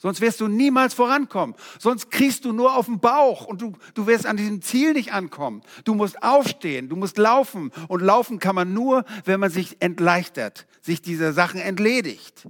Sonst 0.03 0.21
wirst 0.21 0.41
du 0.41 0.49
niemals 0.49 0.95
vorankommen. 0.95 1.55
Sonst 1.79 2.11
kriegst 2.11 2.45
du 2.45 2.53
nur 2.53 2.75
auf 2.77 2.87
den 2.87 2.99
Bauch 2.99 3.47
und 3.47 3.63
du, 3.63 3.75
du 3.95 4.09
wirst 4.09 4.27
an 4.27 4.37
diesem 4.37 4.61
Ziel 4.61 4.95
nicht 4.95 5.13
ankommen. 5.13 5.63
Du 5.85 5.95
musst 5.95 6.25
aufstehen, 6.25 6.89
du 6.89 6.97
musst 6.97 7.19
laufen. 7.19 7.71
Und 7.87 8.01
laufen 8.01 8.41
kann 8.41 8.57
man 8.57 8.75
nur, 8.75 9.05
wenn 9.27 9.39
man 9.39 9.53
sich 9.53 9.77
entleichtert, 9.81 10.67
sich 10.81 11.03
dieser 11.03 11.33
Sachen 11.33 11.61
entledigt. 11.61 12.49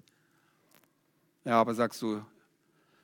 Ja, 1.44 1.61
aber 1.61 1.74
sagst 1.74 2.00
du, 2.00 2.22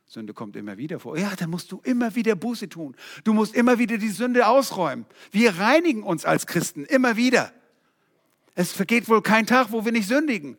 Sünde 0.07 0.33
kommt 0.33 0.57
immer 0.57 0.79
wieder 0.79 0.99
vor. 0.99 1.19
Ja, 1.19 1.31
dann 1.37 1.51
musst 1.51 1.71
du 1.71 1.83
immer 1.85 2.15
wieder 2.15 2.35
Buße 2.35 2.71
tun. 2.71 2.97
Du 3.25 3.35
musst 3.35 3.55
immer 3.55 3.79
wieder 3.79 3.99
die 3.99 4.09
Sünde 4.09 4.47
ausräumen. 4.47 5.05
Wir 5.31 5.59
reinigen 5.59 6.03
uns 6.03 6.25
als 6.25 6.47
Christen 6.47 6.87
immer 6.87 7.19
wieder. 7.19 7.53
Es 8.55 8.73
vergeht 8.73 9.11
wohl 9.11 9.21
kein 9.21 9.47
Tag, 9.47 9.73
wo 9.73 9.85
wir 9.85 9.93
nicht 9.93 10.09
sündigen. 10.09 10.57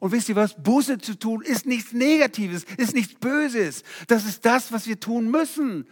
Und 0.00 0.12
wisst 0.12 0.28
ihr 0.28 0.36
was? 0.36 0.54
Buße 0.62 0.98
zu 0.98 1.18
tun 1.18 1.42
ist 1.42 1.66
nichts 1.66 1.92
Negatives, 1.92 2.64
ist 2.76 2.94
nichts 2.94 3.14
Böses. 3.14 3.82
Das 4.06 4.24
ist 4.24 4.44
das, 4.44 4.72
was 4.72 4.86
wir 4.86 5.00
tun 5.00 5.30
müssen. 5.30 5.88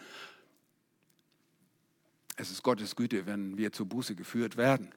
Es 2.36 2.50
ist 2.50 2.62
Gottes 2.62 2.94
Güte, 2.94 3.26
wenn 3.26 3.56
wir 3.56 3.72
zur 3.72 3.86
Buße 3.86 4.14
geführt 4.14 4.56
werden. 4.56 4.92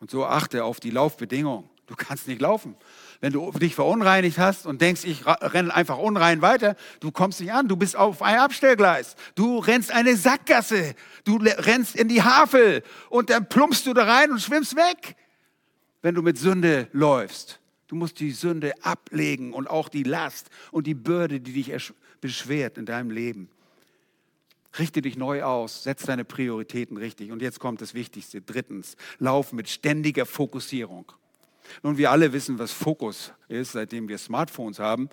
Und 0.00 0.10
so 0.10 0.26
achte 0.26 0.64
auf 0.64 0.80
die 0.80 0.90
Laufbedingungen. 0.90 1.68
Du 1.86 1.94
kannst 1.96 2.28
nicht 2.28 2.40
laufen. 2.40 2.76
Wenn 3.20 3.32
du 3.32 3.50
dich 3.52 3.74
verunreinigt 3.74 4.38
hast 4.38 4.66
und 4.66 4.80
denkst, 4.80 5.04
ich 5.04 5.26
renne 5.26 5.74
einfach 5.74 5.98
unrein 5.98 6.40
weiter, 6.40 6.76
du 7.00 7.10
kommst 7.10 7.40
nicht 7.40 7.52
an. 7.52 7.68
Du 7.68 7.76
bist 7.76 7.96
auf 7.96 8.22
einem 8.22 8.40
Abstellgleis. 8.40 9.16
Du 9.34 9.58
rennst 9.58 9.90
eine 9.90 10.16
Sackgasse. 10.16 10.94
Du 11.24 11.36
rennst 11.36 11.94
in 11.94 12.08
die 12.08 12.22
Havel 12.22 12.82
und 13.10 13.28
dann 13.28 13.48
plumpst 13.48 13.86
du 13.86 13.92
da 13.92 14.04
rein 14.04 14.30
und 14.30 14.40
schwimmst 14.40 14.76
weg 14.76 15.16
wenn 16.04 16.14
du 16.14 16.20
mit 16.20 16.36
Sünde 16.36 16.86
läufst. 16.92 17.60
Du 17.86 17.96
musst 17.96 18.20
die 18.20 18.30
Sünde 18.30 18.74
ablegen 18.84 19.54
und 19.54 19.70
auch 19.70 19.88
die 19.88 20.02
Last 20.02 20.50
und 20.70 20.86
die 20.86 20.92
Bürde, 20.92 21.40
die 21.40 21.54
dich 21.54 21.72
beschwert 22.20 22.76
in 22.76 22.84
deinem 22.84 23.10
Leben. 23.10 23.48
Richte 24.78 25.00
dich 25.00 25.16
neu 25.16 25.44
aus, 25.44 25.84
setz 25.84 26.02
deine 26.02 26.26
Prioritäten 26.26 26.98
richtig. 26.98 27.32
Und 27.32 27.40
jetzt 27.40 27.58
kommt 27.58 27.80
das 27.80 27.94
Wichtigste. 27.94 28.42
Drittens, 28.42 28.98
lauf 29.18 29.54
mit 29.54 29.70
ständiger 29.70 30.26
Fokussierung. 30.26 31.10
Nun, 31.82 31.96
wir 31.96 32.10
alle 32.10 32.34
wissen, 32.34 32.58
was 32.58 32.70
Fokus 32.70 33.32
ist, 33.48 33.72
seitdem 33.72 34.06
wir 34.06 34.18
Smartphones 34.18 34.78
haben. 34.78 35.08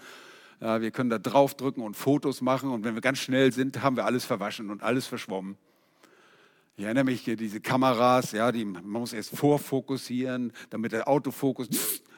Wir 0.59 0.91
können 0.91 1.09
da 1.09 1.19
draufdrücken 1.19 1.83
und 1.83 1.95
Fotos 1.95 2.41
machen. 2.41 2.69
Und 2.69 2.83
wenn 2.83 2.95
wir 2.95 3.01
ganz 3.01 3.19
schnell 3.19 3.53
sind, 3.53 3.81
haben 3.81 3.95
wir 3.95 4.03
alles 4.03 4.25
verwaschen 4.25 4.69
und 4.69 4.83
alles 4.83 5.07
verschwommen. 5.07 5.55
Ich 6.77 6.85
erinnere 6.85 7.03
mich, 7.03 7.23
diese 7.23 7.59
Kameras, 7.59 8.31
ja, 8.31 8.51
die, 8.51 8.65
man 8.65 8.87
muss 8.87 9.13
erst 9.13 9.35
vorfokussieren, 9.35 10.51
damit 10.69 10.93
der 10.93 11.07
Autofokus 11.07 11.67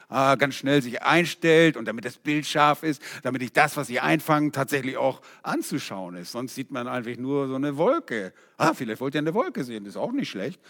ah, 0.08 0.36
ganz 0.36 0.54
schnell 0.54 0.80
sich 0.80 1.02
einstellt 1.02 1.76
und 1.76 1.86
damit 1.86 2.04
das 2.04 2.16
Bild 2.16 2.46
scharf 2.46 2.82
ist, 2.82 3.02
damit 3.22 3.42
ich 3.42 3.52
das, 3.52 3.76
was 3.76 3.88
sie 3.88 4.00
einfangen, 4.00 4.52
tatsächlich 4.52 4.96
auch 4.96 5.20
anzuschauen 5.42 6.16
ist. 6.16 6.32
Sonst 6.32 6.54
sieht 6.54 6.70
man 6.70 6.88
einfach 6.88 7.16
nur 7.16 7.48
so 7.48 7.56
eine 7.56 7.76
Wolke. 7.76 8.32
Ah, 8.56 8.74
vielleicht 8.74 9.00
wollt 9.00 9.14
ihr 9.14 9.20
eine 9.20 9.34
Wolke 9.34 9.64
sehen, 9.64 9.84
das 9.84 9.94
ist 9.94 10.00
auch 10.00 10.12
nicht 10.12 10.30
schlecht. 10.30 10.60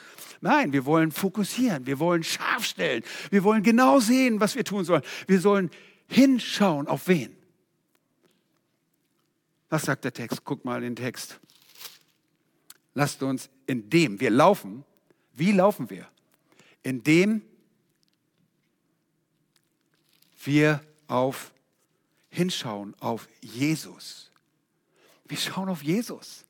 Nein, 0.40 0.72
wir 0.72 0.86
wollen 0.86 1.12
fokussieren, 1.12 1.86
wir 1.86 1.98
wollen 1.98 2.24
scharf 2.24 2.64
stellen, 2.64 3.02
wir 3.30 3.44
wollen 3.44 3.62
genau 3.62 4.00
sehen, 4.00 4.40
was 4.40 4.56
wir 4.56 4.64
tun 4.64 4.84
sollen. 4.84 5.02
Wir 5.26 5.40
sollen 5.40 5.70
hinschauen 6.08 6.88
auf 6.88 7.08
wen. 7.08 7.36
Was 9.68 9.82
sagt 9.82 10.04
der 10.04 10.12
Text? 10.12 10.44
Guck 10.44 10.64
mal 10.64 10.76
in 10.78 10.94
den 10.94 10.96
Text. 10.96 11.40
Lasst 12.94 13.22
uns 13.22 13.50
indem 13.66 14.20
wir 14.20 14.30
laufen, 14.30 14.84
wie 15.32 15.52
laufen 15.52 15.90
wir? 15.90 16.08
Indem 16.82 17.42
wir 20.44 20.80
auf 21.08 21.52
hinschauen 22.34 22.94
auf 23.00 23.28
Jesus. 23.40 24.30
Wir 25.24 25.38
schauen 25.38 25.68
auf 25.68 25.82
Jesus. 25.82 26.44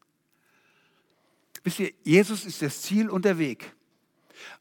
Wisst 1.62 1.78
ihr, 1.78 1.92
Jesus 2.02 2.44
ist 2.44 2.60
das 2.62 2.82
Ziel 2.82 3.08
und 3.08 3.24
der 3.24 3.38
Weg. 3.38 3.72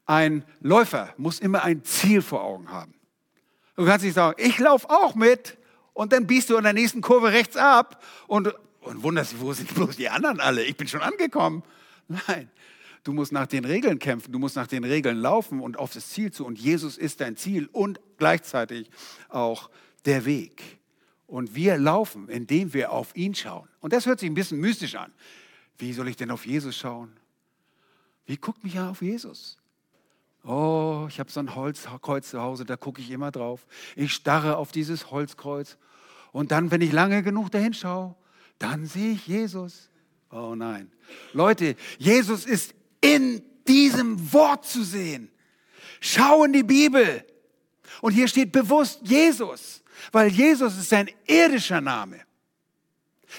Ein 0.06 0.44
Läufer 0.60 1.12
muss 1.16 1.40
immer 1.40 1.64
ein 1.64 1.82
Ziel 1.84 2.22
vor 2.22 2.44
Augen 2.44 2.70
haben. 2.70 2.94
Du 3.74 3.84
kannst 3.84 4.04
nicht 4.04 4.14
sagen, 4.14 4.40
ich 4.40 4.58
laufe 4.58 4.88
auch 4.88 5.14
mit 5.14 5.58
und 5.94 6.12
dann 6.12 6.26
biegst 6.26 6.50
du 6.50 6.56
in 6.56 6.64
der 6.64 6.72
nächsten 6.72 7.00
Kurve 7.00 7.32
rechts 7.32 7.56
ab 7.56 8.02
und, 8.26 8.54
und 8.84 9.02
wunderst, 9.02 9.40
wo 9.40 9.52
sind 9.52 9.74
bloß 9.74 9.96
die 9.96 10.08
anderen 10.08 10.40
alle? 10.40 10.62
Ich 10.64 10.76
bin 10.76 10.88
schon 10.88 11.02
angekommen. 11.02 11.62
Nein, 12.08 12.50
du 13.02 13.12
musst 13.12 13.32
nach 13.32 13.46
den 13.46 13.64
Regeln 13.64 13.98
kämpfen, 13.98 14.32
du 14.32 14.38
musst 14.38 14.56
nach 14.56 14.66
den 14.66 14.84
Regeln 14.84 15.16
laufen 15.16 15.60
und 15.60 15.78
auf 15.78 15.92
das 15.92 16.10
Ziel 16.10 16.32
zu. 16.32 16.44
Und 16.44 16.58
Jesus 16.58 16.98
ist 16.98 17.20
dein 17.20 17.36
Ziel 17.36 17.68
und 17.72 18.00
gleichzeitig 18.18 18.90
auch 19.28 19.70
der 20.04 20.24
Weg. 20.24 20.62
Und 21.26 21.54
wir 21.54 21.78
laufen, 21.78 22.28
indem 22.28 22.74
wir 22.74 22.92
auf 22.92 23.16
ihn 23.16 23.34
schauen. 23.34 23.68
Und 23.80 23.92
das 23.92 24.06
hört 24.06 24.20
sich 24.20 24.28
ein 24.28 24.34
bisschen 24.34 24.60
mystisch 24.60 24.94
an. 24.94 25.12
Wie 25.78 25.92
soll 25.92 26.08
ich 26.08 26.16
denn 26.16 26.30
auf 26.30 26.46
Jesus 26.46 26.76
schauen? 26.76 27.16
Wie 28.26 28.36
guckt 28.36 28.62
mich 28.62 28.74
ja 28.74 28.90
auf 28.90 29.02
Jesus? 29.02 29.58
Oh, 30.44 31.06
ich 31.08 31.18
habe 31.18 31.30
so 31.30 31.40
ein 31.40 31.54
Holzkreuz 31.54 32.30
zu 32.30 32.40
Hause, 32.40 32.66
da 32.66 32.76
gucke 32.76 33.00
ich 33.00 33.10
immer 33.10 33.30
drauf. 33.30 33.66
Ich 33.96 34.12
starre 34.12 34.58
auf 34.58 34.72
dieses 34.72 35.10
Holzkreuz. 35.10 35.78
Und 36.32 36.50
dann, 36.50 36.70
wenn 36.70 36.82
ich 36.82 36.92
lange 36.92 37.22
genug 37.22 37.50
dahin 37.50 37.72
schaue, 37.72 38.14
dann 38.58 38.86
sehe 38.86 39.12
ich 39.12 39.26
Jesus. 39.26 39.90
Oh 40.30 40.54
nein. 40.54 40.90
Leute, 41.32 41.76
Jesus 41.98 42.44
ist 42.44 42.74
in 43.00 43.42
diesem 43.66 44.32
Wort 44.32 44.66
zu 44.66 44.82
sehen. 44.82 45.30
Schau 46.00 46.44
in 46.44 46.52
die 46.52 46.62
Bibel. 46.62 47.24
Und 48.00 48.12
hier 48.12 48.28
steht 48.28 48.52
bewusst 48.52 49.00
Jesus, 49.02 49.82
weil 50.12 50.28
Jesus 50.28 50.76
ist 50.76 50.90
sein 50.90 51.10
irdischer 51.26 51.80
Name. 51.80 52.20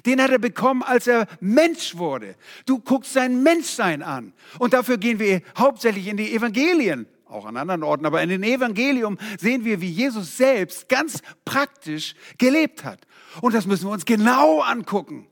Den 0.06 0.22
hat 0.22 0.32
er 0.32 0.40
bekommen, 0.40 0.84
als 0.84 1.08
er 1.08 1.28
Mensch 1.40 1.96
wurde. 1.96 2.36
Du 2.66 2.80
guckst 2.80 3.14
sein 3.14 3.44
Menschsein 3.44 4.02
an. 4.02 4.34
Und 4.60 4.74
dafür 4.74 4.98
gehen 4.98 5.20
wir 5.20 5.42
hauptsächlich 5.58 6.08
in 6.08 6.18
die 6.18 6.34
Evangelien, 6.34 7.08
auch 7.28 7.46
an 7.46 7.58
anderen 7.58 7.84
Orten, 7.84 8.06
aber 8.06 8.22
in 8.22 8.30
den 8.30 8.44
Evangelium 8.44 9.18
sehen 9.40 9.64
wir, 9.64 9.82
wie 9.82 9.90
Jesus 9.90 10.38
selbst 10.38 10.90
ganz 10.90 11.22
praktisch 11.46 12.16
gelebt 12.38 12.84
hat. 12.84 13.06
Und 13.42 13.54
das 13.54 13.66
müssen 13.66 13.86
wir 13.86 13.92
uns 13.92 14.06
genau 14.06 14.62
angucken. 14.62 15.28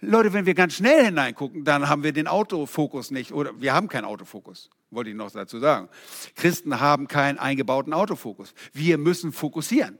Leute, 0.00 0.32
wenn 0.32 0.46
wir 0.46 0.54
ganz 0.54 0.74
schnell 0.74 1.06
hineingucken, 1.06 1.64
dann 1.64 1.88
haben 1.88 2.04
wir 2.04 2.12
den 2.12 2.28
Autofokus 2.28 3.10
nicht. 3.10 3.32
Oder 3.32 3.60
wir 3.60 3.72
haben 3.72 3.88
keinen 3.88 4.04
Autofokus, 4.04 4.70
wollte 4.90 5.10
ich 5.10 5.16
noch 5.16 5.30
dazu 5.30 5.58
sagen. 5.58 5.88
Christen 6.36 6.78
haben 6.80 7.08
keinen 7.08 7.38
eingebauten 7.38 7.92
Autofokus. 7.92 8.54
Wir 8.72 8.96
müssen 8.98 9.32
fokussieren. 9.32 9.98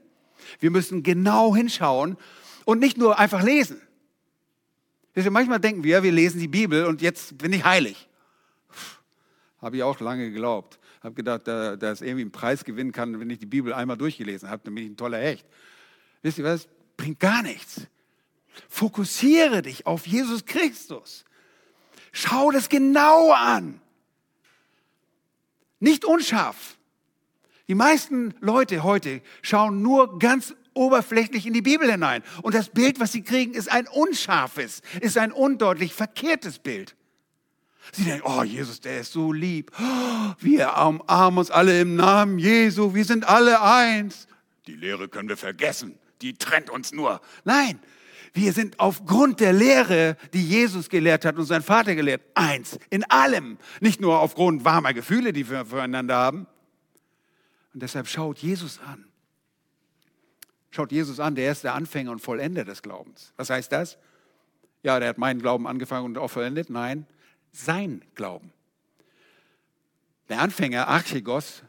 Wir 0.59 0.71
müssen 0.71 1.03
genau 1.03 1.55
hinschauen 1.55 2.17
und 2.65 2.79
nicht 2.79 2.97
nur 2.97 3.19
einfach 3.19 3.43
lesen. 3.43 3.81
Manchmal 5.15 5.59
denken 5.59 5.83
wir, 5.83 6.01
wir 6.01 6.11
lesen 6.11 6.39
die 6.39 6.47
Bibel 6.47 6.85
und 6.85 7.01
jetzt 7.01 7.37
bin 7.37 7.53
ich 7.53 7.63
heilig. 7.63 8.09
Habe 9.61 9.77
ich 9.77 9.83
auch 9.83 9.99
lange 9.99 10.31
geglaubt. 10.31 10.79
Habe 11.01 11.15
gedacht, 11.15 11.47
dass 11.47 12.01
irgendwie 12.01 12.21
einen 12.21 12.31
Preis 12.31 12.63
gewinnen 12.63 12.93
kann, 12.93 13.19
wenn 13.19 13.29
ich 13.29 13.39
die 13.39 13.45
Bibel 13.45 13.73
einmal 13.73 13.97
durchgelesen 13.97 14.49
habe, 14.49 14.61
dann 14.63 14.75
bin 14.75 14.85
ich 14.85 14.91
ein 14.91 14.97
toller 14.97 15.17
Hecht. 15.17 15.45
Wisst 16.21 16.37
ihr 16.37 16.45
was? 16.45 16.67
Bringt 16.97 17.19
gar 17.19 17.41
nichts. 17.41 17.87
Fokussiere 18.69 19.61
dich 19.61 19.85
auf 19.85 20.07
Jesus 20.07 20.45
Christus. 20.45 21.25
Schau 22.11 22.51
das 22.51 22.69
genau 22.69 23.31
an. 23.31 23.81
Nicht 25.79 26.05
unscharf. 26.05 26.77
Die 27.67 27.75
meisten 27.75 28.35
Leute 28.39 28.83
heute 28.83 29.21
schauen 29.41 29.81
nur 29.81 30.19
ganz 30.19 30.55
oberflächlich 30.73 31.45
in 31.45 31.53
die 31.53 31.61
Bibel 31.61 31.89
hinein. 31.89 32.23
Und 32.41 32.55
das 32.55 32.69
Bild, 32.69 32.99
was 32.99 33.11
sie 33.11 33.21
kriegen, 33.21 33.53
ist 33.53 33.71
ein 33.71 33.87
unscharfes, 33.87 34.81
ist 35.01 35.17
ein 35.17 35.31
undeutlich 35.31 35.93
verkehrtes 35.93 36.59
Bild. 36.59 36.95
Sie 37.91 38.05
denken, 38.05 38.25
oh 38.25 38.43
Jesus, 38.43 38.79
der 38.79 39.01
ist 39.01 39.11
so 39.11 39.33
lieb. 39.33 39.71
Wir 40.39 40.77
umarmen 40.77 41.39
uns 41.39 41.51
alle 41.51 41.81
im 41.81 41.95
Namen 41.95 42.39
Jesu. 42.39 42.93
Wir 42.93 43.05
sind 43.05 43.27
alle 43.27 43.61
eins. 43.61 44.27
Die 44.67 44.75
Lehre 44.75 45.09
können 45.09 45.29
wir 45.29 45.37
vergessen. 45.37 45.99
Die 46.23 46.33
trennt 46.35 46.69
uns 46.69 46.93
nur. 46.93 47.19
Nein, 47.43 47.79
wir 48.31 48.53
sind 48.53 48.79
aufgrund 48.79 49.41
der 49.41 49.51
Lehre, 49.51 50.15
die 50.33 50.43
Jesus 50.43 50.89
gelehrt 50.89 51.25
hat 51.25 51.35
und 51.35 51.45
sein 51.45 51.61
Vater 51.61 51.95
gelehrt, 51.95 52.21
eins. 52.33 52.79
In 52.89 53.03
allem. 53.11 53.57
Nicht 53.81 53.99
nur 53.99 54.19
aufgrund 54.19 54.63
warmer 54.63 54.93
Gefühle, 54.93 55.33
die 55.33 55.49
wir 55.49 55.65
füreinander 55.65 56.15
haben. 56.15 56.47
Und 57.73 57.83
deshalb 57.83 58.07
schaut 58.07 58.39
Jesus 58.39 58.79
an. 58.79 59.05
Schaut 60.71 60.91
Jesus 60.91 61.19
an, 61.19 61.35
der 61.35 61.51
ist 61.51 61.65
der 61.65 61.75
Anfänger 61.75 62.11
und 62.11 62.19
Vollender 62.19 62.63
des 62.63 62.81
Glaubens. 62.81 63.33
Was 63.35 63.49
heißt 63.49 63.71
das? 63.71 63.97
Ja, 64.81 64.99
der 64.99 65.09
hat 65.09 65.17
meinen 65.17 65.41
Glauben 65.41 65.67
angefangen 65.67 66.05
und 66.05 66.17
auch 66.17 66.29
vollendet. 66.29 66.69
Nein, 66.69 67.05
sein 67.51 68.01
Glauben. 68.15 68.51
Der 70.29 70.39
Anfänger, 70.39 70.87
Archegos, 70.87 71.63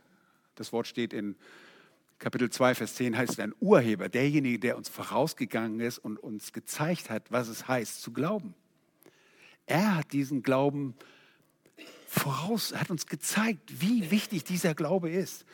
das 0.55 0.73
Wort 0.73 0.87
steht 0.87 1.13
in 1.13 1.37
Kapitel 2.25 2.49
2, 2.49 2.75
Vers 2.75 2.95
10, 2.95 3.19
heißt 3.19 3.39
ein 3.41 3.55
Urheber, 3.61 4.09
derjenige, 4.09 4.59
der 4.59 4.79
uns 4.79 4.89
vorausgegangen 4.89 5.79
ist 5.81 5.99
und 5.99 6.17
uns 6.17 6.55
gezeigt 6.55 7.11
hat, 7.11 7.31
was 7.31 7.49
es 7.49 7.69
heißt 7.69 8.01
zu 8.01 8.13
glauben. 8.13 8.55
Er 9.67 9.97
hat 9.97 10.11
diesen 10.15 10.43
Glauben 10.43 10.95
voraus, 12.09 12.75
hat 12.75 12.89
uns 12.89 13.05
gezeigt, 13.05 13.79
wie 13.79 14.11
wichtig 14.11 14.43
dieser 14.43 14.75
Glaube 14.75 15.11
ist. 15.11 15.45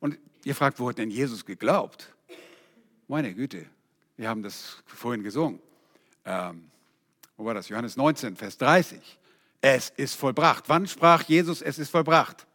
Und 0.00 0.18
ihr 0.42 0.56
fragt, 0.56 0.80
wo 0.80 0.88
hat 0.88 0.98
denn 0.98 1.12
Jesus 1.12 1.44
geglaubt? 1.44 2.12
Meine 3.06 3.32
Güte, 3.32 3.64
wir 4.16 4.28
haben 4.28 4.42
das 4.42 4.82
vorhin 4.86 5.22
gesungen. 5.22 5.60
Ähm, 6.24 6.72
wo 7.36 7.44
war 7.44 7.54
das? 7.54 7.68
Johannes 7.68 7.96
19, 7.96 8.34
Vers 8.34 8.58
30. 8.58 8.98
Es 9.60 9.90
ist 9.90 10.16
vollbracht. 10.16 10.64
Wann 10.66 10.88
sprach 10.88 11.22
Jesus, 11.22 11.62
es 11.62 11.78
ist 11.78 11.90
vollbracht? 11.90 12.48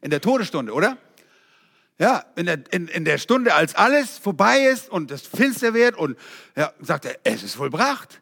In 0.00 0.10
der 0.10 0.20
Todesstunde, 0.20 0.72
oder? 0.72 0.98
Ja, 1.98 2.24
in 2.34 2.46
der, 2.46 2.60
in, 2.72 2.88
in 2.88 3.04
der 3.04 3.18
Stunde, 3.18 3.54
als 3.54 3.74
alles 3.74 4.18
vorbei 4.18 4.66
ist 4.66 4.88
und 4.88 5.10
es 5.10 5.22
finster 5.26 5.74
wird 5.74 5.96
und 5.96 6.18
ja, 6.56 6.72
sagt 6.80 7.04
er, 7.04 7.16
es 7.22 7.42
ist 7.42 7.54
vollbracht. 7.54 8.20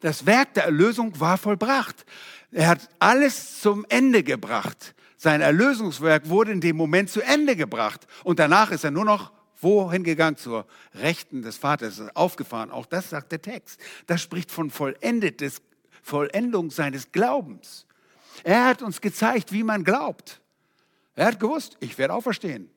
Das 0.00 0.26
Werk 0.26 0.54
der 0.54 0.64
Erlösung 0.64 1.18
war 1.18 1.38
vollbracht. 1.38 2.04
Er 2.52 2.68
hat 2.68 2.88
alles 3.00 3.60
zum 3.60 3.84
Ende 3.88 4.22
gebracht. 4.22 4.94
Sein 5.16 5.40
Erlösungswerk 5.40 6.28
wurde 6.28 6.52
in 6.52 6.60
dem 6.60 6.76
Moment 6.76 7.10
zu 7.10 7.20
Ende 7.20 7.56
gebracht. 7.56 8.06
Und 8.22 8.38
danach 8.38 8.70
ist 8.70 8.84
er 8.84 8.90
nur 8.90 9.04
noch 9.04 9.32
Wohin 9.60 10.04
gegangen? 10.04 10.36
Zur 10.36 10.66
Rechten 10.94 11.40
des 11.42 11.56
Vaters, 11.56 12.02
aufgefahren. 12.14 12.70
Auch 12.70 12.86
das 12.86 13.10
sagt 13.10 13.32
der 13.32 13.40
Text. 13.40 13.80
Das 14.06 14.20
spricht 14.20 14.52
von 14.52 14.70
vollendetes, 14.70 15.62
Vollendung 16.02 16.70
seines 16.70 17.10
Glaubens. 17.10 17.86
Er 18.42 18.66
hat 18.66 18.82
uns 18.82 19.00
gezeigt, 19.00 19.52
wie 19.52 19.62
man 19.62 19.82
glaubt. 19.82 20.42
Er 21.14 21.26
hat 21.26 21.40
gewusst, 21.40 21.78
ich 21.80 21.96
werde 21.96 22.12
auferstehen. 22.12 22.68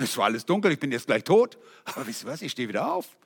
Es 0.00 0.16
war 0.16 0.24
alles 0.24 0.46
dunkel, 0.46 0.72
ich 0.72 0.80
bin 0.80 0.90
jetzt 0.92 1.06
gleich 1.06 1.24
tot. 1.24 1.58
Aber 1.84 2.06
wisst 2.06 2.24
ihr 2.24 2.28
was, 2.28 2.42
ich 2.42 2.52
stehe 2.52 2.68
wieder 2.68 2.92
auf. 2.92 3.16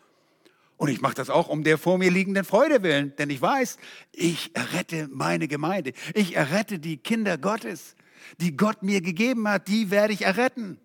Und 0.77 0.89
ich 0.89 1.01
mache 1.01 1.14
das 1.14 1.31
auch 1.31 1.49
um 1.49 1.62
der 1.62 1.79
vor 1.79 1.99
mir 1.99 2.11
liegenden 2.11 2.45
Freude 2.45 2.83
willen, 2.83 3.14
denn 3.16 3.31
ich 3.31 3.41
weiß, 3.41 3.79
ich 4.11 4.55
errette 4.57 5.09
meine 5.09 5.47
Gemeinde. 5.47 5.93
Ich 6.14 6.35
errette 6.35 6.81
die 6.81 6.97
Kinder 6.97 7.39
Gottes, 7.39 7.95
die 8.41 8.57
Gott 8.57 8.83
mir 8.83 9.01
gegeben 9.01 9.47
hat, 9.49 9.68
die 9.68 9.93
werde 9.93 10.12
ich 10.12 10.22
erretten, 10.22 10.81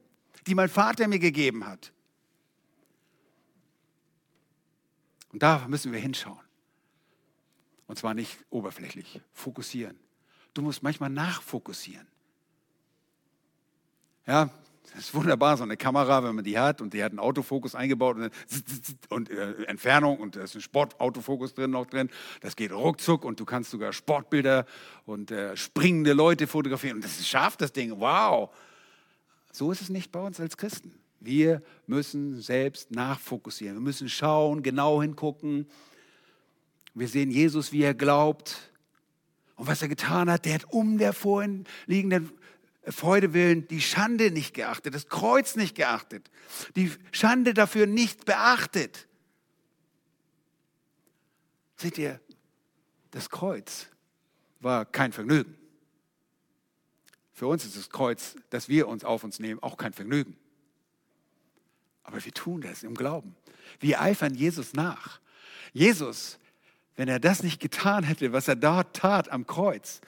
die 0.46 0.54
mein 0.54 0.70
Vater 0.70 1.08
mir 1.08 1.18
gegeben 1.18 1.66
hat. 1.66 1.92
Und 5.34 5.42
da 5.42 5.68
müssen 5.68 5.92
wir 5.92 6.00
hinschauen. 6.00 6.40
Und 7.88 7.98
zwar 7.98 8.14
nicht 8.14 8.38
oberflächlich, 8.52 9.20
fokussieren. 9.34 10.00
Du 10.54 10.62
musst 10.62 10.84
manchmal 10.84 11.10
nachfokussieren. 11.10 12.08
Ja, 14.28 14.52
das 14.96 15.06
ist 15.06 15.14
wunderbar, 15.14 15.58
so 15.58 15.64
eine 15.64 15.78
Kamera, 15.78 16.24
wenn 16.24 16.36
man 16.36 16.44
die 16.44 16.58
hat 16.58 16.82
und 16.82 16.94
die 16.94 17.04
hat 17.04 17.12
einen 17.12 17.20
Autofokus 17.20 17.76
eingebaut 17.76 18.18
und, 18.18 18.32
und 19.10 19.30
äh, 19.30 19.64
Entfernung 19.64 20.18
und 20.18 20.36
da 20.36 20.44
ist 20.44 20.56
ein 20.56 20.62
Sportautofokus 20.62 21.54
drin 21.54 21.72
noch 21.72 21.86
drin. 21.86 22.10
Das 22.42 22.56
geht 22.56 22.72
ruckzuck 22.72 23.26
und 23.26 23.40
du 23.40 23.46
kannst 23.46 23.72
sogar 23.72 23.94
Sportbilder 23.94 24.66
und 25.06 25.32
äh, 25.32 25.56
springende 25.56 26.14
Leute 26.14 26.48
fotografieren 26.48 26.98
und 26.98 27.04
das 27.04 27.20
ist 27.20 27.28
scharf, 27.28 27.58
das 27.58 27.72
Ding. 27.72 28.00
Wow. 28.00 28.50
So 29.52 29.72
ist 29.72 29.82
es 29.82 29.90
nicht 29.90 30.12
bei 30.12 30.20
uns 30.20 30.40
als 30.40 30.58
Christen. 30.58 30.94
Wir 31.20 31.62
müssen 31.86 32.42
selbst 32.42 32.92
nachfokussieren. 32.92 33.76
Wir 33.76 33.82
müssen 33.82 34.08
schauen, 34.08 34.64
genau 34.64 35.02
hingucken. 35.02 35.68
Wir 36.94 37.08
sehen 37.08 37.30
Jesus, 37.30 37.72
wie 37.72 37.84
er 37.84 37.94
glaubt. 37.94 38.72
Und 39.56 39.68
was 39.68 39.82
er 39.82 39.90
getan 39.90 40.30
hat, 40.32 40.46
der 40.46 40.54
hat 40.54 40.66
um 40.72 40.98
der 40.98 41.12
vorhin 41.12 41.66
liegenden 41.86 42.32
Freude 42.92 43.34
willen 43.34 43.68
die 43.68 43.82
Schande 43.82 44.32
nicht 44.32 44.54
geachtet, 44.54 44.96
das 44.96 45.08
Kreuz 45.08 45.56
nicht 45.56 45.76
geachtet, 45.76 46.30
die 46.76 46.92
Schande 47.12 47.54
dafür 47.54 47.86
nicht 47.86 48.26
beachtet. 48.26 49.08
Seht 51.76 51.98
ihr, 51.98 52.20
das 53.12 53.30
Kreuz 53.30 53.88
war 54.60 54.86
kein 54.86 55.12
Vergnügen. 55.12 55.56
Für 57.32 57.48
uns 57.48 57.64
ist 57.64 57.78
das 57.78 57.90
Kreuz, 57.90 58.36
das 58.50 58.68
wir 58.68 58.88
uns 58.88 59.06
auf 59.06 59.24
uns 59.24 59.40
nehmen, 59.40 59.64
auch 59.64 59.78
kein 59.78 59.94
Vergnügen. 59.94 60.36
Aber 62.04 62.24
wir 62.24 62.34
tun 62.34 62.62
das 62.62 62.84
im 62.84 62.96
Glauben. 62.96 63.36
Wir 63.80 64.02
eifern 64.02 64.36
Jesus 64.36 64.74
nach. 64.74 65.22
Jesus, 65.72 66.40
wenn 66.96 67.08
er 67.08 67.20
das 67.20 67.44
nicht 67.44 67.62
getan 67.62 68.04
hätte, 68.04 68.34
was 68.34 68.48
er 68.48 68.56
dort 68.56 68.96
tat 68.96 69.30
am 69.30 69.48
Kreuz, 69.48 70.02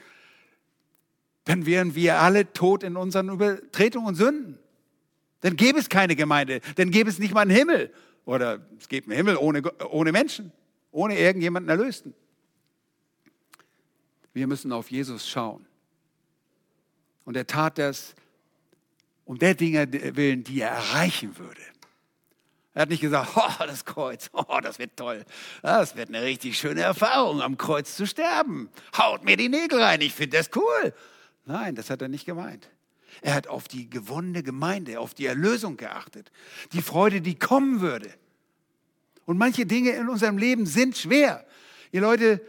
dann 1.45 1.65
wären 1.65 1.95
wir 1.95 2.19
alle 2.19 2.51
tot 2.53 2.83
in 2.83 2.95
unseren 2.95 3.29
Übertretungen 3.29 4.09
und 4.09 4.15
Sünden. 4.15 4.59
Dann 5.41 5.55
gäbe 5.55 5.79
es 5.79 5.89
keine 5.89 6.15
Gemeinde, 6.15 6.61
dann 6.75 6.91
gäbe 6.91 7.09
es 7.09 7.19
nicht 7.19 7.33
mal 7.33 7.41
einen 7.41 7.51
Himmel. 7.51 7.91
Oder 8.25 8.59
es 8.79 8.87
gäbe 8.87 9.07
einen 9.07 9.17
Himmel 9.17 9.37
ohne, 9.37 9.63
ohne 9.89 10.11
Menschen, 10.11 10.51
ohne 10.91 11.17
irgendjemanden 11.17 11.69
Erlösten. 11.69 12.13
Wir 14.33 14.47
müssen 14.47 14.71
auf 14.71 14.91
Jesus 14.91 15.27
schauen. 15.27 15.65
Und 17.25 17.35
er 17.35 17.47
tat 17.47 17.77
das 17.77 18.15
um 19.25 19.37
der 19.37 19.55
Dinge 19.55 19.91
willen, 20.15 20.43
die 20.43 20.61
er 20.61 20.69
erreichen 20.69 21.37
würde. 21.37 21.61
Er 22.73 22.83
hat 22.83 22.89
nicht 22.89 23.01
gesagt, 23.01 23.31
oh, 23.35 23.65
das 23.65 23.85
Kreuz, 23.85 24.29
oh, 24.33 24.59
das 24.61 24.79
wird 24.79 24.95
toll. 24.95 25.25
Das 25.61 25.95
wird 25.95 26.09
eine 26.09 26.21
richtig 26.21 26.57
schöne 26.57 26.81
Erfahrung, 26.81 27.41
am 27.41 27.57
Kreuz 27.57 27.95
zu 27.95 28.05
sterben. 28.05 28.69
Haut 28.97 29.23
mir 29.23 29.37
die 29.37 29.49
Nägel 29.49 29.81
rein, 29.81 30.01
ich 30.01 30.13
finde 30.13 30.37
das 30.37 30.49
cool. 30.55 30.93
Nein, 31.51 31.75
das 31.75 31.89
hat 31.89 32.01
er 32.01 32.07
nicht 32.07 32.25
gemeint. 32.25 32.69
Er 33.21 33.33
hat 33.33 33.47
auf 33.47 33.67
die 33.67 33.89
gewonnene 33.89 34.41
Gemeinde, 34.41 35.01
auf 35.01 35.13
die 35.13 35.25
Erlösung 35.25 35.75
geachtet. 35.75 36.31
Die 36.71 36.81
Freude, 36.81 37.19
die 37.19 37.37
kommen 37.37 37.81
würde. 37.81 38.09
Und 39.25 39.37
manche 39.37 39.65
Dinge 39.65 39.89
in 39.91 40.07
unserem 40.07 40.37
Leben 40.37 40.65
sind 40.65 40.97
schwer. 40.97 41.45
Ihr 41.91 42.01
Leute, 42.01 42.41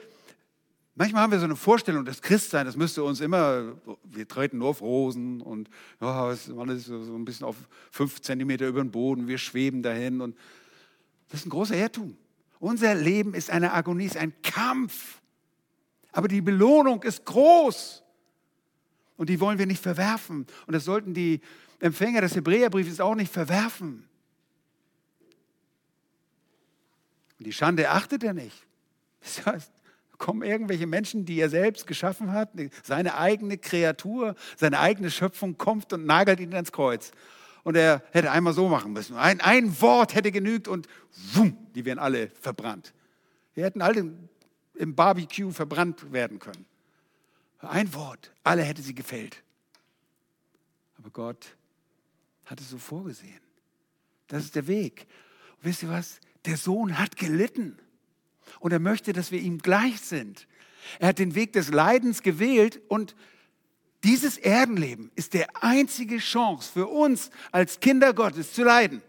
Manchmal 0.95 1.23
haben 1.23 1.33
wir 1.33 1.39
so 1.39 1.47
eine 1.47 1.57
Vorstellung, 1.57 2.05
das 2.05 2.21
Christsein, 2.21 2.67
das 2.67 2.77
müsste 2.77 3.03
uns 3.03 3.23
immer, 3.23 3.73
wir 4.05 4.29
treten 4.29 4.59
nur 4.59 4.69
auf 4.69 4.83
Rosen 4.83 5.41
und 5.41 5.71
ja, 6.03 6.37
man 6.55 6.69
ist 6.69 6.85
so 6.85 6.95
ein 6.95 7.25
bisschen 7.25 7.47
auf 7.47 7.57
fünf 7.91 8.21
Zentimeter 8.21 8.69
über 8.69 8.85
den 8.85 8.91
Boden, 8.91 9.27
wir 9.27 9.39
schweben 9.39 9.83
dahin 9.83 10.21
und 10.21 10.37
das 11.31 11.41
ist 11.41 11.47
ein 11.47 11.49
großer 11.49 11.77
Irrtum. 11.77 12.15
Unser 12.61 12.95
Leben 12.95 13.33
ist 13.33 13.49
eine 13.49 13.73
Agonie, 13.73 14.05
ist 14.05 14.19
ein 14.19 14.35
Kampf. 14.43 15.23
Aber 16.13 16.29
die 16.29 16.43
Belohnung 16.43 17.03
ist 17.05 17.25
groß. 17.25 18.02
Und 19.23 19.29
die 19.29 19.39
wollen 19.39 19.57
wir 19.57 19.67
nicht 19.67 19.81
verwerfen. 19.81 20.49
Und 20.67 20.73
das 20.73 20.85
sollten 20.85 21.15
die 21.15 21.43
Empfänger 21.79 22.23
des 22.23 22.35
Hebräerbriefes 22.35 22.99
auch 22.99 23.15
nicht 23.15 23.33
verwerfen. 23.33 24.09
Und 27.39 27.47
die 27.47 27.53
Schande 27.53 27.89
achtet 27.89 28.25
er 28.25 28.35
nicht. 28.35 28.67
Das 29.21 29.47
heißt, 29.47 29.73
kommen 30.19 30.43
irgendwelche 30.43 30.89
Menschen, 30.89 31.25
die 31.25 31.39
er 31.39 31.49
selbst 31.51 31.87
geschaffen 31.87 32.33
hat, 32.33 32.51
seine 32.83 33.17
eigene 33.17 33.59
Kreatur, 33.59 34.35
seine 34.57 34.81
eigene 34.81 35.09
Schöpfung 35.09 35.57
kommt 35.57 35.93
und 35.93 36.05
nagelt 36.05 36.41
ihn 36.41 36.53
ans 36.55 36.73
Kreuz. 36.73 37.13
Und 37.63 37.77
er 37.77 38.03
hätte 38.11 38.33
einmal 38.33 38.55
so 38.55 38.69
machen 38.69 38.93
müssen. 38.93 39.17
Ein, 39.17 39.41
ein 39.41 39.81
Wort 39.81 40.17
hätte 40.17 40.33
genügt 40.33 40.67
und 40.67 40.89
wumm, 41.33 41.57
die 41.77 41.85
wären 41.85 42.01
alle 42.01 42.31
verbrannt. 42.41 42.93
Wir 43.55 43.67
hätten 43.67 43.83
alle 43.83 44.13
im 44.75 44.97
Barbecue 44.97 45.53
verbrannt 45.53 46.13
werden 46.13 46.41
können. 46.41 46.67
Ein 47.63 47.95
Wort, 47.95 48.33
alle 48.43 48.63
hätte 48.63 48.83
sie 48.83 48.95
gefällt. 48.95 49.43
Aber 50.99 51.11
Gott 51.11 51.57
hat 52.45 52.61
es 52.61 52.71
so 52.71 52.79
vorgesehen. 52.79 53.41
Das 54.27 54.45
ist 54.45 54.57
der 54.57 54.67
Weg. 54.67 55.07
Und 55.57 55.65
wisst 55.65 55.83
ihr 55.83 55.89
was? 55.89 56.21
Der 56.45 56.57
Sohn 56.57 56.99
hat 56.99 57.17
gelitten. 57.17 57.79
Und 58.59 58.73
er 58.73 58.81
möchte, 58.81 59.13
dass 59.13 59.31
wir 59.31 59.41
ihm 59.41 59.59
gleich 59.59 60.01
sind. 60.01 60.49
Er 60.99 61.09
hat 61.09 61.19
den 61.19 61.35
Weg 61.35 61.53
des 61.53 61.71
Leidens 61.71 62.23
gewählt 62.23 62.81
und 62.89 63.15
dieses 64.03 64.37
Erdenleben 64.37 65.13
ist 65.15 65.35
der 65.35 65.63
einzige 65.63 66.19
Chance 66.19 66.73
für 66.73 66.89
uns 66.89 67.31
als 67.53 67.79
Kinder 67.79 68.13
Gottes 68.13 68.53
zu 68.53 68.65
leiden. 68.65 69.01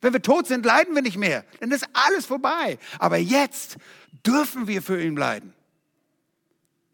Wenn 0.00 0.12
wir 0.12 0.22
tot 0.22 0.46
sind, 0.46 0.64
leiden 0.64 0.94
wir 0.94 1.02
nicht 1.02 1.16
mehr. 1.16 1.44
Dann 1.58 1.72
ist 1.72 1.88
alles 1.92 2.26
vorbei. 2.26 2.78
Aber 3.00 3.16
jetzt 3.16 3.78
dürfen 4.24 4.68
wir 4.68 4.80
für 4.82 5.02
ihn 5.02 5.16
leiden. 5.16 5.55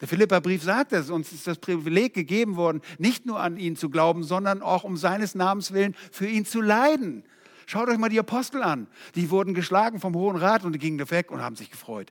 Der 0.02 0.08
Philipperbrief 0.08 0.64
sagt 0.64 0.92
es, 0.92 1.10
uns 1.10 1.32
ist 1.32 1.46
das 1.46 1.58
Privileg 1.58 2.12
gegeben 2.12 2.56
worden, 2.56 2.82
nicht 2.98 3.24
nur 3.24 3.38
an 3.38 3.56
ihn 3.56 3.76
zu 3.76 3.88
glauben, 3.88 4.24
sondern 4.24 4.60
auch 4.60 4.82
um 4.82 4.96
seines 4.96 5.36
Namens 5.36 5.72
willen 5.72 5.94
für 6.10 6.26
ihn 6.26 6.44
zu 6.44 6.60
leiden. 6.60 7.22
Schaut 7.66 7.88
euch 7.88 7.98
mal 7.98 8.08
die 8.08 8.18
Apostel 8.18 8.64
an. 8.64 8.88
Die 9.14 9.30
wurden 9.30 9.54
geschlagen 9.54 10.00
vom 10.00 10.16
Hohen 10.16 10.34
Rat 10.34 10.64
und 10.64 10.76
gingen 10.80 11.08
weg 11.12 11.30
und 11.30 11.40
haben 11.40 11.54
sich 11.54 11.70
gefreut. 11.70 12.10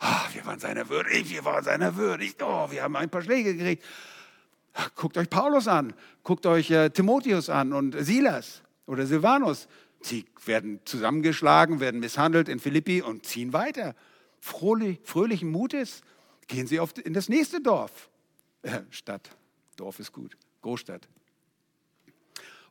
Oh, 0.00 0.32
wir 0.32 0.46
waren 0.46 0.58
seiner 0.58 0.88
würdig, 0.88 1.28
wir 1.28 1.44
waren 1.44 1.62
seiner 1.62 1.96
würdig. 1.96 2.36
Oh, 2.40 2.70
wir 2.70 2.82
haben 2.82 2.96
ein 2.96 3.10
paar 3.10 3.20
Schläge 3.20 3.54
gekriegt. 3.54 3.84
Guckt 4.94 5.18
euch 5.18 5.28
Paulus 5.28 5.68
an, 5.68 5.92
guckt 6.22 6.46
euch 6.46 6.70
äh, 6.70 6.88
Timotheus 6.88 7.50
an 7.50 7.74
und 7.74 7.96
Silas 7.98 8.62
oder 8.86 9.04
Silvanus. 9.04 9.68
Sie 10.00 10.24
werden 10.46 10.80
zusammengeschlagen, 10.86 11.80
werden 11.80 12.00
misshandelt 12.00 12.48
in 12.48 12.60
Philippi 12.60 13.02
und 13.02 13.26
ziehen 13.26 13.52
weiter. 13.52 13.94
Fröhlich, 14.40 15.00
fröhlichen 15.04 15.50
Mutes 15.50 16.00
gehen 16.46 16.66
sie 16.66 16.80
oft 16.80 16.98
in 16.98 17.12
das 17.12 17.28
nächste 17.28 17.60
Dorf. 17.60 18.08
Äh, 18.62 18.80
Stadt, 18.90 19.30
Dorf 19.76 19.98
ist 19.98 20.12
gut, 20.12 20.36
Großstadt. 20.62 21.08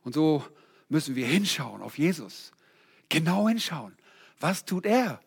Und 0.02 0.14
so 0.14 0.44
müssen 0.88 1.16
wir 1.16 1.26
hinschauen 1.26 1.82
auf 1.82 1.98
Jesus. 1.98 2.52
Genau 3.08 3.48
hinschauen. 3.48 3.96
Was 4.40 4.64
tut 4.64 4.86
er? 4.86 5.20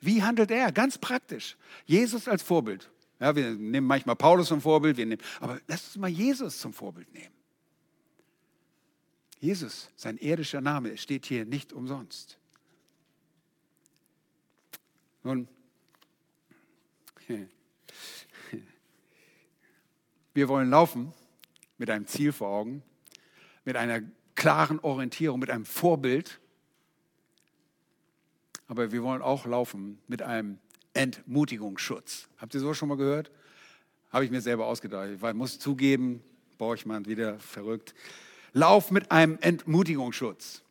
Wie 0.00 0.22
handelt 0.22 0.50
er? 0.50 0.72
Ganz 0.72 0.98
praktisch. 0.98 1.56
Jesus 1.84 2.28
als 2.28 2.42
Vorbild. 2.42 2.90
Ja, 3.18 3.34
wir 3.34 3.54
nehmen 3.54 3.86
manchmal 3.86 4.16
Paulus 4.16 4.48
zum 4.48 4.60
Vorbild, 4.60 4.96
wir 4.96 5.06
nehmen, 5.06 5.22
aber 5.40 5.60
lass 5.66 5.86
uns 5.86 5.96
mal 5.96 6.08
Jesus 6.08 6.58
zum 6.60 6.72
Vorbild 6.72 7.12
nehmen. 7.14 7.34
Jesus, 9.40 9.90
sein 9.96 10.18
irdischer 10.18 10.60
Name, 10.60 10.96
steht 10.96 11.26
hier 11.26 11.44
nicht 11.44 11.72
umsonst. 11.72 12.38
Nun, 15.22 15.48
wir 20.36 20.48
wollen 20.48 20.68
laufen 20.68 21.14
mit 21.78 21.88
einem 21.88 22.06
Ziel 22.06 22.30
vor 22.30 22.48
Augen, 22.48 22.82
mit 23.64 23.76
einer 23.76 24.02
klaren 24.34 24.78
Orientierung, 24.80 25.40
mit 25.40 25.48
einem 25.48 25.64
Vorbild. 25.64 26.40
Aber 28.68 28.92
wir 28.92 29.02
wollen 29.02 29.22
auch 29.22 29.46
laufen 29.46 29.98
mit 30.08 30.20
einem 30.20 30.58
Entmutigungsschutz. 30.92 32.28
Habt 32.36 32.52
ihr 32.52 32.60
sowas 32.60 32.76
schon 32.76 32.90
mal 32.90 32.98
gehört? 32.98 33.30
Habe 34.10 34.26
ich 34.26 34.30
mir 34.30 34.42
selber 34.42 34.66
ausgedacht. 34.66 35.08
Ich 35.10 35.34
muss 35.34 35.58
zugeben, 35.58 36.22
Borchmann 36.58 37.06
wieder 37.06 37.38
verrückt. 37.38 37.94
Lauf 38.52 38.90
mit 38.90 39.10
einem 39.10 39.38
Entmutigungsschutz. 39.40 40.62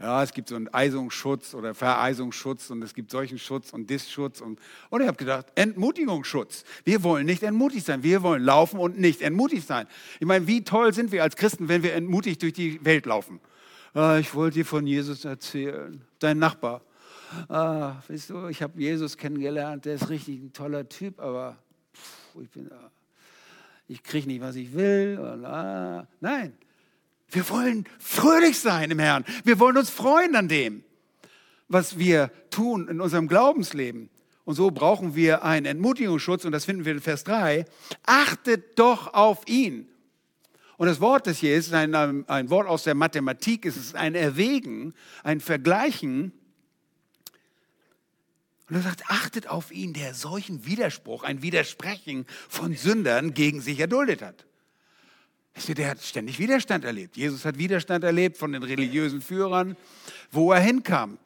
Ja, 0.00 0.22
es 0.24 0.32
gibt 0.32 0.48
so 0.48 0.56
einen 0.56 0.68
Eisungsschutz 0.68 1.54
oder 1.54 1.72
Vereisungsschutz 1.72 2.68
und 2.70 2.82
es 2.82 2.94
gibt 2.94 3.12
solchen 3.12 3.38
Schutz 3.38 3.72
und 3.72 3.88
Disschutz. 3.88 4.40
Und, 4.40 4.58
und 4.90 5.00
ich 5.00 5.06
habe 5.06 5.16
gedacht, 5.16 5.46
Entmutigungsschutz. 5.54 6.64
Wir 6.84 7.04
wollen 7.04 7.26
nicht 7.26 7.44
entmutigt 7.44 7.86
sein. 7.86 8.02
Wir 8.02 8.22
wollen 8.22 8.42
laufen 8.42 8.80
und 8.80 8.98
nicht 8.98 9.22
entmutigt 9.22 9.66
sein. 9.66 9.86
Ich 10.18 10.26
meine, 10.26 10.48
wie 10.48 10.64
toll 10.64 10.92
sind 10.92 11.12
wir 11.12 11.22
als 11.22 11.36
Christen, 11.36 11.68
wenn 11.68 11.84
wir 11.84 11.94
entmutigt 11.94 12.42
durch 12.42 12.54
die 12.54 12.84
Welt 12.84 13.06
laufen? 13.06 13.40
Ah, 13.94 14.18
ich 14.18 14.34
wollte 14.34 14.54
dir 14.54 14.66
von 14.66 14.84
Jesus 14.84 15.24
erzählen. 15.24 16.04
Dein 16.18 16.38
Nachbar. 16.38 16.82
Ah, 17.48 18.02
weißt 18.08 18.30
du, 18.30 18.48
ich 18.48 18.62
habe 18.62 18.80
Jesus 18.80 19.16
kennengelernt. 19.16 19.84
Der 19.84 19.94
ist 19.94 20.08
richtig 20.08 20.40
ein 20.40 20.52
toller 20.52 20.88
Typ, 20.88 21.20
aber 21.20 21.56
pff, 21.94 22.42
ich, 22.42 22.72
ah, 22.72 22.90
ich 23.86 24.02
kriege 24.02 24.26
nicht, 24.26 24.40
was 24.40 24.56
ich 24.56 24.74
will. 24.74 25.20
Ah, 25.44 26.08
nein, 26.20 26.52
wir 27.30 27.48
wollen 27.48 27.84
fröhlich 27.98 28.58
sein 28.58 28.90
im 28.90 28.98
Herrn. 28.98 29.24
Wir 29.44 29.58
wollen 29.58 29.76
uns 29.76 29.90
freuen 29.90 30.36
an 30.36 30.48
dem, 30.48 30.84
was 31.68 31.98
wir 31.98 32.30
tun 32.50 32.88
in 32.88 33.00
unserem 33.00 33.28
Glaubensleben. 33.28 34.10
Und 34.44 34.54
so 34.56 34.70
brauchen 34.70 35.14
wir 35.14 35.42
einen 35.42 35.66
Entmutigungsschutz, 35.66 36.44
und 36.44 36.52
das 36.52 36.66
finden 36.66 36.84
wir 36.84 36.92
in 36.92 37.00
Vers 37.00 37.24
3. 37.24 37.64
Achtet 38.04 38.78
doch 38.78 39.14
auf 39.14 39.40
ihn. 39.48 39.88
Und 40.76 40.86
das 40.88 41.00
Wort, 41.00 41.26
das 41.26 41.38
hier 41.38 41.56
ist, 41.56 41.72
ein, 41.72 41.94
ein 41.94 42.50
Wort 42.50 42.68
aus 42.68 42.84
der 42.84 42.94
Mathematik, 42.94 43.64
es 43.64 43.76
ist 43.76 43.94
ein 43.94 44.14
Erwägen, 44.14 44.92
ein 45.22 45.40
Vergleichen. 45.40 46.32
Und 48.68 48.76
er 48.76 48.82
sagt, 48.82 49.08
achtet 49.08 49.48
auf 49.48 49.72
ihn, 49.72 49.92
der 49.92 50.14
solchen 50.14 50.66
Widerspruch, 50.66 51.22
ein 51.22 51.42
Widersprechen 51.42 52.26
von 52.48 52.74
Sündern 52.74 53.34
gegen 53.34 53.60
sich 53.60 53.78
erduldet 53.78 54.20
hat. 54.20 54.46
Der 55.68 55.90
hat 55.90 56.02
ständig 56.02 56.38
Widerstand 56.38 56.84
erlebt. 56.84 57.16
Jesus 57.16 57.44
hat 57.44 57.58
Widerstand 57.58 58.04
erlebt 58.04 58.36
von 58.36 58.52
den 58.52 58.62
religiösen 58.62 59.22
Führern, 59.22 59.76
wo 60.30 60.52
er 60.52 60.60
hinkam. 60.60 61.18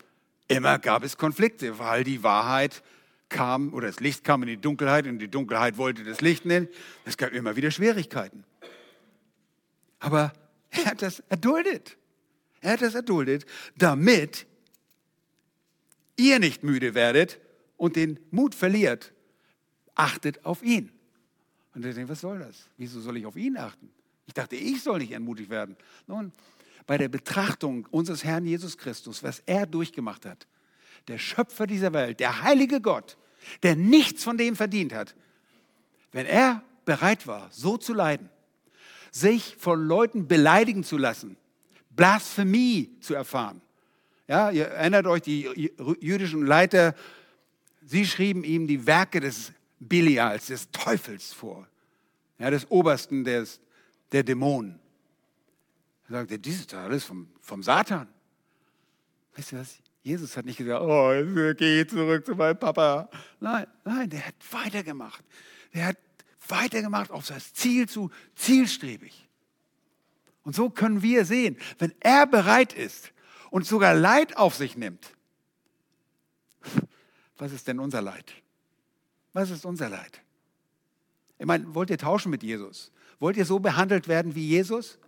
Immer 0.49 0.79
gab 0.79 1.03
es 1.03 1.17
Konflikte, 1.17 1.79
weil 1.79 2.05
die 2.05 2.23
Wahrheit 2.23 2.83
kam 3.29 3.73
oder 3.75 3.89
das 3.89 4.01
Licht 4.01 4.25
kam 4.25 4.43
in 4.43 4.49
die 4.49 4.57
Dunkelheit 4.57 5.07
und 5.07 5.19
die 5.19 5.29
Dunkelheit 5.29 5.77
wollte 5.77 6.05
das 6.05 6.21
Licht 6.21 6.45
nennen. 6.45 6.69
Es 7.05 7.17
gab 7.17 7.33
immer 7.33 7.57
wieder 7.57 7.71
Schwierigkeiten. 7.71 8.45
Aber 9.99 10.33
er 10.71 10.87
hat 10.87 11.03
das 11.03 11.21
erduldet. 11.29 11.97
Er 12.61 12.73
hat 12.73 12.83
das 12.83 12.95
erduldet, 12.95 13.47
damit 13.77 14.47
ihr 16.17 16.39
nicht 16.39 16.63
müde 16.63 16.95
werdet 16.95 17.41
und 17.77 17.97
den 17.97 18.19
Mut 18.31 18.55
verliert. 18.55 19.13
Achtet 19.95 20.45
auf 20.45 20.63
ihn. 20.63 20.93
Und 21.75 21.85
ihr 21.85 21.95
denkt, 21.95 22.11
was 22.11 22.21
soll 22.21 22.39
das? 22.39 22.69
Wieso 22.77 23.01
soll 23.01 23.17
ich 23.17 23.27
auf 23.27 23.37
ihn 23.37 23.57
achten? 23.57 23.91
Ich 24.29 24.35
dachte, 24.35 24.57
ich 24.57 24.83
soll 24.83 24.99
nicht 24.99 25.13
entmutigt 25.13 25.49
werden. 25.49 25.75
Nun, 26.07 26.33
bei 26.87 26.99
der 26.99 27.09
Betrachtung 27.09 27.89
unseres 27.91 28.25
Herrn 28.25 28.45
Jesus 28.45 28.77
Christus, 28.77 29.23
was 29.23 29.43
er 29.47 29.67
durchgemacht 29.67 30.27
hat, 30.27 30.47
der 31.09 31.19
Schöpfer 31.19 31.67
dieser 31.67 31.95
Welt, 31.95 32.21
der 32.21 32.43
heilige 32.43 32.81
Gott, 32.83 33.17
der 33.63 33.75
nichts 33.75 34.23
von 34.23 34.37
dem 34.37 34.55
verdient 34.55 34.93
hat, 34.93 35.15
wenn 36.13 36.27
er 36.27 36.63
bereit 36.85 37.27
war, 37.27 37.49
so 37.51 37.79
zu 37.79 37.95
leiden, 37.95 38.29
sich 39.11 39.57
von 39.59 39.83
Leuten 39.83 40.29
beleidigen 40.29 40.85
zu 40.85 40.99
lassen, 40.99 41.39
Blasphemie 41.91 42.91
zu 43.01 43.15
erfahren. 43.15 43.63
Ja, 44.27 44.51
ihr 44.51 44.67
erinnert 44.67 45.07
euch, 45.07 45.23
die 45.23 45.73
jüdischen 46.01 46.45
Leiter, 46.45 46.95
sie 47.87 48.05
schrieben 48.07 48.45
ihm 48.45 48.67
die 48.67 48.87
Werke 48.87 49.21
des 49.21 49.53
Belials, 49.81 50.47
des 50.47 50.71
Teufels 50.71 51.33
vor, 51.33 51.67
ja, 52.39 52.51
des 52.51 52.71
Obersten 52.71 53.25
des, 53.25 53.61
der 54.13 54.23
Dämonen. 54.23 54.79
Er 56.09 56.21
sagte, 56.21 56.39
dies 56.39 56.61
ist 56.61 56.75
alles 56.75 57.05
vom, 57.05 57.29
vom 57.41 57.63
Satan. 57.63 58.09
Weißt 59.37 59.53
du 59.53 59.57
was? 59.59 59.79
Jesus 60.03 60.37
hat 60.37 60.47
nicht 60.47 60.57
gesagt, 60.57 60.83
oh, 60.83 61.13
ich 61.13 61.89
zurück 61.89 62.25
zu 62.25 62.35
meinem 62.35 62.59
Papa. 62.59 63.11
Nein, 63.41 63.67
nein, 63.85 64.09
der 64.09 64.27
hat 64.27 64.35
weitergemacht. 64.51 65.23
Der 65.75 65.89
hat 65.89 65.97
weitergemacht 66.49 67.11
auf 67.11 67.27
das 67.27 67.53
Ziel 67.53 67.89
zu, 67.89 68.11
zielstrebig. 68.35 69.29
Und 70.45 70.55
so 70.55 70.71
können 70.71 71.03
wir 71.03 71.27
sehen, 71.27 71.59
wenn 71.79 71.93
er 72.01 72.27
bereit 72.27 72.73
ist 72.73 73.13
und 73.51 73.67
sogar 73.67 73.95
Leid 73.95 74.37
auf 74.39 74.55
sich 74.55 74.77
nimmt, 74.77 75.15
was 77.37 77.53
ist 77.53 77.69
denn 77.69 77.79
unser 77.79 78.01
Leid? 78.01 78.33
Was 79.33 79.51
ist 79.51 79.67
unser 79.67 79.91
Leid? 79.91 80.23
Ich 81.39 81.47
meine, 81.47 81.75
wollt 81.75 81.91
ihr 81.91 81.99
tauschen 81.99 82.31
mit 82.31 82.43
Jesus? 82.43 82.91
Wollt 83.21 83.37
ihr 83.37 83.45
so 83.45 83.59
behandelt 83.59 84.09
werden 84.09 84.35
wie 84.35 84.47
Jesus? 84.47 84.99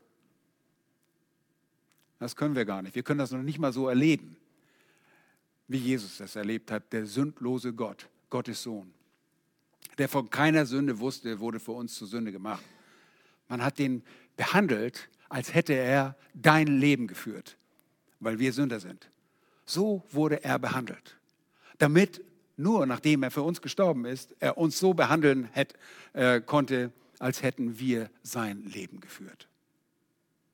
Das 2.18 2.36
können 2.36 2.54
wir 2.54 2.64
gar 2.64 2.82
nicht. 2.82 2.94
Wir 2.94 3.02
können 3.02 3.18
das 3.18 3.30
noch 3.30 3.42
nicht 3.42 3.58
mal 3.58 3.72
so 3.72 3.88
erleben, 3.88 4.36
wie 5.68 5.78
Jesus 5.78 6.18
das 6.18 6.36
erlebt 6.36 6.70
hat, 6.70 6.92
der 6.92 7.06
sündlose 7.06 7.72
Gott, 7.72 8.08
Gottes 8.28 8.62
Sohn, 8.62 8.92
der 9.98 10.08
von 10.08 10.28
keiner 10.28 10.66
Sünde 10.66 10.98
wusste, 10.98 11.40
wurde 11.40 11.60
für 11.60 11.72
uns 11.72 11.94
zur 11.94 12.08
Sünde 12.08 12.32
gemacht. 12.32 12.62
Man 13.48 13.62
hat 13.62 13.78
den 13.78 14.02
behandelt, 14.36 15.08
als 15.28 15.54
hätte 15.54 15.72
er 15.72 16.16
dein 16.34 16.66
Leben 16.66 17.06
geführt, 17.06 17.56
weil 18.18 18.38
wir 18.38 18.52
Sünder 18.52 18.80
sind. 18.80 19.10
So 19.64 20.02
wurde 20.10 20.44
er 20.44 20.58
behandelt, 20.58 21.16
damit 21.78 22.22
nur 22.56 22.84
nachdem 22.84 23.22
er 23.22 23.30
für 23.30 23.42
uns 23.42 23.62
gestorben 23.62 24.04
ist, 24.04 24.34
er 24.40 24.58
uns 24.58 24.78
so 24.78 24.92
behandeln 24.92 25.44
hätte, 25.52 25.76
äh, 26.12 26.40
konnte, 26.40 26.92
als 27.20 27.42
hätten 27.42 27.78
wir 27.78 28.10
sein 28.24 28.64
Leben 28.64 28.98
geführt. 28.98 29.48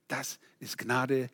Das 0.09 0.39
ist 0.61 0.77
Gnade 0.77 1.31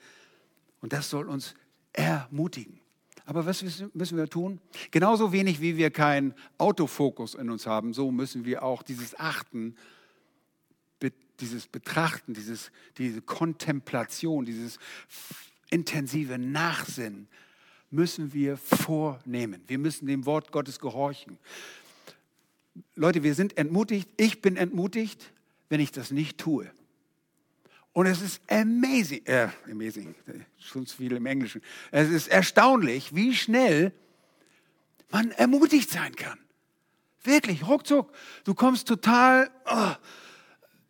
und 0.80 0.92
das 0.92 1.10
soll 1.10 1.28
uns 1.28 1.54
ermutigen. 1.92 2.78
Aber 3.24 3.44
was 3.46 3.62
müssen 3.62 4.16
wir 4.16 4.28
tun? 4.28 4.60
Genauso 4.90 5.32
wenig 5.32 5.60
wie 5.60 5.76
wir 5.76 5.90
keinen 5.90 6.34
Autofokus 6.58 7.34
in 7.34 7.50
uns 7.50 7.66
haben, 7.66 7.92
so 7.92 8.12
müssen 8.12 8.44
wir 8.44 8.62
auch 8.62 8.82
dieses 8.82 9.18
Achten, 9.18 9.76
dieses 11.40 11.66
Betrachten, 11.66 12.34
dieses, 12.34 12.70
diese 12.98 13.20
Kontemplation, 13.20 14.44
dieses 14.44 14.78
intensive 15.70 16.38
Nachsinnen 16.38 17.28
müssen 17.90 18.32
wir 18.32 18.56
vornehmen. 18.56 19.62
Wir 19.66 19.78
müssen 19.78 20.06
dem 20.06 20.24
Wort 20.24 20.52
Gottes 20.52 20.78
gehorchen. 20.78 21.38
Leute, 22.94 23.22
wir 23.22 23.34
sind 23.34 23.58
entmutigt. 23.58 24.08
Ich 24.16 24.40
bin 24.40 24.56
entmutigt, 24.56 25.32
wenn 25.68 25.80
ich 25.80 25.92
das 25.92 26.10
nicht 26.10 26.38
tue. 26.38 26.70
Und 27.92 28.06
es 28.06 28.22
ist 28.22 28.40
amazing, 28.50 29.24
äh, 29.26 29.48
amazing, 29.70 30.14
schon 30.58 30.86
zu 30.86 30.96
viel 30.96 31.12
im 31.12 31.26
Englischen. 31.26 31.60
Es 31.90 32.08
ist 32.08 32.28
erstaunlich, 32.28 33.14
wie 33.14 33.34
schnell 33.34 33.92
man 35.10 35.30
ermutigt 35.32 35.90
sein 35.90 36.16
kann. 36.16 36.38
Wirklich, 37.22 37.66
ruckzuck. 37.66 38.10
Du 38.44 38.54
kommst 38.54 38.88
total 38.88 39.50
oh, 39.66 39.92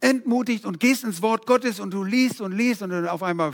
entmutigt 0.01 0.64
und 0.64 0.78
gehst 0.78 1.03
ins 1.03 1.22
Wort 1.22 1.47
Gottes 1.47 1.80
und 1.80 1.93
du 1.93 2.05
liest 2.05 2.41
und 2.41 2.53
liest 2.53 2.83
und 2.83 2.91
dann 2.91 3.09
auf 3.09 3.22
einmal 3.22 3.53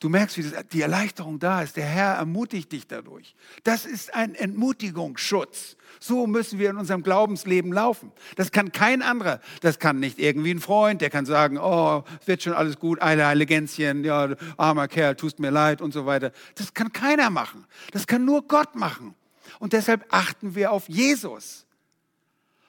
du 0.00 0.08
merkst, 0.08 0.38
wie 0.38 0.42
das, 0.42 0.66
die 0.72 0.80
Erleichterung 0.80 1.38
da 1.38 1.62
ist. 1.62 1.76
Der 1.76 1.84
Herr 1.84 2.14
ermutigt 2.14 2.72
dich 2.72 2.86
dadurch. 2.86 3.34
Das 3.64 3.84
ist 3.84 4.14
ein 4.14 4.34
Entmutigungsschutz. 4.34 5.76
So 6.00 6.26
müssen 6.26 6.58
wir 6.58 6.70
in 6.70 6.76
unserem 6.76 7.02
Glaubensleben 7.02 7.72
laufen. 7.72 8.12
Das 8.36 8.52
kann 8.52 8.72
kein 8.72 9.02
anderer. 9.02 9.40
Das 9.60 9.78
kann 9.78 9.98
nicht 9.98 10.18
irgendwie 10.18 10.52
ein 10.52 10.60
Freund, 10.60 11.00
der 11.00 11.10
kann 11.10 11.26
sagen, 11.26 11.58
oh, 11.58 12.04
es 12.20 12.26
wird 12.26 12.42
schon 12.42 12.52
alles 12.52 12.78
gut, 12.78 13.02
eile, 13.02 13.26
eile 13.26 13.46
Gänschen, 13.46 14.04
ja, 14.04 14.34
armer 14.56 14.88
Kerl, 14.88 15.16
tust 15.16 15.38
mir 15.38 15.50
leid 15.50 15.80
und 15.80 15.92
so 15.92 16.06
weiter. 16.06 16.32
Das 16.54 16.74
kann 16.74 16.92
keiner 16.92 17.30
machen. 17.30 17.64
Das 17.92 18.06
kann 18.06 18.24
nur 18.24 18.46
Gott 18.46 18.74
machen. 18.74 19.14
Und 19.58 19.72
deshalb 19.72 20.06
achten 20.10 20.54
wir 20.54 20.72
auf 20.72 20.88
Jesus. 20.88 21.66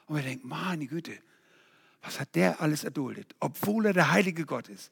Und 0.05 0.15
wir 0.15 0.23
denken, 0.23 0.47
meine 0.47 0.87
Güte, 0.87 1.11
was 2.01 2.19
hat 2.19 2.35
der 2.35 2.61
alles 2.61 2.83
erduldet, 2.83 3.35
obwohl 3.39 3.87
er 3.87 3.93
der 3.93 4.11
heilige 4.11 4.45
Gott 4.45 4.69
ist. 4.69 4.91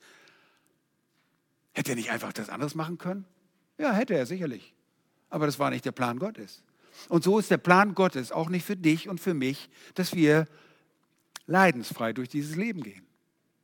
Hätte 1.76 1.92
er 1.92 1.96
nicht 1.96 2.10
einfach 2.10 2.34
das 2.34 2.50
anderes 2.50 2.74
machen 2.74 2.98
können? 2.98 3.26
Ja, 3.78 3.92
hätte 3.94 4.16
er 4.16 4.26
sicherlich. 4.26 4.74
Aber 5.30 5.46
das 5.46 5.60
war 5.60 5.70
nicht 5.70 5.86
der 5.86 5.92
Plan 5.92 6.18
Gottes. 6.18 6.64
Und 7.10 7.24
so 7.24 7.38
ist 7.38 7.52
der 7.52 7.58
Plan 7.58 7.94
Gottes 7.94 8.32
auch 8.32 8.50
nicht 8.50 8.66
für 8.66 8.78
dich 8.78 9.10
und 9.10 9.20
für 9.20 9.34
mich, 9.34 9.70
dass 9.94 10.16
wir 10.16 10.48
leidensfrei 11.46 12.14
durch 12.14 12.30
dieses 12.30 12.56
Leben 12.56 12.82
gehen. 12.82 13.06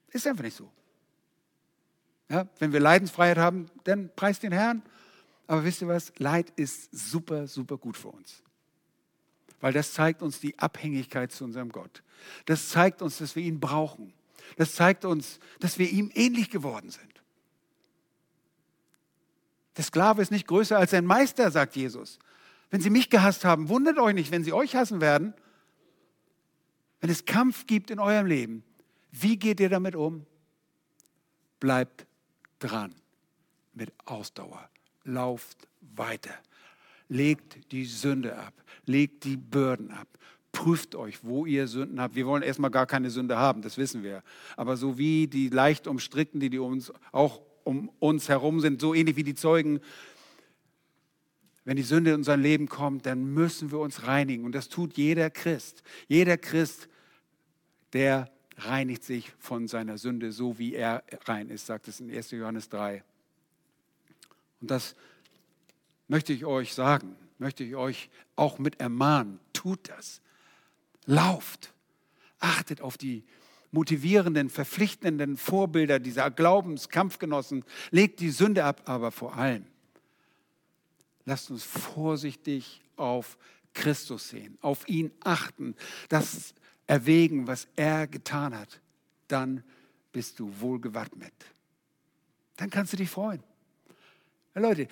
Ist 0.09 0.27
einfach 0.27 0.43
nicht 0.43 0.57
so. 0.57 0.69
Ja, 2.29 2.47
wenn 2.59 2.73
wir 2.73 2.81
Leidensfreiheit 2.81 3.37
haben, 3.37 3.67
dann 3.85 4.09
preist 4.15 4.43
den 4.43 4.51
Herrn. 4.51 4.81
Aber 5.47 5.63
wisst 5.63 5.81
ihr 5.81 5.87
was? 5.87 6.11
Leid 6.17 6.51
ist 6.57 6.89
super, 6.91 7.47
super 7.47 7.77
gut 7.77 7.95
für 7.95 8.09
uns. 8.09 8.43
Weil 9.61 9.71
das 9.71 9.93
zeigt 9.93 10.21
uns 10.21 10.41
die 10.41 10.57
Abhängigkeit 10.59 11.31
zu 11.31 11.45
unserem 11.45 11.69
Gott. 11.69 12.03
Das 12.45 12.69
zeigt 12.69 13.01
uns, 13.01 13.19
dass 13.19 13.37
wir 13.37 13.43
ihn 13.43 13.61
brauchen. 13.61 14.13
Das 14.57 14.75
zeigt 14.75 15.05
uns, 15.05 15.39
dass 15.59 15.79
wir 15.79 15.89
ihm 15.89 16.11
ähnlich 16.13 16.49
geworden 16.49 16.89
sind. 16.89 17.10
Der 19.77 19.83
Sklave 19.83 20.21
ist 20.21 20.31
nicht 20.31 20.47
größer 20.47 20.77
als 20.77 20.91
sein 20.91 21.05
Meister, 21.05 21.49
sagt 21.51 21.75
Jesus. 21.75 22.19
Wenn 22.69 22.81
sie 22.81 22.89
mich 22.89 23.09
gehasst 23.09 23.45
haben, 23.45 23.69
wundert 23.69 23.97
euch 23.97 24.13
nicht, 24.13 24.31
wenn 24.31 24.43
sie 24.43 24.53
euch 24.53 24.75
hassen 24.75 25.01
werden. 25.01 25.33
Wenn 26.99 27.09
es 27.09 27.25
Kampf 27.25 27.67
gibt 27.67 27.89
in 27.89 27.99
eurem 27.99 28.27
Leben, 28.27 28.63
wie 29.11 29.37
geht 29.37 29.59
ihr 29.59 29.69
damit 29.69 29.95
um? 29.95 30.25
Bleibt 31.59 32.05
dran 32.59 32.95
mit 33.73 33.91
Ausdauer. 34.05 34.69
Lauft 35.03 35.67
weiter. 35.81 36.33
Legt 37.09 37.71
die 37.71 37.85
Sünde 37.85 38.37
ab. 38.37 38.53
Legt 38.85 39.23
die 39.25 39.37
Bürden 39.37 39.91
ab. 39.91 40.07
Prüft 40.51 40.95
euch, 40.95 41.23
wo 41.23 41.45
ihr 41.45 41.67
Sünden 41.67 41.99
habt. 41.99 42.15
Wir 42.15 42.25
wollen 42.25 42.43
erstmal 42.43 42.71
gar 42.71 42.85
keine 42.85 43.09
Sünde 43.09 43.37
haben, 43.37 43.61
das 43.61 43.77
wissen 43.77 44.03
wir. 44.03 44.21
Aber 44.57 44.77
so 44.77 44.97
wie 44.97 45.27
die 45.27 45.49
leicht 45.49 45.87
umstrickten, 45.87 46.39
die, 46.39 46.49
die 46.49 46.59
uns 46.59 46.91
auch 47.11 47.41
um 47.63 47.89
uns 47.99 48.29
herum 48.29 48.59
sind, 48.59 48.81
so 48.81 48.93
ähnlich 48.93 49.15
wie 49.15 49.23
die 49.23 49.35
Zeugen. 49.35 49.79
Wenn 51.63 51.77
die 51.77 51.83
Sünde 51.83 52.11
in 52.11 52.17
unser 52.17 52.37
Leben 52.37 52.67
kommt, 52.67 53.05
dann 53.05 53.33
müssen 53.33 53.71
wir 53.71 53.79
uns 53.79 54.07
reinigen. 54.07 54.45
Und 54.45 54.53
das 54.53 54.69
tut 54.69 54.97
jeder 54.97 55.29
Christ. 55.29 55.83
Jeder 56.07 56.37
Christ, 56.37 56.89
der 57.93 58.31
reinigt 58.57 59.03
sich 59.03 59.31
von 59.39 59.67
seiner 59.67 59.97
Sünde, 59.97 60.31
so 60.31 60.57
wie 60.57 60.73
er 60.73 61.03
rein 61.25 61.49
ist, 61.49 61.65
sagt 61.65 61.87
es 61.87 61.99
in 61.99 62.11
1. 62.11 62.31
Johannes 62.31 62.69
3. 62.69 63.03
Und 64.61 64.71
das 64.71 64.95
möchte 66.07 66.33
ich 66.33 66.45
euch 66.45 66.73
sagen, 66.73 67.15
möchte 67.37 67.63
ich 67.63 67.75
euch 67.75 68.09
auch 68.35 68.59
mit 68.59 68.79
ermahnen. 68.79 69.39
Tut 69.53 69.89
das. 69.89 70.21
Lauft. 71.05 71.73
Achtet 72.39 72.81
auf 72.81 72.97
die 72.97 73.23
motivierenden, 73.71 74.49
verpflichtenden 74.49 75.37
Vorbilder 75.37 75.99
dieser 75.99 76.29
Glaubenskampfgenossen. 76.29 77.63
Legt 77.89 78.19
die 78.19 78.29
Sünde 78.29 78.63
ab, 78.65 78.83
aber 78.85 79.11
vor 79.11 79.35
allem 79.35 79.65
lasst 81.25 81.51
uns 81.51 81.63
vorsichtig 81.63 82.81
auf 82.97 83.37
Christus 83.73 84.29
sehen, 84.29 84.57
auf 84.61 84.87
ihn 84.87 85.11
achten, 85.21 85.75
das 86.09 86.53
erwägen, 86.87 87.47
was 87.47 87.67
er 87.75 88.07
getan 88.07 88.57
hat. 88.57 88.81
Dann 89.27 89.63
bist 90.11 90.39
du 90.39 90.51
wohl 90.59 90.79
gewappnet. 90.79 91.33
Dann 92.57 92.69
kannst 92.69 92.93
du 92.93 92.97
dich 92.97 93.09
freuen. 93.09 93.41
Ja, 94.53 94.61
Leute, 94.61 94.87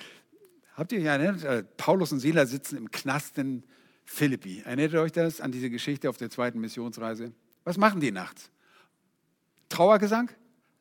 habt 0.76 0.92
ihr 0.94 1.00
euch 1.00 1.06
erinnert, 1.06 1.44
äh, 1.44 1.64
Paulus 1.76 2.14
und 2.14 2.20
Sila 2.20 2.46
sitzen 2.46 2.78
im 2.78 2.90
Knast 2.90 3.38
in 3.38 3.64
Philippi. 4.06 4.62
Erinnert 4.66 4.94
ihr 4.94 5.02
euch 5.02 5.12
das 5.12 5.42
an 5.42 5.52
diese 5.52 5.70
Geschichte 5.70 6.10
auf 6.10 6.18
der 6.18 6.30
zweiten 6.30 6.60
Missionsreise? 6.62 7.34
Was 7.66 7.78
machen 7.78 8.00
die 8.00 8.12
nachts? 8.12 8.50
Trauergesang? 9.70 10.30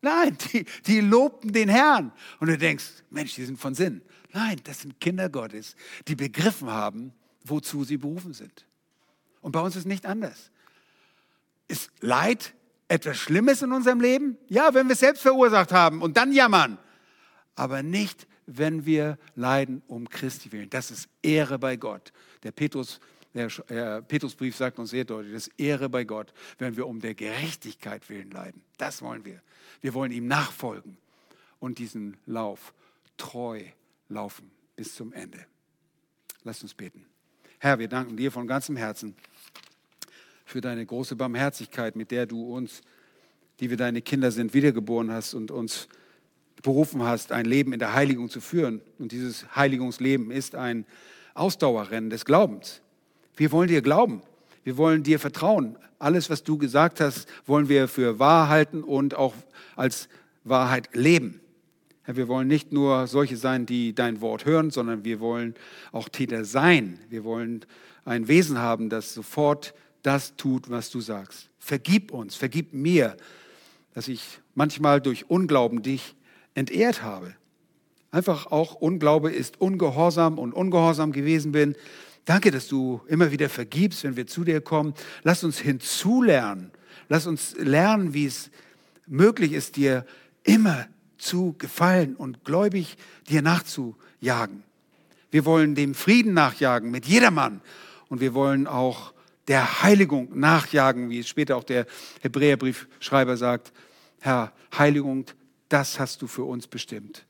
Nein, 0.00 0.36
die, 0.52 0.64
die 0.86 1.00
lobten 1.00 1.52
den 1.52 1.68
Herrn. 1.68 2.12
Und 2.40 2.48
du 2.48 2.58
denkst, 2.58 3.04
Mensch, 3.10 3.34
die 3.34 3.44
sind 3.44 3.58
von 3.58 3.74
Sinn. 3.74 4.02
Nein, 4.32 4.60
das 4.64 4.82
sind 4.82 5.00
Kinder 5.00 5.28
Gottes, 5.28 5.74
die 6.06 6.14
begriffen 6.14 6.70
haben, 6.70 7.12
wozu 7.44 7.84
sie 7.84 7.96
berufen 7.96 8.34
sind. 8.34 8.66
Und 9.40 9.52
bei 9.52 9.60
uns 9.60 9.76
ist 9.76 9.86
nicht 9.86 10.06
anders. 10.06 10.50
Ist 11.66 11.90
Leid 12.00 12.54
etwas 12.88 13.16
Schlimmes 13.16 13.62
in 13.62 13.72
unserem 13.72 14.00
Leben? 14.00 14.36
Ja, 14.48 14.74
wenn 14.74 14.86
wir 14.88 14.94
es 14.94 15.00
selbst 15.00 15.22
verursacht 15.22 15.72
haben 15.72 16.02
und 16.02 16.16
dann 16.16 16.32
jammern. 16.32 16.78
Aber 17.54 17.82
nicht, 17.82 18.26
wenn 18.46 18.86
wir 18.86 19.18
leiden 19.34 19.82
um 19.86 20.08
Christi 20.08 20.52
willen. 20.52 20.70
Das 20.70 20.90
ist 20.90 21.08
Ehre 21.22 21.58
bei 21.58 21.76
Gott. 21.76 22.12
Der 22.42 22.52
Petrus 22.52 23.00
der 23.34 24.02
Petrusbrief 24.02 24.56
sagt 24.56 24.78
uns 24.78 24.90
sehr 24.90 25.04
deutlich, 25.04 25.32
das 25.32 25.48
ist 25.48 25.60
Ehre 25.60 25.88
bei 25.88 26.04
Gott, 26.04 26.32
wenn 26.58 26.76
wir 26.76 26.86
um 26.86 27.00
der 27.00 27.14
Gerechtigkeit 27.14 28.08
willen 28.08 28.30
leiden. 28.30 28.62
Das 28.78 29.02
wollen 29.02 29.24
wir. 29.24 29.42
Wir 29.80 29.94
wollen 29.94 30.12
ihm 30.12 30.26
nachfolgen 30.26 30.96
und 31.60 31.78
diesen 31.78 32.16
Lauf 32.26 32.72
treu 33.16 33.62
laufen 34.08 34.50
bis 34.76 34.94
zum 34.94 35.12
Ende. 35.12 35.44
Lass 36.44 36.62
uns 36.62 36.74
beten. 36.74 37.04
Herr, 37.58 37.78
wir 37.78 37.88
danken 37.88 38.16
dir 38.16 38.30
von 38.30 38.46
ganzem 38.46 38.76
Herzen 38.76 39.14
für 40.44 40.60
deine 40.60 40.86
große 40.86 41.16
Barmherzigkeit, 41.16 41.96
mit 41.96 42.10
der 42.10 42.26
du 42.26 42.54
uns, 42.54 42.80
die 43.60 43.70
wir 43.70 43.76
deine 43.76 44.00
Kinder 44.00 44.30
sind, 44.30 44.54
wiedergeboren 44.54 45.10
hast 45.10 45.34
und 45.34 45.50
uns 45.50 45.88
berufen 46.62 47.02
hast, 47.02 47.32
ein 47.32 47.44
Leben 47.44 47.72
in 47.72 47.78
der 47.78 47.92
Heiligung 47.92 48.30
zu 48.30 48.40
führen. 48.40 48.80
Und 48.98 49.12
dieses 49.12 49.54
Heiligungsleben 49.54 50.30
ist 50.30 50.54
ein 50.54 50.86
Ausdauerrennen 51.34 52.10
des 52.10 52.24
Glaubens. 52.24 52.80
Wir 53.38 53.52
wollen 53.52 53.68
dir 53.68 53.82
glauben. 53.82 54.20
Wir 54.64 54.76
wollen 54.76 55.04
dir 55.04 55.20
vertrauen. 55.20 55.76
Alles, 56.00 56.28
was 56.28 56.42
du 56.42 56.58
gesagt 56.58 57.00
hast, 57.00 57.28
wollen 57.46 57.68
wir 57.68 57.86
für 57.86 58.18
wahr 58.18 58.48
halten 58.48 58.82
und 58.82 59.14
auch 59.14 59.32
als 59.76 60.08
Wahrheit 60.42 60.88
leben. 60.92 61.40
Wir 62.04 62.26
wollen 62.26 62.48
nicht 62.48 62.72
nur 62.72 63.06
solche 63.06 63.36
sein, 63.36 63.64
die 63.64 63.94
dein 63.94 64.20
Wort 64.20 64.44
hören, 64.44 64.70
sondern 64.70 65.04
wir 65.04 65.20
wollen 65.20 65.54
auch 65.92 66.08
Täter 66.08 66.44
sein. 66.44 66.98
Wir 67.10 67.22
wollen 67.22 67.64
ein 68.04 68.26
Wesen 68.26 68.58
haben, 68.58 68.88
das 68.88 69.14
sofort 69.14 69.72
das 70.02 70.34
tut, 70.36 70.68
was 70.68 70.90
du 70.90 71.00
sagst. 71.00 71.48
Vergib 71.58 72.10
uns, 72.10 72.34
vergib 72.34 72.72
mir, 72.72 73.16
dass 73.94 74.08
ich 74.08 74.40
manchmal 74.56 75.00
durch 75.00 75.30
Unglauben 75.30 75.82
dich 75.82 76.16
entehrt 76.54 77.02
habe. 77.04 77.34
Einfach 78.10 78.46
auch 78.46 78.74
Unglaube 78.74 79.30
ist 79.30 79.60
ungehorsam 79.60 80.38
und 80.38 80.54
ungehorsam 80.54 81.12
gewesen 81.12 81.52
bin. 81.52 81.76
Danke, 82.28 82.50
dass 82.50 82.68
du 82.68 83.00
immer 83.08 83.32
wieder 83.32 83.48
vergibst, 83.48 84.04
wenn 84.04 84.14
wir 84.14 84.26
zu 84.26 84.44
dir 84.44 84.60
kommen. 84.60 84.92
Lass 85.22 85.44
uns 85.44 85.58
hinzulernen. 85.60 86.72
Lass 87.08 87.26
uns 87.26 87.56
lernen, 87.56 88.12
wie 88.12 88.26
es 88.26 88.50
möglich 89.06 89.54
ist, 89.54 89.76
dir 89.76 90.04
immer 90.42 90.88
zu 91.16 91.54
gefallen 91.56 92.16
und 92.16 92.44
gläubig 92.44 92.98
dir 93.30 93.40
nachzujagen. 93.40 94.62
Wir 95.30 95.46
wollen 95.46 95.74
dem 95.74 95.94
Frieden 95.94 96.34
nachjagen 96.34 96.90
mit 96.90 97.06
jedermann 97.06 97.62
und 98.10 98.20
wir 98.20 98.34
wollen 98.34 98.66
auch 98.66 99.14
der 99.46 99.82
Heiligung 99.82 100.38
nachjagen, 100.38 101.08
wie 101.08 101.20
es 101.20 101.28
später 101.28 101.56
auch 101.56 101.64
der 101.64 101.86
Hebräerbriefschreiber 102.20 103.38
sagt. 103.38 103.72
Herr, 104.20 104.52
Heiligung, 104.76 105.24
das 105.70 105.98
hast 105.98 106.20
du 106.20 106.26
für 106.26 106.44
uns 106.44 106.66
bestimmt. 106.66 107.24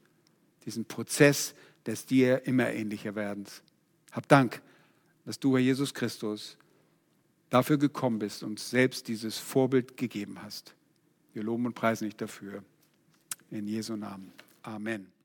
Diesen 0.67 0.87
Prozess 0.87 1.55
des 1.87 2.05
dir 2.05 2.49
immer 2.49 2.73
ähnlicher 2.73 3.15
Werdens. 3.15 3.63
Hab 4.11 4.27
Dank, 4.27 4.61
dass 5.29 5.39
du, 5.39 5.53
Herr 5.53 5.63
Jesus 5.63 5.93
Christus, 5.93 6.57
dafür 7.51 7.77
gekommen 7.77 8.19
bist 8.19 8.43
und 8.43 8.59
selbst 8.59 9.09
dieses 9.09 9.37
Vorbild 9.37 9.99
gegeben 9.99 10.41
hast. 10.41 10.75
Wir 11.35 11.43
loben 11.43 11.67
und 11.67 11.75
preisen 11.75 12.07
dich 12.07 12.17
dafür. 12.17 12.65
In 13.51 13.69
Jesu 13.69 13.95
Namen. 13.95 14.33
Amen. 14.63 15.18